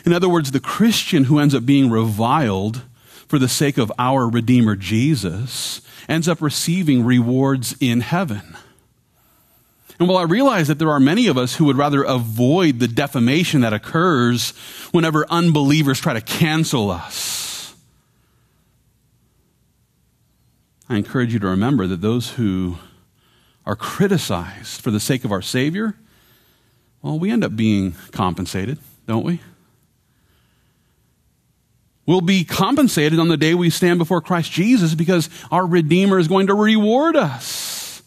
In 0.04 0.14
other 0.14 0.30
words, 0.30 0.50
the 0.50 0.60
Christian 0.60 1.26
who 1.26 1.38
ends 1.38 1.54
up 1.54 1.66
being 1.66 1.92
reviled 1.92 2.82
for 3.34 3.40
the 3.40 3.50
sake 3.50 3.80
of 3.80 3.92
our 3.98 4.30
Redeemer 4.30 4.76
Jesus 4.76 5.82
ends 6.08 6.28
up 6.28 6.40
receiving 6.40 7.04
rewards 7.04 7.76
in 7.80 8.02
heaven. 8.02 8.56
And 9.98 10.08
while 10.08 10.20
I 10.20 10.26
realize 10.26 10.68
that 10.68 10.78
there 10.78 10.92
are 10.92 11.00
many 11.00 11.26
of 11.26 11.36
us 11.36 11.56
who 11.56 11.66
would 11.66 11.76
rather 11.76 12.04
avoid 12.04 12.78
the 12.78 12.88
defamation 12.88 13.62
that 13.62 13.74
occurs 13.74 14.52
whenever 14.92 15.26
unbelievers 15.32 16.00
try 16.00 16.14
to 16.14 16.22
cancel 16.22 16.92
us, 16.92 17.74
I 20.88 20.98
encourage 20.98 21.34
you 21.34 21.40
to 21.40 21.48
remember 21.48 21.88
that 21.88 22.02
those 22.02 22.34
who 22.34 22.78
are 23.66 23.76
criticized 23.76 24.80
for 24.80 24.92
the 24.92 25.00
sake 25.00 25.26
of 25.26 25.32
our 25.32 25.42
Savior, 25.42 25.96
well, 27.02 27.18
we 27.18 27.32
end 27.32 27.44
up 27.44 27.56
being 27.56 27.96
compensated, 28.12 28.78
don't 29.08 29.26
we? 29.26 29.40
We'll 32.06 32.22
be 32.22 32.44
compensated 32.44 33.20
on 33.20 33.30
the 33.30 33.38
day 33.38 33.54
we 33.54 33.70
stand 33.70 33.98
before 33.98 34.22
Christ 34.22 34.52
Jesus 34.52 34.94
because 34.94 35.30
our 35.52 35.66
Redeemer 35.66 36.20
is 36.20 36.28
going 36.28 36.48
to 36.48 36.54
reward 36.54 37.16
us 37.16 38.04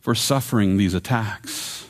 for 0.00 0.14
suffering 0.14 0.76
these 0.76 0.94
attacks. 0.94 1.86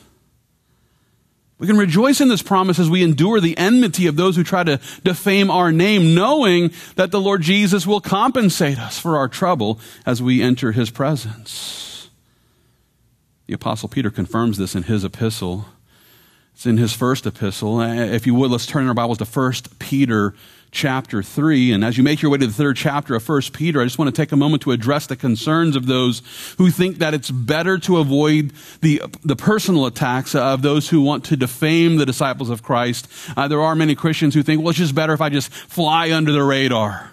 We 1.57 1.67
can 1.67 1.77
rejoice 1.77 2.21
in 2.21 2.29
this 2.29 2.41
promise 2.41 2.79
as 2.79 2.89
we 2.89 3.03
endure 3.03 3.41
the 3.41 3.57
enmity 3.57 4.07
of 4.07 4.15
those 4.15 4.37
who 4.37 4.43
try 4.43 4.63
to 4.63 4.79
defame 5.03 5.51
our 5.51 5.73
name, 5.73 6.15
knowing 6.15 6.71
that 6.95 7.11
the 7.11 7.19
Lord 7.19 7.41
Jesus 7.41 7.85
will 7.85 7.99
compensate 7.99 8.79
us 8.79 8.97
for 8.97 9.17
our 9.17 9.27
trouble 9.27 9.79
as 10.05 10.21
we 10.21 10.41
enter 10.41 10.71
his 10.71 10.89
presence. 10.89 12.09
The 13.47 13.53
Apostle 13.53 13.89
Peter 13.89 14.09
confirms 14.09 14.57
this 14.57 14.73
in 14.73 14.83
his 14.83 15.03
epistle. 15.03 15.65
It's 16.59 16.65
in 16.65 16.75
his 16.75 16.91
first 16.91 17.25
epistle. 17.25 17.77
Uh, 17.77 17.95
if 17.95 18.27
you 18.27 18.35
would, 18.35 18.51
let's 18.51 18.65
turn 18.65 18.85
our 18.89 18.93
Bibles 18.93 19.19
to 19.19 19.23
1 19.23 19.53
Peter 19.79 20.33
chapter 20.71 21.23
3. 21.23 21.71
And 21.71 21.85
as 21.85 21.97
you 21.97 22.03
make 22.03 22.21
your 22.21 22.29
way 22.29 22.37
to 22.37 22.47
the 22.47 22.51
third 22.51 22.75
chapter 22.75 23.15
of 23.15 23.25
1 23.25 23.41
Peter, 23.53 23.79
I 23.79 23.85
just 23.85 23.97
want 23.97 24.13
to 24.13 24.21
take 24.21 24.33
a 24.33 24.35
moment 24.35 24.63
to 24.63 24.73
address 24.73 25.07
the 25.07 25.15
concerns 25.15 25.77
of 25.77 25.85
those 25.85 26.21
who 26.57 26.69
think 26.69 26.97
that 26.97 27.13
it's 27.13 27.31
better 27.31 27.77
to 27.77 27.99
avoid 27.99 28.51
the, 28.81 29.01
the 29.23 29.37
personal 29.37 29.85
attacks 29.85 30.35
of 30.35 30.61
those 30.61 30.89
who 30.89 30.99
want 30.99 31.23
to 31.23 31.37
defame 31.37 31.95
the 31.95 32.05
disciples 32.05 32.49
of 32.49 32.61
Christ. 32.61 33.07
Uh, 33.37 33.47
there 33.47 33.61
are 33.61 33.73
many 33.73 33.95
Christians 33.95 34.33
who 34.33 34.43
think, 34.43 34.59
well, 34.59 34.71
it's 34.71 34.79
just 34.79 34.93
better 34.93 35.13
if 35.13 35.21
I 35.21 35.29
just 35.29 35.53
fly 35.53 36.11
under 36.11 36.33
the 36.33 36.43
radar. 36.43 37.09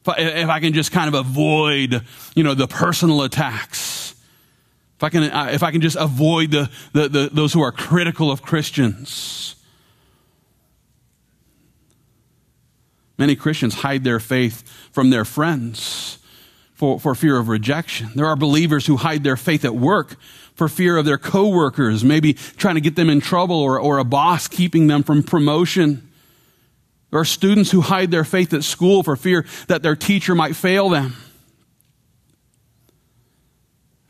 If 0.00 0.08
I, 0.08 0.14
if 0.18 0.48
I 0.48 0.58
can 0.58 0.72
just 0.72 0.90
kind 0.90 1.06
of 1.06 1.14
avoid, 1.14 2.02
you 2.34 2.42
know, 2.42 2.54
the 2.54 2.66
personal 2.66 3.22
attacks. 3.22 3.95
If 4.96 5.04
I 5.04 5.08
can, 5.10 5.24
uh, 5.24 5.50
if 5.52 5.62
I 5.62 5.70
can 5.70 5.80
just 5.80 5.96
avoid 5.96 6.50
the, 6.50 6.70
the, 6.92 7.08
the, 7.08 7.30
those 7.30 7.52
who 7.52 7.60
are 7.60 7.72
critical 7.72 8.30
of 8.30 8.42
Christians. 8.42 9.54
Many 13.18 13.36
Christians 13.36 13.76
hide 13.76 14.04
their 14.04 14.20
faith 14.20 14.62
from 14.92 15.10
their 15.10 15.24
friends 15.24 16.18
for, 16.74 17.00
for 17.00 17.14
fear 17.14 17.38
of 17.38 17.48
rejection. 17.48 18.10
There 18.14 18.26
are 18.26 18.36
believers 18.36 18.86
who 18.86 18.96
hide 18.96 19.24
their 19.24 19.36
faith 19.36 19.64
at 19.64 19.74
work 19.74 20.16
for 20.54 20.68
fear 20.68 20.96
of 20.96 21.04
their 21.04 21.18
coworkers, 21.18 22.02
maybe 22.02 22.32
trying 22.34 22.74
to 22.76 22.80
get 22.80 22.96
them 22.96 23.10
in 23.10 23.20
trouble 23.20 23.56
or, 23.56 23.78
or 23.78 23.98
a 23.98 24.04
boss 24.04 24.48
keeping 24.48 24.86
them 24.86 25.02
from 25.02 25.22
promotion. 25.22 26.10
There 27.10 27.20
are 27.20 27.24
students 27.24 27.70
who 27.70 27.82
hide 27.82 28.10
their 28.10 28.24
faith 28.24 28.52
at 28.54 28.64
school 28.64 29.02
for 29.02 29.16
fear 29.16 29.46
that 29.68 29.82
their 29.82 29.96
teacher 29.96 30.34
might 30.34 30.56
fail 30.56 30.88
them. 30.88 31.16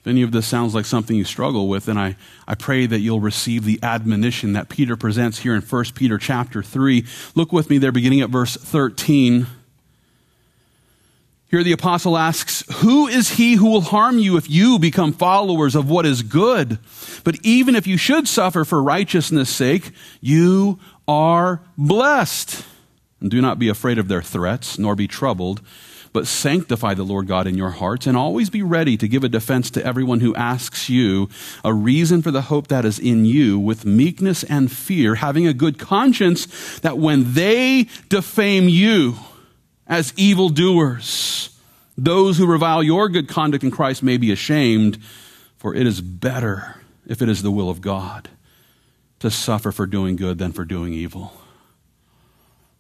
If 0.07 0.11
any 0.11 0.23
of 0.23 0.31
this 0.31 0.47
sounds 0.47 0.73
like 0.73 0.85
something 0.85 1.17
you 1.17 1.25
struggle 1.25 1.67
with, 1.67 1.87
then 1.87 1.99
I, 1.99 2.15
I 2.47 2.55
pray 2.55 2.87
that 2.87 3.01
you'll 3.01 3.19
receive 3.19 3.65
the 3.65 3.81
admonition 3.83 4.53
that 4.53 4.69
Peter 4.69 4.97
presents 4.97 5.41
here 5.41 5.53
in 5.53 5.63
1 5.63 5.85
Peter 5.97 6.17
chapter 6.17 6.63
3. 6.63 7.05
Look 7.35 7.53
with 7.53 7.69
me 7.69 7.79
there, 7.79 7.91
beginning 7.91 8.21
at 8.21 8.31
verse 8.31 8.55
13. 8.55 9.49
Here 11.51 11.65
the 11.65 11.73
apostle 11.73 12.17
asks, 12.17 12.63
Who 12.83 13.09
is 13.09 13.31
he 13.31 13.55
who 13.55 13.69
will 13.69 13.81
harm 13.81 14.21
you 14.21 14.37
if 14.37 14.49
you 14.49 14.79
become 14.79 15.13
followers 15.13 15.75
of 15.75 15.91
what 15.91 16.07
is 16.07 16.23
good? 16.23 16.79
But 17.25 17.39
even 17.43 17.75
if 17.75 17.89
you 17.89 17.97
should 17.97 18.29
suffer 18.29 18.65
for 18.65 18.81
righteousness' 18.81 19.51
sake, 19.51 19.91
you 20.21 20.79
are 21.09 21.63
blessed. 21.77 22.65
And 23.21 23.29
do 23.29 23.43
not 23.43 23.59
be 23.59 23.69
afraid 23.69 23.99
of 23.99 24.07
their 24.07 24.23
threats, 24.23 24.79
nor 24.79 24.95
be 24.95 25.09
troubled 25.09 25.63
but 26.17 26.27
sanctify 26.27 26.95
the 26.95 27.03
Lord 27.03 27.27
God 27.27 27.47
in 27.47 27.59
your 27.59 27.73
hearts 27.73 28.07
and 28.07 28.17
always 28.17 28.49
be 28.49 28.63
ready 28.63 28.97
to 28.97 29.07
give 29.07 29.23
a 29.23 29.29
defense 29.29 29.71
to 29.73 29.85
everyone 29.85 30.21
who 30.21 30.35
asks 30.35 30.89
you 30.89 31.29
a 31.63 31.75
reason 31.75 32.23
for 32.23 32.31
the 32.31 32.41
hope 32.41 32.69
that 32.69 32.87
is 32.87 32.99
in 32.99 33.27
you 33.27 33.59
with 33.59 33.85
meekness 33.85 34.43
and 34.45 34.73
fear, 34.73 35.17
having 35.17 35.47
a 35.47 35.53
good 35.53 35.79
conscience 35.79 36.79
that 36.79 36.97
when 36.97 37.35
they 37.35 37.87
defame 38.09 38.67
you 38.67 39.17
as 39.87 40.15
evildoers, 40.17 41.51
those 41.99 42.39
who 42.39 42.47
revile 42.47 42.83
your 42.83 43.11
good 43.11 43.29
conduct 43.29 43.63
in 43.63 43.71
Christ 43.71 44.03
may 44.03 44.17
be 44.17 44.33
ashamed, 44.33 44.97
for 45.59 45.75
it 45.75 45.87
is 45.87 46.01
better 46.01 46.77
if 47.07 47.21
it 47.21 47.29
is 47.29 47.43
the 47.43 47.51
will 47.51 47.69
of 47.69 47.83
God 47.83 48.31
to 49.19 49.31
suffer 49.31 49.71
for 49.71 49.85
doing 49.85 50.17
good 50.17 50.39
than 50.39 50.53
for 50.53 50.65
doing 50.65 50.95
evil. 50.95 51.35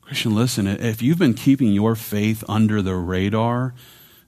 Christian, 0.06 0.36
listen, 0.36 0.68
if 0.68 1.02
you've 1.02 1.18
been 1.18 1.34
keeping 1.34 1.72
your 1.72 1.96
faith 1.96 2.44
under 2.48 2.80
the 2.80 2.94
radar, 2.94 3.74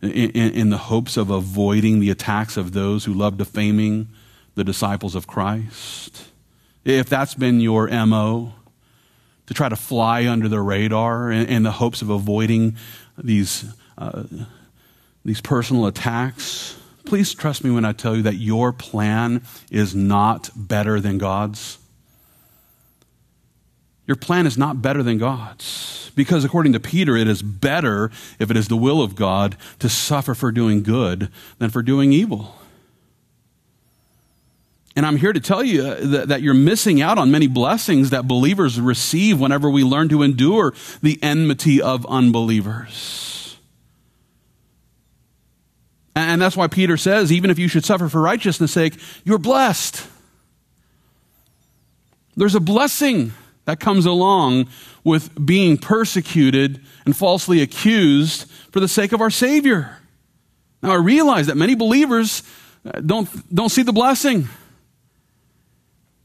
in, 0.03 0.11
in, 0.11 0.71
the 0.71 0.79
hopes 0.79 1.17
of 1.17 1.31
avoiding 1.31 2.01
the 2.01 2.11
attacks 2.11 2.57
of 2.57 2.73
those 2.73 3.05
who 3.05 3.15
love 3.15 3.37
defaming 3.37 4.09
the 4.57 4.65
disciples 4.65 5.15
of 5.15 5.29
Christ? 5.29 6.25
If 6.85 7.09
that's 7.09 7.35
been 7.35 7.61
your 7.61 7.87
MO, 8.07 8.55
to 9.47 9.55
try 9.55 9.69
to 9.69 9.77
fly 9.77 10.27
under 10.27 10.49
the 10.49 10.61
radar 10.61 11.31
in, 11.31 11.47
in 11.47 11.63
the 11.63 11.71
hopes 11.71 12.03
of 12.03 12.11
avoiding 12.11 12.77
these, 13.17 13.65
uh, 13.97 14.25
these 15.25 15.41
personal 15.41 15.87
attacks, 15.87 16.77
please 17.07 17.35
trust 17.35 17.63
me 17.63 17.71
when 17.71 17.85
I 17.85 17.93
tell 17.93 18.17
you 18.17 18.23
that 18.23 18.35
your 18.35 18.73
plan 18.73 19.43
is 19.71 19.95
not 19.95 20.51
better 20.57 21.01
than 21.01 21.19
God's. 21.19 21.79
Your 24.09 24.17
plan 24.17 24.47
is 24.47 24.57
not 24.57 24.81
better 24.81 25.03
than 25.03 25.19
God's. 25.19 26.11
Because 26.17 26.43
according 26.43 26.73
to 26.73 26.81
Peter, 26.81 27.15
it 27.15 27.29
is 27.29 27.43
better, 27.43 28.11
if 28.41 28.51
it 28.51 28.57
is 28.57 28.67
the 28.67 28.77
will 28.77 29.03
of 29.03 29.15
God, 29.15 29.57
to 29.79 29.89
suffer 29.89 30.35
for 30.35 30.51
doing 30.51 30.83
good 30.83 31.31
than 31.59 31.69
for 31.71 31.83
doing 31.83 32.13
evil. 32.13 32.57
And 34.97 35.07
I'm 35.07 35.19
here 35.19 35.33
to 35.33 35.39
tell 35.39 35.63
you 35.63 35.95
that, 35.95 36.29
that, 36.29 36.43
you're 36.43 36.55
missing 36.55 37.01
out 37.01 37.19
on 37.19 37.31
many 37.31 37.47
blessings 37.47 38.11
that 38.11 38.27
believers 38.27 38.81
receive 38.81 39.39
whenever 39.39 39.71
we 39.71 39.85
learn 39.85 40.09
to 40.09 40.23
endure 40.23 40.75
the 41.03 41.23
enmity 41.23 41.81
of 41.81 42.05
unbelievers. 42.07 43.59
And 46.17 46.43
that's 46.43 46.57
why 46.57 46.67
Peter 46.67 46.97
says, 46.97 47.31
even 47.31 47.51
if 47.51 47.61
you 47.61 47.69
should 47.69 47.85
suffer 47.85 48.09
for 48.09 48.21
righteousness' 48.21 48.73
sake, 48.73 48.99
you're 49.23 49.39
blessed. 49.39 50.05
There's 52.37 52.57
a 52.57 52.61
blessing 52.61 53.35
that 53.69 53.81
comes 53.81 54.07
along 54.07 54.67
with 55.05 55.45
being 55.45 55.77
persecuted 55.77 56.83
and 57.05 57.15
falsely 57.15 57.61
accused 57.61 58.51
for 58.71 58.81
the 58.81 58.89
sake 58.89 59.13
of 59.13 59.21
our 59.21 59.29
Savior. 59.29 59.99
Now, 60.83 60.93
I 60.93 60.95
realize 60.95 61.49
that 61.49 61.57
many 61.59 61.75
believers 61.75 62.43
uh, 62.87 62.93
don't, 63.01 63.29
don't 63.55 63.69
see 63.69 63.83
the 63.83 63.93
blessing. 63.93 64.49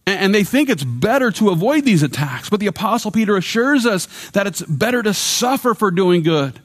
And 0.07 0.33
they 0.33 0.45
think 0.45 0.69
it's 0.69 0.85
better 0.85 1.31
to 1.31 1.49
avoid 1.49 1.83
these 1.83 2.01
attacks. 2.01 2.49
But 2.49 2.61
the 2.61 2.67
Apostle 2.67 3.11
Peter 3.11 3.35
assures 3.35 3.85
us 3.85 4.07
that 4.29 4.47
it's 4.47 4.61
better 4.61 5.03
to 5.03 5.13
suffer 5.13 5.73
for 5.73 5.91
doing 5.91 6.23
good 6.23 6.61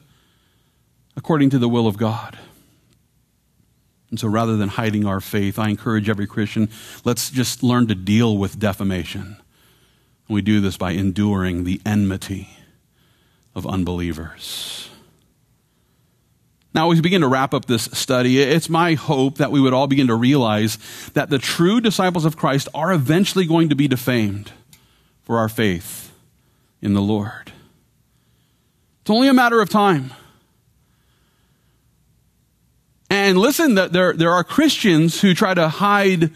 according 1.17 1.49
to 1.49 1.59
the 1.59 1.67
will 1.67 1.87
of 1.87 1.97
God. 1.97 2.39
And 4.11 4.17
so 4.17 4.29
rather 4.29 4.55
than 4.55 4.69
hiding 4.69 5.05
our 5.05 5.19
faith, 5.19 5.59
I 5.59 5.67
encourage 5.67 6.07
every 6.07 6.25
Christian, 6.25 6.69
let's 7.03 7.29
just 7.29 7.63
learn 7.63 7.87
to 7.87 7.95
deal 7.95 8.37
with 8.37 8.57
defamation. 8.57 9.35
We 10.29 10.41
do 10.43 10.61
this 10.61 10.77
by 10.77 10.91
enduring 10.91 11.63
the 11.63 11.81
enmity 11.85 12.49
of 13.55 13.65
unbelievers. 13.65 14.89
Now, 16.73 16.91
as 16.91 16.99
we 16.99 17.01
begin 17.01 17.21
to 17.21 17.27
wrap 17.27 17.55
up 17.55 17.65
this 17.65 17.85
study, 17.85 18.39
it's 18.39 18.69
my 18.69 18.93
hope 18.93 19.39
that 19.39 19.51
we 19.51 19.59
would 19.59 19.73
all 19.73 19.87
begin 19.87 20.07
to 20.07 20.15
realize 20.15 20.77
that 21.13 21.31
the 21.31 21.39
true 21.39 21.81
disciples 21.81 22.25
of 22.25 22.37
Christ 22.37 22.69
are 22.75 22.93
eventually 22.93 23.45
going 23.45 23.69
to 23.69 23.75
be 23.75 23.87
defamed 23.87 24.51
for 25.23 25.39
our 25.39 25.49
faith 25.49 26.13
in 26.79 26.93
the 26.93 27.01
Lord. 27.01 27.51
It's 29.01 29.09
only 29.09 29.29
a 29.29 29.33
matter 29.33 29.61
of 29.61 29.69
time. 29.69 30.13
And 33.09 33.39
listen, 33.39 33.73
there, 33.73 34.13
there 34.13 34.31
are 34.31 34.43
Christians 34.43 35.21
who 35.21 35.33
try 35.33 35.55
to 35.55 35.67
hide 35.67 36.31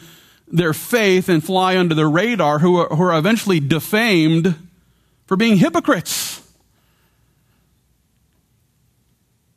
their 0.48 0.74
faith 0.74 1.30
and 1.30 1.44
fly 1.44 1.78
under 1.78 1.96
the 1.96 2.08
radar 2.08 2.60
who 2.60 2.78
are, 2.78 2.96
who 2.96 3.04
are 3.04 3.18
eventually 3.18 3.60
defamed 3.60 4.56
for 5.26 5.36
being 5.36 5.58
hypocrites. 5.58 6.42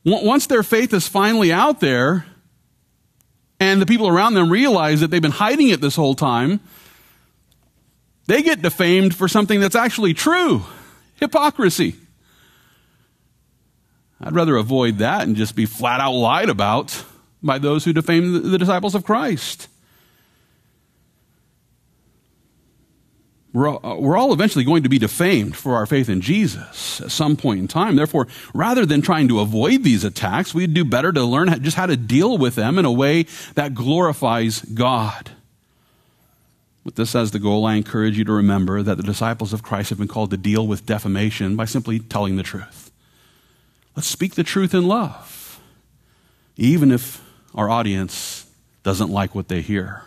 Once 0.04 0.46
their 0.46 0.62
faith 0.62 0.94
is 0.94 1.08
finally 1.08 1.52
out 1.52 1.80
there, 1.80 2.26
and 3.58 3.82
the 3.82 3.86
people 3.86 4.06
around 4.06 4.34
them 4.34 4.50
realize 4.50 5.00
that 5.00 5.10
they've 5.10 5.22
been 5.22 5.32
hiding 5.32 5.68
it 5.68 5.80
this 5.80 5.96
whole 5.96 6.14
time, 6.14 6.60
they 8.26 8.42
get 8.42 8.62
defamed 8.62 9.14
for 9.14 9.28
something 9.28 9.60
that's 9.60 9.74
actually 9.74 10.14
true 10.14 10.64
hypocrisy. 11.16 11.96
I'd 14.20 14.34
rather 14.34 14.56
avoid 14.56 14.98
that 14.98 15.22
and 15.22 15.36
just 15.36 15.56
be 15.56 15.66
flat 15.66 16.00
out 16.00 16.12
lied 16.12 16.48
about 16.48 17.04
by 17.42 17.58
those 17.58 17.84
who 17.84 17.92
defame 17.92 18.50
the 18.50 18.58
disciples 18.58 18.94
of 18.94 19.04
Christ. 19.04 19.68
We're 23.56 23.70
all, 23.70 23.80
uh, 23.82 23.94
we're 23.98 24.18
all 24.18 24.34
eventually 24.34 24.66
going 24.66 24.82
to 24.82 24.90
be 24.90 24.98
defamed 24.98 25.56
for 25.56 25.76
our 25.76 25.86
faith 25.86 26.10
in 26.10 26.20
Jesus 26.20 27.00
at 27.00 27.10
some 27.10 27.38
point 27.38 27.58
in 27.58 27.66
time. 27.66 27.96
Therefore, 27.96 28.28
rather 28.52 28.84
than 28.84 29.00
trying 29.00 29.28
to 29.28 29.40
avoid 29.40 29.82
these 29.82 30.04
attacks, 30.04 30.52
we'd 30.52 30.74
do 30.74 30.84
better 30.84 31.10
to 31.10 31.24
learn 31.24 31.48
just 31.62 31.78
how 31.78 31.86
to 31.86 31.96
deal 31.96 32.36
with 32.36 32.54
them 32.54 32.78
in 32.78 32.84
a 32.84 32.92
way 32.92 33.22
that 33.54 33.72
glorifies 33.72 34.60
God. 34.60 35.30
With 36.84 36.96
this 36.96 37.14
as 37.14 37.30
the 37.30 37.38
goal, 37.38 37.64
I 37.64 37.76
encourage 37.76 38.18
you 38.18 38.24
to 38.26 38.32
remember 38.32 38.82
that 38.82 38.98
the 38.98 39.02
disciples 39.02 39.54
of 39.54 39.62
Christ 39.62 39.88
have 39.88 39.98
been 39.98 40.06
called 40.06 40.32
to 40.32 40.36
deal 40.36 40.66
with 40.66 40.84
defamation 40.84 41.56
by 41.56 41.64
simply 41.64 41.98
telling 41.98 42.36
the 42.36 42.42
truth. 42.42 42.90
Let's 43.96 44.06
speak 44.06 44.34
the 44.34 44.44
truth 44.44 44.74
in 44.74 44.86
love, 44.86 45.58
even 46.58 46.92
if 46.92 47.24
our 47.54 47.70
audience 47.70 48.44
doesn't 48.82 49.08
like 49.08 49.34
what 49.34 49.48
they 49.48 49.62
hear. 49.62 50.02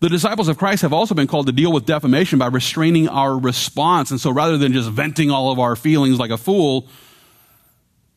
The 0.00 0.08
disciples 0.08 0.48
of 0.48 0.58
Christ 0.58 0.82
have 0.82 0.92
also 0.92 1.14
been 1.14 1.26
called 1.26 1.46
to 1.46 1.52
deal 1.52 1.72
with 1.72 1.86
defamation 1.86 2.38
by 2.38 2.46
restraining 2.46 3.08
our 3.08 3.38
response. 3.38 4.10
And 4.10 4.20
so 4.20 4.30
rather 4.30 4.58
than 4.58 4.72
just 4.72 4.90
venting 4.90 5.30
all 5.30 5.50
of 5.50 5.58
our 5.58 5.76
feelings 5.76 6.18
like 6.18 6.30
a 6.30 6.36
fool, 6.36 6.88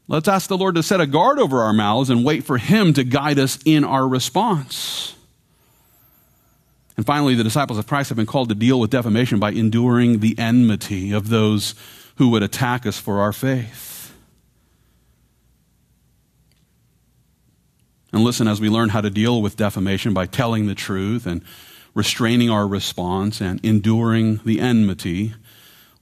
let's 0.08 0.28
ask 0.28 0.50
the 0.50 0.58
Lord 0.58 0.76
to 0.76 0.84
set 0.84 1.00
a 1.00 1.08
guard 1.08 1.40
over 1.40 1.62
our 1.62 1.74
mouths 1.74 2.10
and 2.10 2.26
wait 2.26 2.44
for 2.44 2.58
Him 2.58 2.94
to 2.94 3.04
guide 3.04 3.40
us 3.40 3.60
in 3.64 3.84
our 3.84 4.08
response. 4.08 5.16
And 6.98 7.06
finally, 7.06 7.36
the 7.36 7.44
disciples 7.44 7.78
of 7.78 7.88
Christ 7.88 8.10
have 8.10 8.16
been 8.16 8.26
called 8.26 8.50
to 8.50 8.56
deal 8.56 8.80
with 8.80 8.90
defamation 8.90 9.40
by 9.40 9.52
enduring 9.52 10.20
the 10.20 10.38
enmity 10.40 11.12
of 11.12 11.30
those 11.30 11.76
who 12.16 12.30
would 12.30 12.42
attack 12.42 12.88
us 12.88 12.98
for 12.98 13.20
our 13.20 13.32
faith. 13.32 14.12
And 18.12 18.24
listen, 18.24 18.48
as 18.48 18.60
we 18.60 18.70
learn 18.70 18.90
how 18.90 19.02
to 19.02 19.12
deal 19.12 19.42
with 19.42 19.58
defamation 19.58 20.14
by 20.14 20.26
telling 20.26 20.66
the 20.66 20.74
truth 20.74 21.28
and 21.28 21.44
restraining 21.98 22.48
our 22.48 22.68
response 22.68 23.42
and 23.42 23.60
enduring 23.66 24.40
the 24.46 24.60
enmity, 24.60 25.34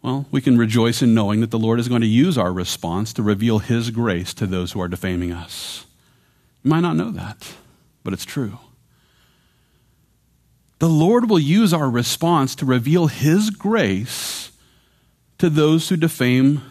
well, 0.02 0.26
we 0.30 0.42
can 0.42 0.58
rejoice 0.58 1.02
in 1.02 1.14
knowing 1.14 1.40
that 1.40 1.52
the 1.52 1.58
Lord 1.58 1.80
is 1.80 1.88
going 1.88 2.02
to 2.02 2.08
use 2.08 2.38
our 2.38 2.52
response 2.52 3.14
to 3.14 3.24
reveal 3.24 3.60
His 3.60 3.92
grace 3.92 4.34
to 4.34 4.46
those 4.46 4.74
who 4.74 4.82
are 4.82 4.90
defaming 4.90 5.32
us. 5.32 5.86
You 6.64 6.70
might 6.70 6.82
not 6.82 6.98
know 6.98 7.12
that, 7.12 7.54
but 8.04 8.12
it's 8.12 8.26
true. 8.26 8.60
The 10.80 10.90
Lord 10.90 11.30
will 11.30 11.40
use 11.40 11.74
our 11.74 11.90
response 11.90 12.56
to 12.56 12.66
reveal 12.66 13.08
His 13.08 13.50
grace 13.50 14.52
to 15.38 15.50
those 15.50 15.88
who 15.88 15.96
defame 15.96 16.62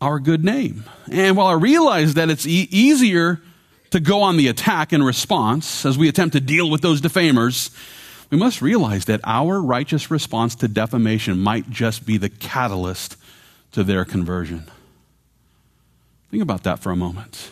our 0.00 0.20
good 0.20 0.44
name. 0.44 0.84
And 1.10 1.36
while 1.36 1.48
I 1.48 1.54
realize 1.54 2.14
that 2.14 2.30
it's 2.30 2.46
e- 2.46 2.68
easier 2.70 3.40
to 3.90 4.00
go 4.00 4.22
on 4.22 4.36
the 4.36 4.48
attack 4.48 4.92
in 4.92 5.02
response 5.02 5.86
as 5.86 5.96
we 5.96 6.08
attempt 6.08 6.34
to 6.34 6.40
deal 6.40 6.70
with 6.70 6.80
those 6.80 7.00
defamers, 7.00 7.70
we 8.30 8.38
must 8.38 8.60
realize 8.60 9.06
that 9.06 9.20
our 9.24 9.60
righteous 9.60 10.10
response 10.10 10.54
to 10.56 10.68
defamation 10.68 11.38
might 11.40 11.70
just 11.70 12.04
be 12.04 12.16
the 12.16 12.28
catalyst 12.28 13.16
to 13.72 13.82
their 13.82 14.04
conversion. 14.04 14.64
Think 16.30 16.42
about 16.42 16.62
that 16.64 16.78
for 16.78 16.90
a 16.90 16.96
moment. 16.96 17.50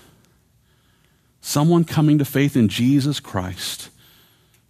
Someone 1.41 1.85
coming 1.85 2.19
to 2.19 2.25
faith 2.25 2.57
in 2.57 2.69
Jesus 2.69 3.21
Christ 3.21 3.89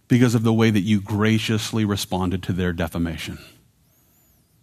because 0.07 0.35
of 0.35 0.43
the 0.43 0.53
way 0.53 0.69
that 0.69 0.81
you 0.81 1.01
graciously 1.01 1.83
responded 1.83 2.41
to 2.43 2.53
their 2.53 2.71
defamation. 2.71 3.39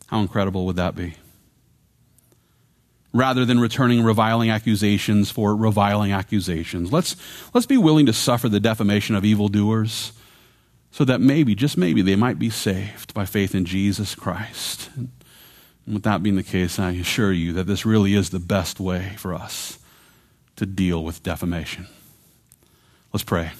How 0.07 0.21
incredible 0.21 0.65
would 0.67 0.77
that 0.77 0.95
be? 0.95 1.17
Rather 3.15 3.45
than 3.45 3.61
returning 3.61 4.03
reviling 4.03 4.51
accusations 4.51 5.31
for 5.31 5.55
reviling 5.55 6.13
accusations. 6.13 6.93
Let's, 6.93 7.17
let's 7.55 7.65
be 7.65 7.79
willing 7.79 8.07
to 8.07 8.13
suffer 8.13 8.49
the 8.49 8.61
defamation 8.61 9.15
of 9.15 9.25
evildoers 9.25 10.13
so 10.91 11.05
that 11.05 11.21
maybe, 11.21 11.55
just 11.55 11.79
maybe, 11.79 12.03
they 12.03 12.17
might 12.17 12.39
be 12.39 12.51
saved 12.51 13.15
by 13.15 13.25
faith 13.25 13.55
in 13.55 13.65
Jesus 13.65 14.15
Christ. 14.17 14.91
And 14.97 15.11
with 15.87 16.03
that 16.03 16.23
being 16.23 16.37
the 16.37 16.43
case, 16.43 16.79
I 16.79 16.91
assure 16.91 17.33
you 17.33 17.53
that 17.55 17.69
this 17.69 17.87
really 17.87 18.15
is 18.15 18.31
the 18.31 18.41
best 18.41 18.81
way 18.81 19.15
for 19.17 19.33
us 19.33 19.79
to 20.57 20.67
deal 20.67 21.03
with 21.05 21.23
defamation. 21.23 21.87
Let's 23.13 23.25
pray. 23.25 23.53